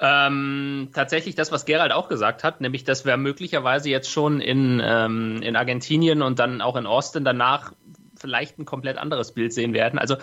Ähm, 0.00 0.90
tatsächlich 0.92 1.34
das, 1.34 1.52
was 1.52 1.66
Gerald 1.66 1.92
auch 1.92 2.08
gesagt 2.08 2.42
hat, 2.42 2.60
nämlich, 2.60 2.84
dass 2.84 3.04
wir 3.04 3.16
möglicherweise 3.16 3.90
jetzt 3.90 4.10
schon 4.10 4.40
in, 4.40 4.82
ähm, 4.84 5.40
in 5.40 5.56
Argentinien 5.56 6.20
und 6.20 6.38
dann 6.38 6.60
auch 6.60 6.76
in 6.76 6.86
Austin 6.86 7.24
danach 7.24 7.72
vielleicht 8.16 8.58
ein 8.58 8.64
komplett 8.64 8.98
anderes 8.98 9.32
Bild 9.32 9.52
sehen 9.52 9.72
werden. 9.72 9.98
Also, 9.98 10.16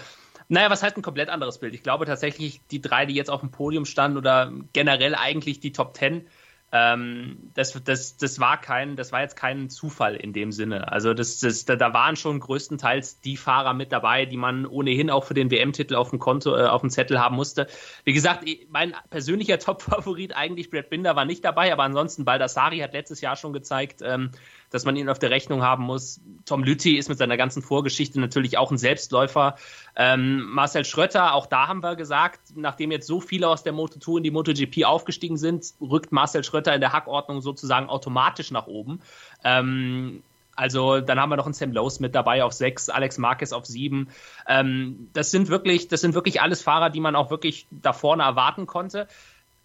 naja, 0.50 0.70
was 0.70 0.84
heißt 0.84 0.98
ein 0.98 1.02
komplett 1.02 1.30
anderes 1.30 1.60
Bild? 1.60 1.74
Ich 1.74 1.84
glaube 1.84 2.06
tatsächlich, 2.06 2.60
die 2.70 2.82
drei, 2.82 3.06
die 3.06 3.14
jetzt 3.14 3.30
auf 3.30 3.40
dem 3.40 3.52
Podium 3.52 3.86
standen 3.86 4.18
oder 4.18 4.52
generell 4.74 5.16
eigentlich 5.16 5.62
die 5.62 5.72
Top 5.72 5.94
Ten, 5.94 6.26
ähm, 6.74 7.52
das, 7.54 7.74
das, 7.84 8.16
das 8.16 8.40
war 8.40 8.60
kein, 8.60 8.96
das 8.96 9.12
war 9.12 9.22
jetzt 9.22 9.36
kein 9.36 9.70
Zufall 9.70 10.16
in 10.16 10.32
dem 10.32 10.54
Sinne. 10.54 10.90
Also 10.92 11.14
das, 11.14 11.40
das, 11.40 11.66
da, 11.66 11.94
waren 11.94 12.16
schon 12.16 12.40
größtenteils 12.40 13.20
die 13.20 13.36
Fahrer 13.36 13.74
mit 13.74 13.92
dabei, 13.92 14.26
die 14.26 14.38
man 14.38 14.66
ohnehin 14.66 15.10
auch 15.10 15.26
für 15.26 15.34
den 15.34 15.52
WM-Titel 15.52 15.96
auf 15.96 16.12
dem 16.12 16.20
Konto, 16.20 16.56
äh, 16.56 16.68
auf 16.68 16.80
dem 16.80 16.90
Zettel 16.90 17.20
haben 17.20 17.36
musste. 17.36 17.68
Wie 18.06 18.14
gesagt, 18.14 18.46
mein 18.70 18.96
persönlicher 19.10 19.60
Top-Favorit 19.60 20.36
eigentlich 20.36 20.70
Brad 20.70 20.90
Binder 20.90 21.16
war 21.16 21.26
nicht 21.26 21.44
dabei, 21.44 21.74
aber 21.74 21.84
ansonsten 21.84 22.24
Baldassari 22.24 22.80
hat 22.80 22.94
letztes 22.94 23.20
Jahr 23.20 23.36
schon 23.36 23.52
gezeigt, 23.52 24.02
ähm, 24.02 24.32
dass 24.72 24.86
man 24.86 24.96
ihn 24.96 25.10
auf 25.10 25.20
der 25.20 25.30
Rechnung 25.30 25.62
haben 25.62 25.84
muss. 25.84 26.20
Tom 26.46 26.64
Lütti 26.64 26.98
ist 26.98 27.10
mit 27.10 27.18
seiner 27.18 27.38
ganzen 27.38 27.62
Vorgeschichte 27.62 28.20
natürlich 28.20 28.58
auch 28.58 28.72
ein 28.72 28.78
Selbstläufer. 28.78 29.56
Ähm, 29.96 30.50
Marcel 30.50 30.86
Schrötter, 30.86 31.34
auch 31.36 31.46
da 31.46 31.68
haben 31.68 31.84
wir 31.84 31.96
gesagt, 31.96 32.40
nachdem 32.56 32.92
jetzt 32.92 33.06
so 33.06 33.22
viele 33.22 33.48
aus 33.48 33.64
der 33.64 33.74
Moto2 33.74 34.18
in 34.18 34.24
die 34.24 34.32
MotoGP 34.32 34.86
aufgestiegen 34.86 35.38
sind, 35.38 35.74
rückt 35.80 36.12
Marcel 36.12 36.44
Schrötter 36.44 36.74
in 36.74 36.82
der 36.82 36.94
Hackordnung 36.94 37.42
sozusagen 37.42 37.90
automatisch 37.90 38.52
nach 38.52 38.68
oben. 38.68 39.02
Ähm, 39.44 40.24
also 40.56 41.00
dann 41.02 41.20
haben 41.20 41.30
wir 41.30 41.38
noch 41.38 41.46
einen 41.46 41.54
Sam 41.54 41.72
Lowe 41.72 41.92
mit 42.00 42.16
dabei 42.16 42.44
auf 42.44 42.54
sechs, 42.54 42.90
Alex 42.90 43.18
Marquez 43.18 43.52
auf 43.52 43.66
sieben. 43.66 44.10
Ähm, 44.48 45.10
das 45.14 45.32
sind 45.32 45.50
wirklich, 45.50 45.88
das 45.88 46.02
sind 46.02 46.14
wirklich 46.14 46.42
alles 46.42 46.62
Fahrer, 46.62 46.90
die 46.90 47.00
man 47.00 47.16
auch 47.16 47.30
wirklich 47.30 47.68
da 47.72 47.94
vorne 47.94 48.24
erwarten 48.24 48.68
konnte. 48.68 49.08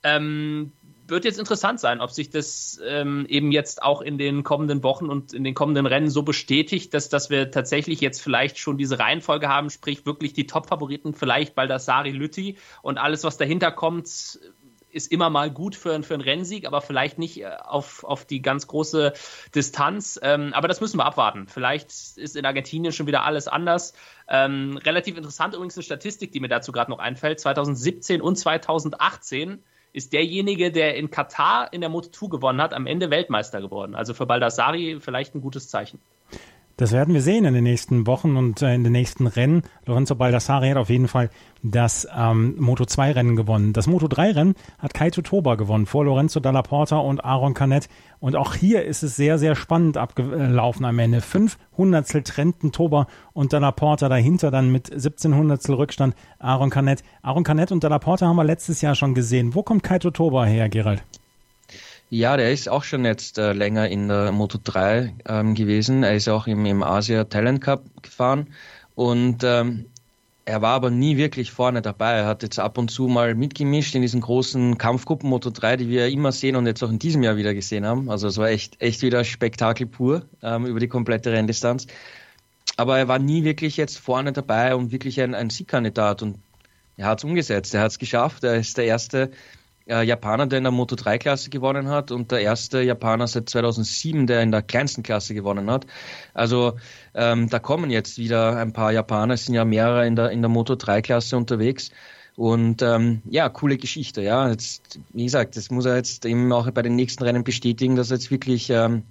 Ähm, 0.03 0.73
wird 1.09 1.25
jetzt 1.25 1.39
interessant 1.39 1.81
sein, 1.81 2.01
ob 2.01 2.11
sich 2.11 2.31
das 2.31 2.81
ähm, 2.87 3.27
eben 3.29 3.53
jetzt 3.53 3.83
auch 3.83 4.01
in 4.01 4.19
den 4.19 4.43
kommenden 4.45 4.83
Wochen 4.83 5.07
und 5.07 5.33
in 5.33 5.45
den 5.45 5.55
kommenden 5.55 5.87
Rennen 5.87 6.11
so 6.11 6.23
bestätigt, 6.23 6.95
dass, 6.95 7.09
dass 7.09 7.31
wir 7.31 7.51
tatsächlich 7.51 8.01
jetzt 8.01 8.21
vielleicht 8.23 8.59
schon 8.59 8.79
diese 8.79 8.99
Reihenfolge 8.99 9.49
haben, 9.49 9.71
sprich 9.71 10.07
wirklich 10.07 10.33
die 10.33 10.47
Top-Favoriten, 10.47 11.15
vielleicht 11.15 11.55
Baldassari 11.55 12.11
Lütti 12.11 12.57
und 12.83 12.99
alles, 12.99 13.25
was 13.25 13.37
dahinter 13.37 13.71
kommt, 13.71 14.39
ist 14.97 15.13
immer 15.13 15.29
mal 15.29 15.51
gut 15.51 15.77
für, 15.77 16.03
für 16.03 16.15
einen 16.15 16.23
Rennsieg, 16.23 16.67
aber 16.67 16.81
vielleicht 16.81 17.19
nicht 17.19 17.43
äh, 17.43 17.51
auf, 17.63 18.03
auf 18.03 18.25
die 18.25 18.41
ganz 18.41 18.67
große 18.67 19.13
Distanz. 19.55 20.19
Ähm, 20.23 20.55
aber 20.55 20.69
das 20.69 20.81
müssen 20.81 20.99
wir 20.99 21.05
abwarten. 21.05 21.47
Vielleicht 21.49 21.89
ist 22.17 22.35
in 22.35 22.47
Argentinien 22.47 22.93
schon 22.93 23.07
wieder 23.07 23.23
alles 23.25 23.47
anders. 23.47 23.93
Ähm, 24.27 24.79
relativ 24.79 25.19
interessant 25.19 25.55
übrigens 25.55 25.77
eine 25.77 25.85
Statistik, 25.85 26.33
die 26.33 26.41
mir 26.41 26.49
dazu 26.49 26.73
gerade 26.73 26.91
noch 26.91 26.99
einfällt. 26.99 27.39
2017 27.41 28.23
und 28.23 28.37
2018 28.37 29.63
ist 29.97 30.13
derjenige, 30.13 30.71
der 30.71 30.95
in 30.97 31.11
Katar 31.11 31.73
in 31.73 31.81
der 31.81 31.89
Moto2 31.89 32.29
gewonnen 32.29 32.61
hat, 32.61 32.75
am 32.75 32.87
Ende 32.87 33.11
Weltmeister 33.11 33.63
geworden. 33.63 33.95
Also 33.95 34.13
für 34.13 34.27
Baldassari 34.27 34.99
vielleicht 35.01 35.35
ein 35.35 35.41
gutes 35.41 35.71
Zeichen. 35.71 36.01
Das 36.79 36.93
werden 36.93 37.15
wir 37.15 37.23
sehen 37.23 37.47
in 37.47 37.55
den 37.55 37.65
nächsten 37.65 38.07
Wochen 38.07 38.37
und 38.37 38.61
äh, 38.61 38.75
in 38.75 38.85
den 38.85 38.93
nächsten 38.93 39.27
Rennen. 39.27 39.63
Lorenzo 39.87 40.15
Baldassari 40.15 40.69
hat 40.69 40.77
auf 40.77 40.91
jeden 40.91 41.09
Fall 41.09 41.31
das 41.63 42.07
ähm, 42.15 42.59
Moto2-Rennen 42.61 43.35
gewonnen. 43.35 43.73
Das 43.73 43.89
Moto3-Rennen 43.89 44.55
hat 44.79 44.93
Kaito 44.93 45.23
Toba 45.23 45.55
gewonnen 45.55 45.87
vor 45.87 46.05
Lorenzo 46.05 46.39
Dalla 46.39 46.61
Porta 46.61 46.99
und 46.99 47.25
Aaron 47.25 47.55
Canet. 47.55 47.89
Und 48.19 48.37
auch 48.37 48.55
hier 48.55 48.85
ist 48.85 49.03
es 49.03 49.17
sehr, 49.17 49.39
sehr 49.39 49.55
spannend 49.55 49.97
abgelaufen 49.97 50.85
am 50.85 50.99
Ende. 50.99 51.23
Fünf 51.23 51.57
Hundertstel 51.79 52.23
trennten 52.23 52.73
Toba 52.73 53.07
und 53.33 53.55
Dalla 53.55 53.73
Porta 53.73 54.11
dahinter 54.11 54.51
dann 54.51 54.71
mit 54.71 54.91
17 54.95 55.35
Hundertstel 55.35 55.77
Rückstand 55.77 56.15
Aaron 56.39 56.69
Canet. 56.69 57.03
Aaron 57.23 57.43
Canet 57.43 57.73
und 57.73 57.85
Dalla 57.85 57.99
Porta 57.99 58.27
haben 58.27 58.37
wir 58.37 58.45
letztes 58.45 58.83
Jahr 58.83 58.95
schon 58.95 59.15
gesehen. 59.15 59.55
Wo 59.55 59.63
kommt 59.63 59.83
Kaito 59.83 60.11
Toba 60.11 60.45
her, 60.45 60.69
Gerald? 60.69 61.03
Ja, 62.09 62.37
der 62.37 62.53
ist 62.53 62.69
auch 62.69 62.85
schon 62.85 63.05
jetzt 63.05 63.37
äh, 63.39 63.53
länger 63.53 63.89
in 63.89 64.09
der 64.09 64.31
Moto 64.31 64.59
3 64.63 65.15
ähm, 65.27 65.55
gewesen. 65.57 66.05
Er 66.05 66.15
ist 66.15 66.29
auch 66.29 66.47
im, 66.47 66.65
im 66.65 66.85
Asia 66.85 67.25
Talent 67.25 67.61
Cup 67.61 67.85
gefahren 68.03 68.55
und 68.95 69.43
ähm, 69.43 69.87
er 70.45 70.63
war 70.63 70.75
aber 70.75 70.91
nie 70.91 71.17
wirklich 71.17 71.51
vorne 71.51 71.83
dabei. 71.83 72.13
Er 72.13 72.27
hat 72.27 72.45
jetzt 72.45 72.61
ab 72.61 72.79
und 72.79 72.93
zu 72.93 73.09
mal 73.09 73.35
mitgemischt 73.35 73.97
in 73.97 74.03
diesen 74.03 74.21
großen 74.21 74.79
Kampfgruppen 74.79 75.29
Moto 75.29 75.51
3, 75.51 75.79
die 75.79 75.89
wir 75.89 76.07
immer 76.07 76.31
sehen 76.31 76.55
und 76.55 76.67
jetzt 76.67 76.85
auch 76.85 76.91
in 76.91 77.01
diesem 77.01 77.25
Jahr 77.25 77.37
wieder 77.37 77.53
gesehen 77.55 77.85
haben. 77.85 78.09
Also 78.09 78.29
es 78.29 78.39
war 78.39 78.49
echt, 78.51 78.81
echt 78.81 79.03
wieder 79.03 79.25
Spektakel 79.25 79.89
pur 79.89 80.23
ähm, 80.43 80.65
über 80.65 80.79
die 80.79 80.89
komplette 80.89 81.33
Renndistanz. 81.33 81.89
aber 82.77 82.99
er 82.99 83.09
war 83.09 83.19
nie 83.19 83.45
wirklich 83.45 83.77
jetzt 83.77 83.99
vorne 83.99 84.33
dabei 84.33 84.77
und 84.77 84.93
wirklich 84.93 85.21
ein, 85.21 85.35
ein 85.35 85.51
Siegkandidat. 85.51 86.23
Und 86.23 86.39
er 86.97 87.07
hat 87.09 87.19
es 87.19 87.25
umgesetzt, 87.25 87.75
er 87.75 87.83
hat 87.83 87.91
es 87.91 87.99
geschafft. 87.99 88.45
Er 88.45 88.57
ist 88.57 88.79
der 88.79 88.87
erste 88.87 89.31
äh, 89.89 90.03
Japaner, 90.03 90.47
der 90.47 90.59
in 90.59 90.65
der 90.65 90.73
Moto 90.73 90.97
3 90.97 91.19
Klasse 91.19 91.51
gewonnen 91.51 91.89
hat 91.89 92.11
und 92.11 92.33
der 92.33 92.41
erste 92.41 92.83
Japaner 92.83 93.27
seit 93.27 93.49
2007, 93.49 94.27
der 94.27 94.43
in 94.43 94.51
der 94.51 94.63
kleinsten 94.63 95.03
Klasse 95.03 95.35
gewonnen 95.35 95.71
hat. 95.71 95.87
Also 96.35 96.77
ähm, 97.15 97.49
da 97.49 97.59
kommen 97.59 97.91
jetzt 97.91 98.19
wieder 98.19 98.57
ein 98.57 98.73
paar 98.73 98.93
Japaner, 98.93 99.35
es 99.35 99.47
sind 99.47 99.55
ja 99.55 99.65
mehrere 99.65 100.07
in 100.07 100.17
der, 100.17 100.31
in 100.31 100.43
der 100.43 100.49
Moto 100.49 100.75
3 100.75 101.03
Klasse 101.03 101.37
unterwegs. 101.37 101.91
Und 102.37 102.83
ähm, 102.83 103.23
ja, 103.25 103.49
coole 103.49 103.79
Geschichte. 103.79 104.21
Ja, 104.23 104.51
jetzt, 104.51 104.99
wie 105.15 105.25
gesagt, 105.25 105.57
das 105.57 105.71
muss 105.71 105.87
er 105.87 105.97
jetzt 105.97 106.27
eben 106.27 106.53
auch 106.53 106.71
bei 106.71 106.83
den 106.83 106.95
nächsten 106.95 107.25
Rennen 107.25 107.45
bestätigen, 107.45 107.97
dass 107.97 108.11
er 108.11 108.19
jetzt 108.19 108.31
wirklich 108.31 108.69
ähm, 108.69 109.05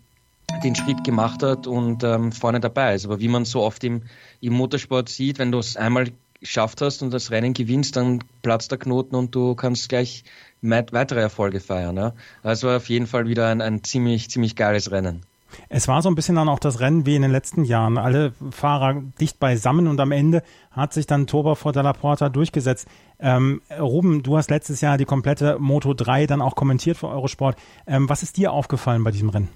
den 0.64 0.76
Schritt 0.76 1.04
gemacht 1.04 1.42
hat 1.42 1.66
und 1.66 2.04
ähm, 2.04 2.32
vorne 2.32 2.60
dabei 2.60 2.94
ist. 2.94 3.06
Aber 3.06 3.20
wie 3.20 3.28
man 3.28 3.46
so 3.46 3.62
oft 3.62 3.84
im, 3.84 4.04
im 4.42 4.54
Motorsport 4.54 5.10
sieht, 5.10 5.40
wenn 5.40 5.52
du 5.52 5.58
es 5.58 5.76
einmal 5.76 6.12
geschafft 6.40 6.82
hast 6.82 7.02
und 7.02 7.12
das 7.12 7.32
Rennen 7.32 7.54
gewinnst, 7.54 7.96
dann 7.96 8.24
platzt 8.44 8.70
der 8.70 8.78
Knoten 8.78 9.16
und 9.16 9.34
du 9.34 9.56
kannst 9.56 9.90
gleich 9.90 10.24
weitere 10.70 11.22
Erfolge 11.22 11.60
feiern. 11.60 11.98
Ja? 11.98 12.14
Also 12.44 12.70
auf 12.70 12.90
jeden 12.90 13.08
Fall 13.08 13.28
wieder 13.28 13.48
ein, 13.48 13.62
ein 13.62 13.84
ziemlich, 13.84 14.30
ziemlich 14.30 14.56
geiles 14.56 14.92
Rennen. 14.92 15.22
Es 15.70 15.88
war 15.88 16.02
so 16.02 16.10
ein 16.10 16.16
bisschen 16.16 16.36
dann 16.36 16.50
auch 16.50 16.60
das 16.60 16.80
Rennen 16.80 17.06
wie 17.06 17.16
in 17.16 17.22
den 17.22 17.32
letzten 17.32 17.64
Jahren. 17.64 17.98
Alle 17.98 18.34
Fahrer 18.52 19.02
dicht 19.20 19.40
beisammen 19.40 19.88
und 19.88 20.00
am 20.00 20.12
Ende 20.12 20.44
hat 20.72 20.94
sich 20.94 21.08
dann 21.08 21.28
Toba 21.28 21.56
vor 21.56 21.72
Dalla 21.72 21.94
Porta 21.94 22.30
durchgesetzt. 22.30 22.88
Ähm, 23.20 23.62
Ruben, 23.80 24.24
du 24.24 24.38
hast 24.38 24.50
letztes 24.50 24.82
Jahr 24.82 24.98
die 24.98 25.06
komplette 25.06 25.58
Moto 25.60 25.94
3 25.94 26.28
dann 26.28 26.42
auch 26.42 26.56
kommentiert 26.56 26.98
für 26.98 27.08
Eurosport. 27.08 27.58
Ähm, 27.88 28.10
was 28.10 28.24
ist 28.24 28.38
dir 28.38 28.52
aufgefallen 28.52 29.04
bei 29.04 29.12
diesem 29.12 29.30
Rennen? 29.30 29.50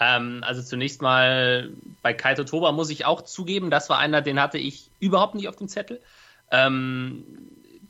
Ähm, 0.00 0.42
also 0.46 0.62
zunächst 0.62 1.02
mal 1.02 1.70
bei 2.00 2.14
Kaito 2.14 2.44
Toba 2.44 2.72
muss 2.72 2.90
ich 2.90 3.04
auch 3.04 3.22
zugeben, 3.22 3.70
das 3.70 3.90
war 3.90 3.98
einer, 3.98 4.22
den 4.22 4.40
hatte 4.40 4.58
ich 4.58 4.90
überhaupt 5.00 5.34
nicht 5.34 5.48
auf 5.48 5.56
dem 5.56 5.68
Zettel. 5.68 6.00
Ähm, 6.50 7.24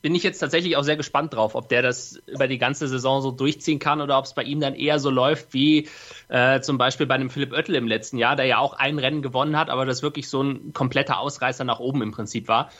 bin 0.03 0.17
ich 0.17 0.25
jetzt 0.25 0.41
tatsächlich 0.41 0.77
auch 0.77 0.83
sehr 0.83 0.97
gespannt 0.97 1.33
drauf, 1.33 1.55
ob 1.55 1.69
der 1.69 1.81
das 1.81 2.21
über 2.27 2.49
die 2.49 2.59
ganze 2.59 2.89
Saison 2.89 3.23
so 3.23 3.31
durchziehen 3.31 3.79
kann 3.79 4.01
oder 4.01 4.19
ob 4.19 4.25
es 4.25 4.35
bei 4.35 4.43
ihm 4.43 4.61
dann 4.61 4.75
eher 4.75 4.99
so 4.99 5.11
läuft 5.11 5.55
wie 5.55 5.89
äh, 6.29 6.61
zum 6.61 6.77
Beispiel 6.77 7.07
bei 7.07 7.15
einem 7.15 7.31
Philipp 7.31 7.53
Oettel 7.53 7.77
im 7.77 7.87
letzten 7.87 8.19
Jahr, 8.19 8.35
der 8.35 8.47
ja 8.47 8.59
auch 8.59 8.75
ein 8.75 8.99
Rennen 8.99 9.23
gewonnen 9.23 9.57
hat, 9.57 9.71
aber 9.71 9.87
das 9.87 10.03
wirklich 10.03 10.29
so 10.29 10.43
ein 10.43 10.73
kompletter 10.73 11.21
Ausreißer 11.21 11.65
nach 11.65 11.79
oben 11.79 12.03
im 12.03 12.11
Prinzip 12.11 12.49
war. 12.49 12.71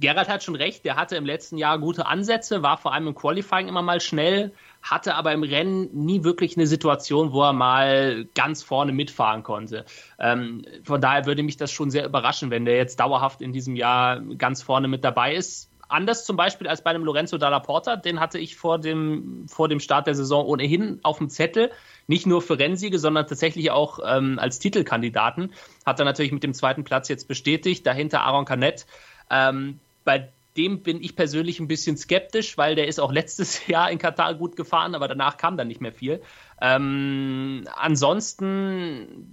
Gerald 0.00 0.28
hat 0.28 0.42
schon 0.42 0.56
recht, 0.56 0.84
der 0.84 0.96
hatte 0.96 1.14
im 1.14 1.24
letzten 1.24 1.58
Jahr 1.58 1.78
gute 1.78 2.06
Ansätze, 2.06 2.62
war 2.62 2.76
vor 2.76 2.92
allem 2.92 3.06
im 3.06 3.14
Qualifying 3.14 3.68
immer 3.68 3.82
mal 3.82 4.00
schnell, 4.00 4.52
hatte 4.82 5.14
aber 5.14 5.32
im 5.32 5.44
Rennen 5.44 5.90
nie 5.92 6.24
wirklich 6.24 6.56
eine 6.56 6.66
Situation, 6.66 7.32
wo 7.32 7.44
er 7.44 7.52
mal 7.52 8.26
ganz 8.34 8.64
vorne 8.64 8.92
mitfahren 8.92 9.44
konnte. 9.44 9.84
Ähm, 10.18 10.64
von 10.82 11.00
daher 11.00 11.26
würde 11.26 11.44
mich 11.44 11.56
das 11.56 11.70
schon 11.70 11.92
sehr 11.92 12.04
überraschen, 12.04 12.50
wenn 12.50 12.64
der 12.64 12.76
jetzt 12.76 12.98
dauerhaft 12.98 13.42
in 13.42 13.52
diesem 13.52 13.76
Jahr 13.76 14.20
ganz 14.20 14.62
vorne 14.62 14.88
mit 14.88 15.04
dabei 15.04 15.36
ist 15.36 15.71
anders 15.92 16.24
zum 16.24 16.36
Beispiel 16.36 16.68
als 16.68 16.82
bei 16.82 16.90
einem 16.90 17.04
Lorenzo 17.04 17.38
Dalla 17.38 17.60
Porta. 17.60 17.96
Den 17.96 18.20
hatte 18.20 18.38
ich 18.38 18.56
vor 18.56 18.78
dem, 18.78 19.46
vor 19.48 19.68
dem 19.68 19.80
Start 19.80 20.06
der 20.06 20.14
Saison 20.14 20.44
ohnehin 20.44 21.00
auf 21.02 21.18
dem 21.18 21.28
Zettel. 21.28 21.70
Nicht 22.06 22.26
nur 22.26 22.42
für 22.42 22.58
Rennsiege, 22.58 22.98
sondern 22.98 23.26
tatsächlich 23.26 23.70
auch 23.70 23.98
ähm, 24.04 24.38
als 24.38 24.58
Titelkandidaten. 24.58 25.52
Hat 25.86 25.98
er 25.98 26.04
natürlich 26.04 26.32
mit 26.32 26.42
dem 26.42 26.54
zweiten 26.54 26.84
Platz 26.84 27.08
jetzt 27.08 27.28
bestätigt. 27.28 27.86
Dahinter 27.86 28.22
Aaron 28.22 28.44
Canet. 28.44 28.86
Ähm, 29.30 29.78
bei 30.04 30.28
dem 30.56 30.82
bin 30.82 31.02
ich 31.02 31.16
persönlich 31.16 31.60
ein 31.60 31.68
bisschen 31.68 31.96
skeptisch, 31.96 32.58
weil 32.58 32.74
der 32.74 32.86
ist 32.86 33.00
auch 33.00 33.12
letztes 33.12 33.66
Jahr 33.66 33.90
in 33.90 33.98
Katar 33.98 34.34
gut 34.34 34.56
gefahren, 34.56 34.94
aber 34.94 35.08
danach 35.08 35.36
kam 35.36 35.56
dann 35.56 35.68
nicht 35.68 35.80
mehr 35.80 35.92
viel. 35.92 36.22
Ähm, 36.62 37.64
ansonsten 37.76 39.26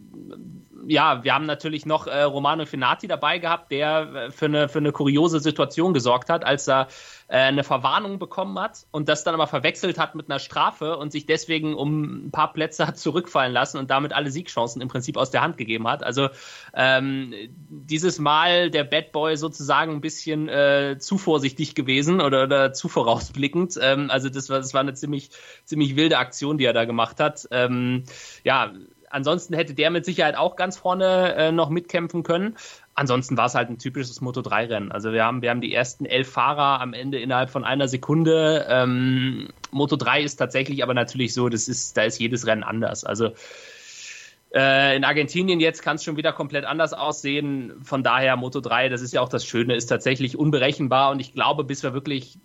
ja, 0.87 1.23
wir 1.23 1.33
haben 1.33 1.45
natürlich 1.45 1.85
noch 1.85 2.07
äh, 2.07 2.23
Romano 2.23 2.65
Finati 2.65 3.07
dabei 3.07 3.37
gehabt, 3.37 3.71
der 3.71 4.13
äh, 4.13 4.31
für, 4.31 4.45
eine, 4.45 4.69
für 4.69 4.79
eine 4.79 4.91
kuriose 4.91 5.39
Situation 5.39 5.93
gesorgt 5.93 6.29
hat, 6.29 6.43
als 6.43 6.67
er 6.67 6.87
äh, 7.27 7.37
eine 7.37 7.63
Verwarnung 7.63 8.19
bekommen 8.19 8.57
hat 8.59 8.85
und 8.91 9.09
das 9.09 9.23
dann 9.23 9.35
aber 9.35 9.47
verwechselt 9.47 9.99
hat 9.99 10.15
mit 10.15 10.29
einer 10.29 10.39
Strafe 10.39 10.97
und 10.97 11.11
sich 11.11 11.25
deswegen 11.25 11.75
um 11.75 12.27
ein 12.27 12.31
paar 12.31 12.53
Plätze 12.53 12.87
hat 12.87 12.97
zurückfallen 12.97 13.53
lassen 13.53 13.77
und 13.77 13.91
damit 13.91 14.13
alle 14.13 14.31
Siegchancen 14.31 14.81
im 14.81 14.87
Prinzip 14.87 15.17
aus 15.17 15.31
der 15.31 15.41
Hand 15.41 15.57
gegeben 15.57 15.87
hat. 15.87 16.03
Also 16.03 16.29
ähm, 16.73 17.33
dieses 17.69 18.19
Mal 18.19 18.71
der 18.71 18.83
Bad 18.83 19.11
Boy 19.11 19.37
sozusagen 19.37 19.93
ein 19.93 20.01
bisschen 20.01 20.49
äh, 20.49 20.97
zu 20.99 21.17
vorsichtig 21.17 21.75
gewesen 21.75 22.21
oder, 22.21 22.43
oder 22.43 22.73
zu 22.73 22.87
vorausblickend. 22.87 23.77
Ähm, 23.81 24.09
also 24.09 24.29
das 24.29 24.49
war, 24.49 24.57
das 24.57 24.73
war 24.73 24.81
eine 24.81 24.93
ziemlich, 24.93 25.29
ziemlich 25.65 25.95
wilde 25.95 26.17
Aktion, 26.17 26.57
die 26.57 26.65
er 26.65 26.73
da 26.73 26.85
gemacht 26.85 27.18
hat. 27.18 27.18
Ähm, 27.51 28.03
ja, 28.43 28.71
ansonsten 29.09 29.53
hätte 29.53 29.73
der 29.73 29.89
mit 29.91 30.05
Sicherheit 30.05 30.35
auch 30.35 30.55
ganz 30.55 30.77
vorne 30.77 31.35
äh, 31.35 31.51
noch 31.51 31.69
mitkämpfen 31.69 32.23
können. 32.23 32.55
Ansonsten 32.93 33.37
war 33.37 33.45
es 33.45 33.55
halt 33.55 33.69
ein 33.69 33.77
typisches 33.77 34.21
Moto3-Rennen. 34.21 34.91
Also 34.91 35.13
wir 35.13 35.23
haben, 35.23 35.41
wir 35.41 35.49
haben 35.49 35.61
die 35.61 35.73
ersten 35.73 36.05
elf 36.05 36.29
Fahrer 36.29 36.81
am 36.81 36.93
Ende 36.93 37.19
innerhalb 37.19 37.49
von 37.49 37.63
einer 37.63 37.87
Sekunde. 37.87 38.65
Ähm, 38.69 39.49
Moto 39.71 39.95
3 39.95 40.21
ist 40.23 40.35
tatsächlich 40.35 40.83
aber 40.83 40.93
natürlich 40.93 41.33
so, 41.33 41.49
das 41.49 41.67
ist, 41.67 41.95
da 41.95 42.03
ist 42.03 42.19
jedes 42.19 42.45
Rennen 42.45 42.63
anders. 42.63 43.05
Also 43.05 43.31
äh, 44.53 44.95
in 44.97 45.03
Argentinien 45.03 45.59
jetzt 45.59 45.81
kann 45.81 45.95
es 45.95 46.03
schon 46.03 46.17
wieder 46.17 46.33
komplett 46.33 46.65
anders 46.65 46.93
aussehen. 46.93 47.73
Von 47.83 48.03
daher 48.03 48.35
Moto 48.35 48.59
3, 48.59 48.89
das 48.89 49.01
ist 49.01 49.13
ja 49.13 49.21
auch 49.21 49.29
das 49.29 49.45
Schöne, 49.45 49.75
ist 49.75 49.87
tatsächlich 49.87 50.37
unberechenbar 50.37 51.11
und 51.11 51.19
ich 51.19 51.33
glaube, 51.33 51.63
bis 51.63 51.83
wir 51.83 51.93
wirklich 51.93 52.37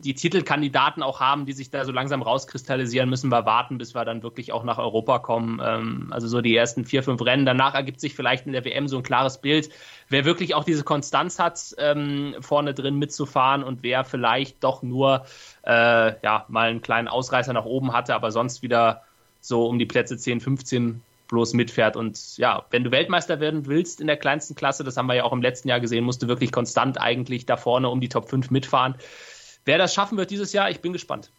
die 0.00 0.14
Titelkandidaten 0.14 1.02
auch 1.02 1.20
haben, 1.20 1.46
die 1.46 1.52
sich 1.52 1.70
da 1.70 1.84
so 1.84 1.92
langsam 1.92 2.22
rauskristallisieren, 2.22 3.08
müssen 3.08 3.30
wir 3.30 3.44
warten, 3.44 3.78
bis 3.78 3.94
wir 3.94 4.04
dann 4.04 4.22
wirklich 4.22 4.52
auch 4.52 4.64
nach 4.64 4.78
Europa 4.78 5.18
kommen. 5.18 5.60
Ähm, 5.62 6.08
also 6.10 6.26
so 6.26 6.40
die 6.40 6.56
ersten 6.56 6.84
vier, 6.84 7.02
fünf 7.02 7.20
Rennen. 7.24 7.46
Danach 7.46 7.74
ergibt 7.74 8.00
sich 8.00 8.14
vielleicht 8.14 8.46
in 8.46 8.52
der 8.52 8.64
WM 8.64 8.88
so 8.88 8.96
ein 8.96 9.02
klares 9.02 9.38
Bild, 9.38 9.70
wer 10.08 10.24
wirklich 10.24 10.54
auch 10.54 10.64
diese 10.64 10.84
Konstanz 10.84 11.38
hat, 11.38 11.74
ähm, 11.78 12.34
vorne 12.40 12.74
drin 12.74 12.96
mitzufahren 12.96 13.62
und 13.62 13.82
wer 13.82 14.04
vielleicht 14.04 14.64
doch 14.64 14.82
nur 14.82 15.26
äh, 15.62 16.14
ja, 16.22 16.46
mal 16.48 16.70
einen 16.70 16.82
kleinen 16.82 17.08
Ausreißer 17.08 17.52
nach 17.52 17.64
oben 17.66 17.92
hatte, 17.92 18.14
aber 18.14 18.32
sonst 18.32 18.62
wieder 18.62 19.02
so 19.40 19.66
um 19.66 19.78
die 19.78 19.86
Plätze 19.86 20.16
10, 20.16 20.40
15 20.40 21.02
bloß 21.30 21.54
mitfährt. 21.54 21.96
Und 21.96 22.36
ja, 22.36 22.66
wenn 22.70 22.84
du 22.84 22.90
Weltmeister 22.90 23.40
werden 23.40 23.66
willst 23.66 24.00
in 24.00 24.06
der 24.06 24.16
kleinsten 24.16 24.54
Klasse, 24.54 24.84
das 24.84 24.96
haben 24.96 25.06
wir 25.06 25.14
ja 25.14 25.24
auch 25.24 25.32
im 25.32 25.42
letzten 25.42 25.68
Jahr 25.68 25.80
gesehen, 25.80 26.04
musst 26.04 26.22
du 26.22 26.28
wirklich 26.28 26.52
konstant 26.52 27.00
eigentlich 27.00 27.46
da 27.46 27.56
vorne 27.56 27.88
um 27.88 28.00
die 28.00 28.08
Top 28.08 28.28
5 28.28 28.50
mitfahren. 28.50 28.96
Wer 29.64 29.78
das 29.78 29.94
schaffen 29.94 30.18
wird 30.18 30.30
dieses 30.30 30.52
Jahr, 30.52 30.70
ich 30.70 30.80
bin 30.80 30.92
gespannt. 30.92 31.30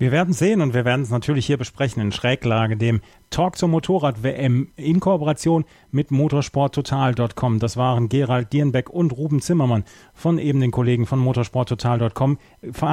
Wir 0.00 0.12
werden 0.12 0.32
sehen 0.32 0.62
und 0.62 0.72
wir 0.72 0.86
werden 0.86 1.02
es 1.02 1.10
natürlich 1.10 1.44
hier 1.44 1.58
besprechen 1.58 2.00
in 2.00 2.10
Schräglage, 2.10 2.78
dem 2.78 3.02
Talk 3.28 3.58
zur 3.58 3.68
Motorrad-WM 3.68 4.68
in 4.76 4.98
Kooperation 4.98 5.66
mit 5.90 6.10
motorsporttotal.com. 6.10 7.58
Das 7.58 7.76
waren 7.76 8.08
Gerald 8.08 8.50
Dierenbeck 8.50 8.88
und 8.88 9.12
Ruben 9.12 9.42
Zimmermann 9.42 9.84
von 10.14 10.38
eben 10.38 10.60
den 10.60 10.70
Kollegen 10.70 11.04
von 11.04 11.18
motorsporttotal.com. 11.18 12.38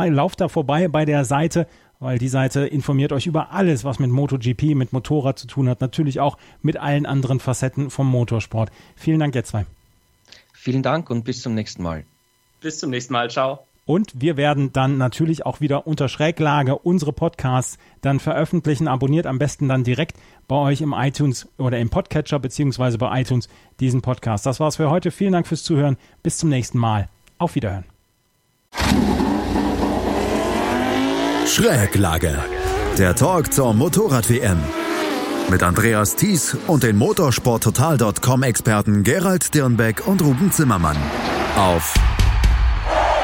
Lauft 0.10 0.42
da 0.42 0.50
vorbei 0.50 0.90
bei 0.90 1.06
der 1.06 1.24
Seite, 1.24 1.68
weil 2.02 2.18
die 2.18 2.28
Seite 2.28 2.68
informiert 2.68 3.14
euch 3.14 3.26
über 3.26 3.54
alles, 3.54 3.86
was 3.86 4.00
mit 4.00 4.10
MotoGP, 4.10 4.76
mit 4.76 4.92
Motorrad 4.92 5.40
zu 5.40 5.48
tun 5.48 5.70
hat. 5.70 5.80
Natürlich 5.80 6.20
auch 6.20 6.38
mit 6.62 6.76
allen 6.76 7.06
anderen 7.06 7.40
Facetten 7.40 7.90
vom 7.90 8.12
Motorsport. 8.12 8.70
Vielen 8.98 9.22
Dank, 9.22 9.34
ihr 9.34 9.46
zwei. 9.46 9.66
Vielen 10.52 10.84
Dank 10.84 11.10
und 11.10 11.24
bis 11.24 11.42
zum 11.42 11.54
nächsten 11.54 11.84
Mal. 11.84 12.04
Bis 12.60 12.80
zum 12.80 12.90
nächsten 12.90 13.14
Mal. 13.14 13.30
Ciao. 13.30 13.66
Und 13.88 14.22
wir 14.22 14.36
werden 14.36 14.74
dann 14.74 14.98
natürlich 14.98 15.46
auch 15.46 15.62
wieder 15.62 15.88
unter 15.88 16.10
Schräglage 16.10 16.78
unsere 16.78 17.14
Podcasts 17.14 17.78
dann 18.02 18.20
veröffentlichen. 18.20 18.90
Abonniert 18.90 19.26
am 19.26 19.40
besten 19.40 19.70
dann 19.70 19.86
direkt 19.86 20.18
bei 20.50 20.58
euch 20.58 20.82
im 20.82 20.94
iTunes 20.94 21.48
oder 21.58 21.80
im 21.80 21.90
Podcatcher 21.90 22.38
beziehungsweise 22.38 22.98
bei 22.98 23.22
iTunes 23.22 23.48
diesen 23.80 24.02
Podcast. 24.02 24.46
Das 24.46 24.60
war's 24.60 24.76
für 24.76 24.90
heute. 24.90 25.10
Vielen 25.10 25.32
Dank 25.32 25.48
fürs 25.48 25.64
Zuhören. 25.64 25.96
Bis 26.22 26.38
zum 26.38 26.50
nächsten 26.50 26.78
Mal. 26.78 27.08
Auf 27.38 27.56
Wiederhören. 27.56 27.86
Schräglage. 31.46 32.38
Der 32.98 33.16
Talk 33.16 33.54
zur 33.54 33.74
Motorrad-WM. 33.74 34.58
Mit 35.50 35.64
Andreas 35.64 36.18
Thies 36.18 36.58
und 36.68 36.84
den 36.84 36.98
motorsporttotal.com-Experten 36.98 39.04
Gerald 39.04 39.54
Dirnbeck 39.54 40.06
und 40.06 40.22
Ruben 40.22 40.52
Zimmermann. 40.52 40.98
Auf 41.56 41.94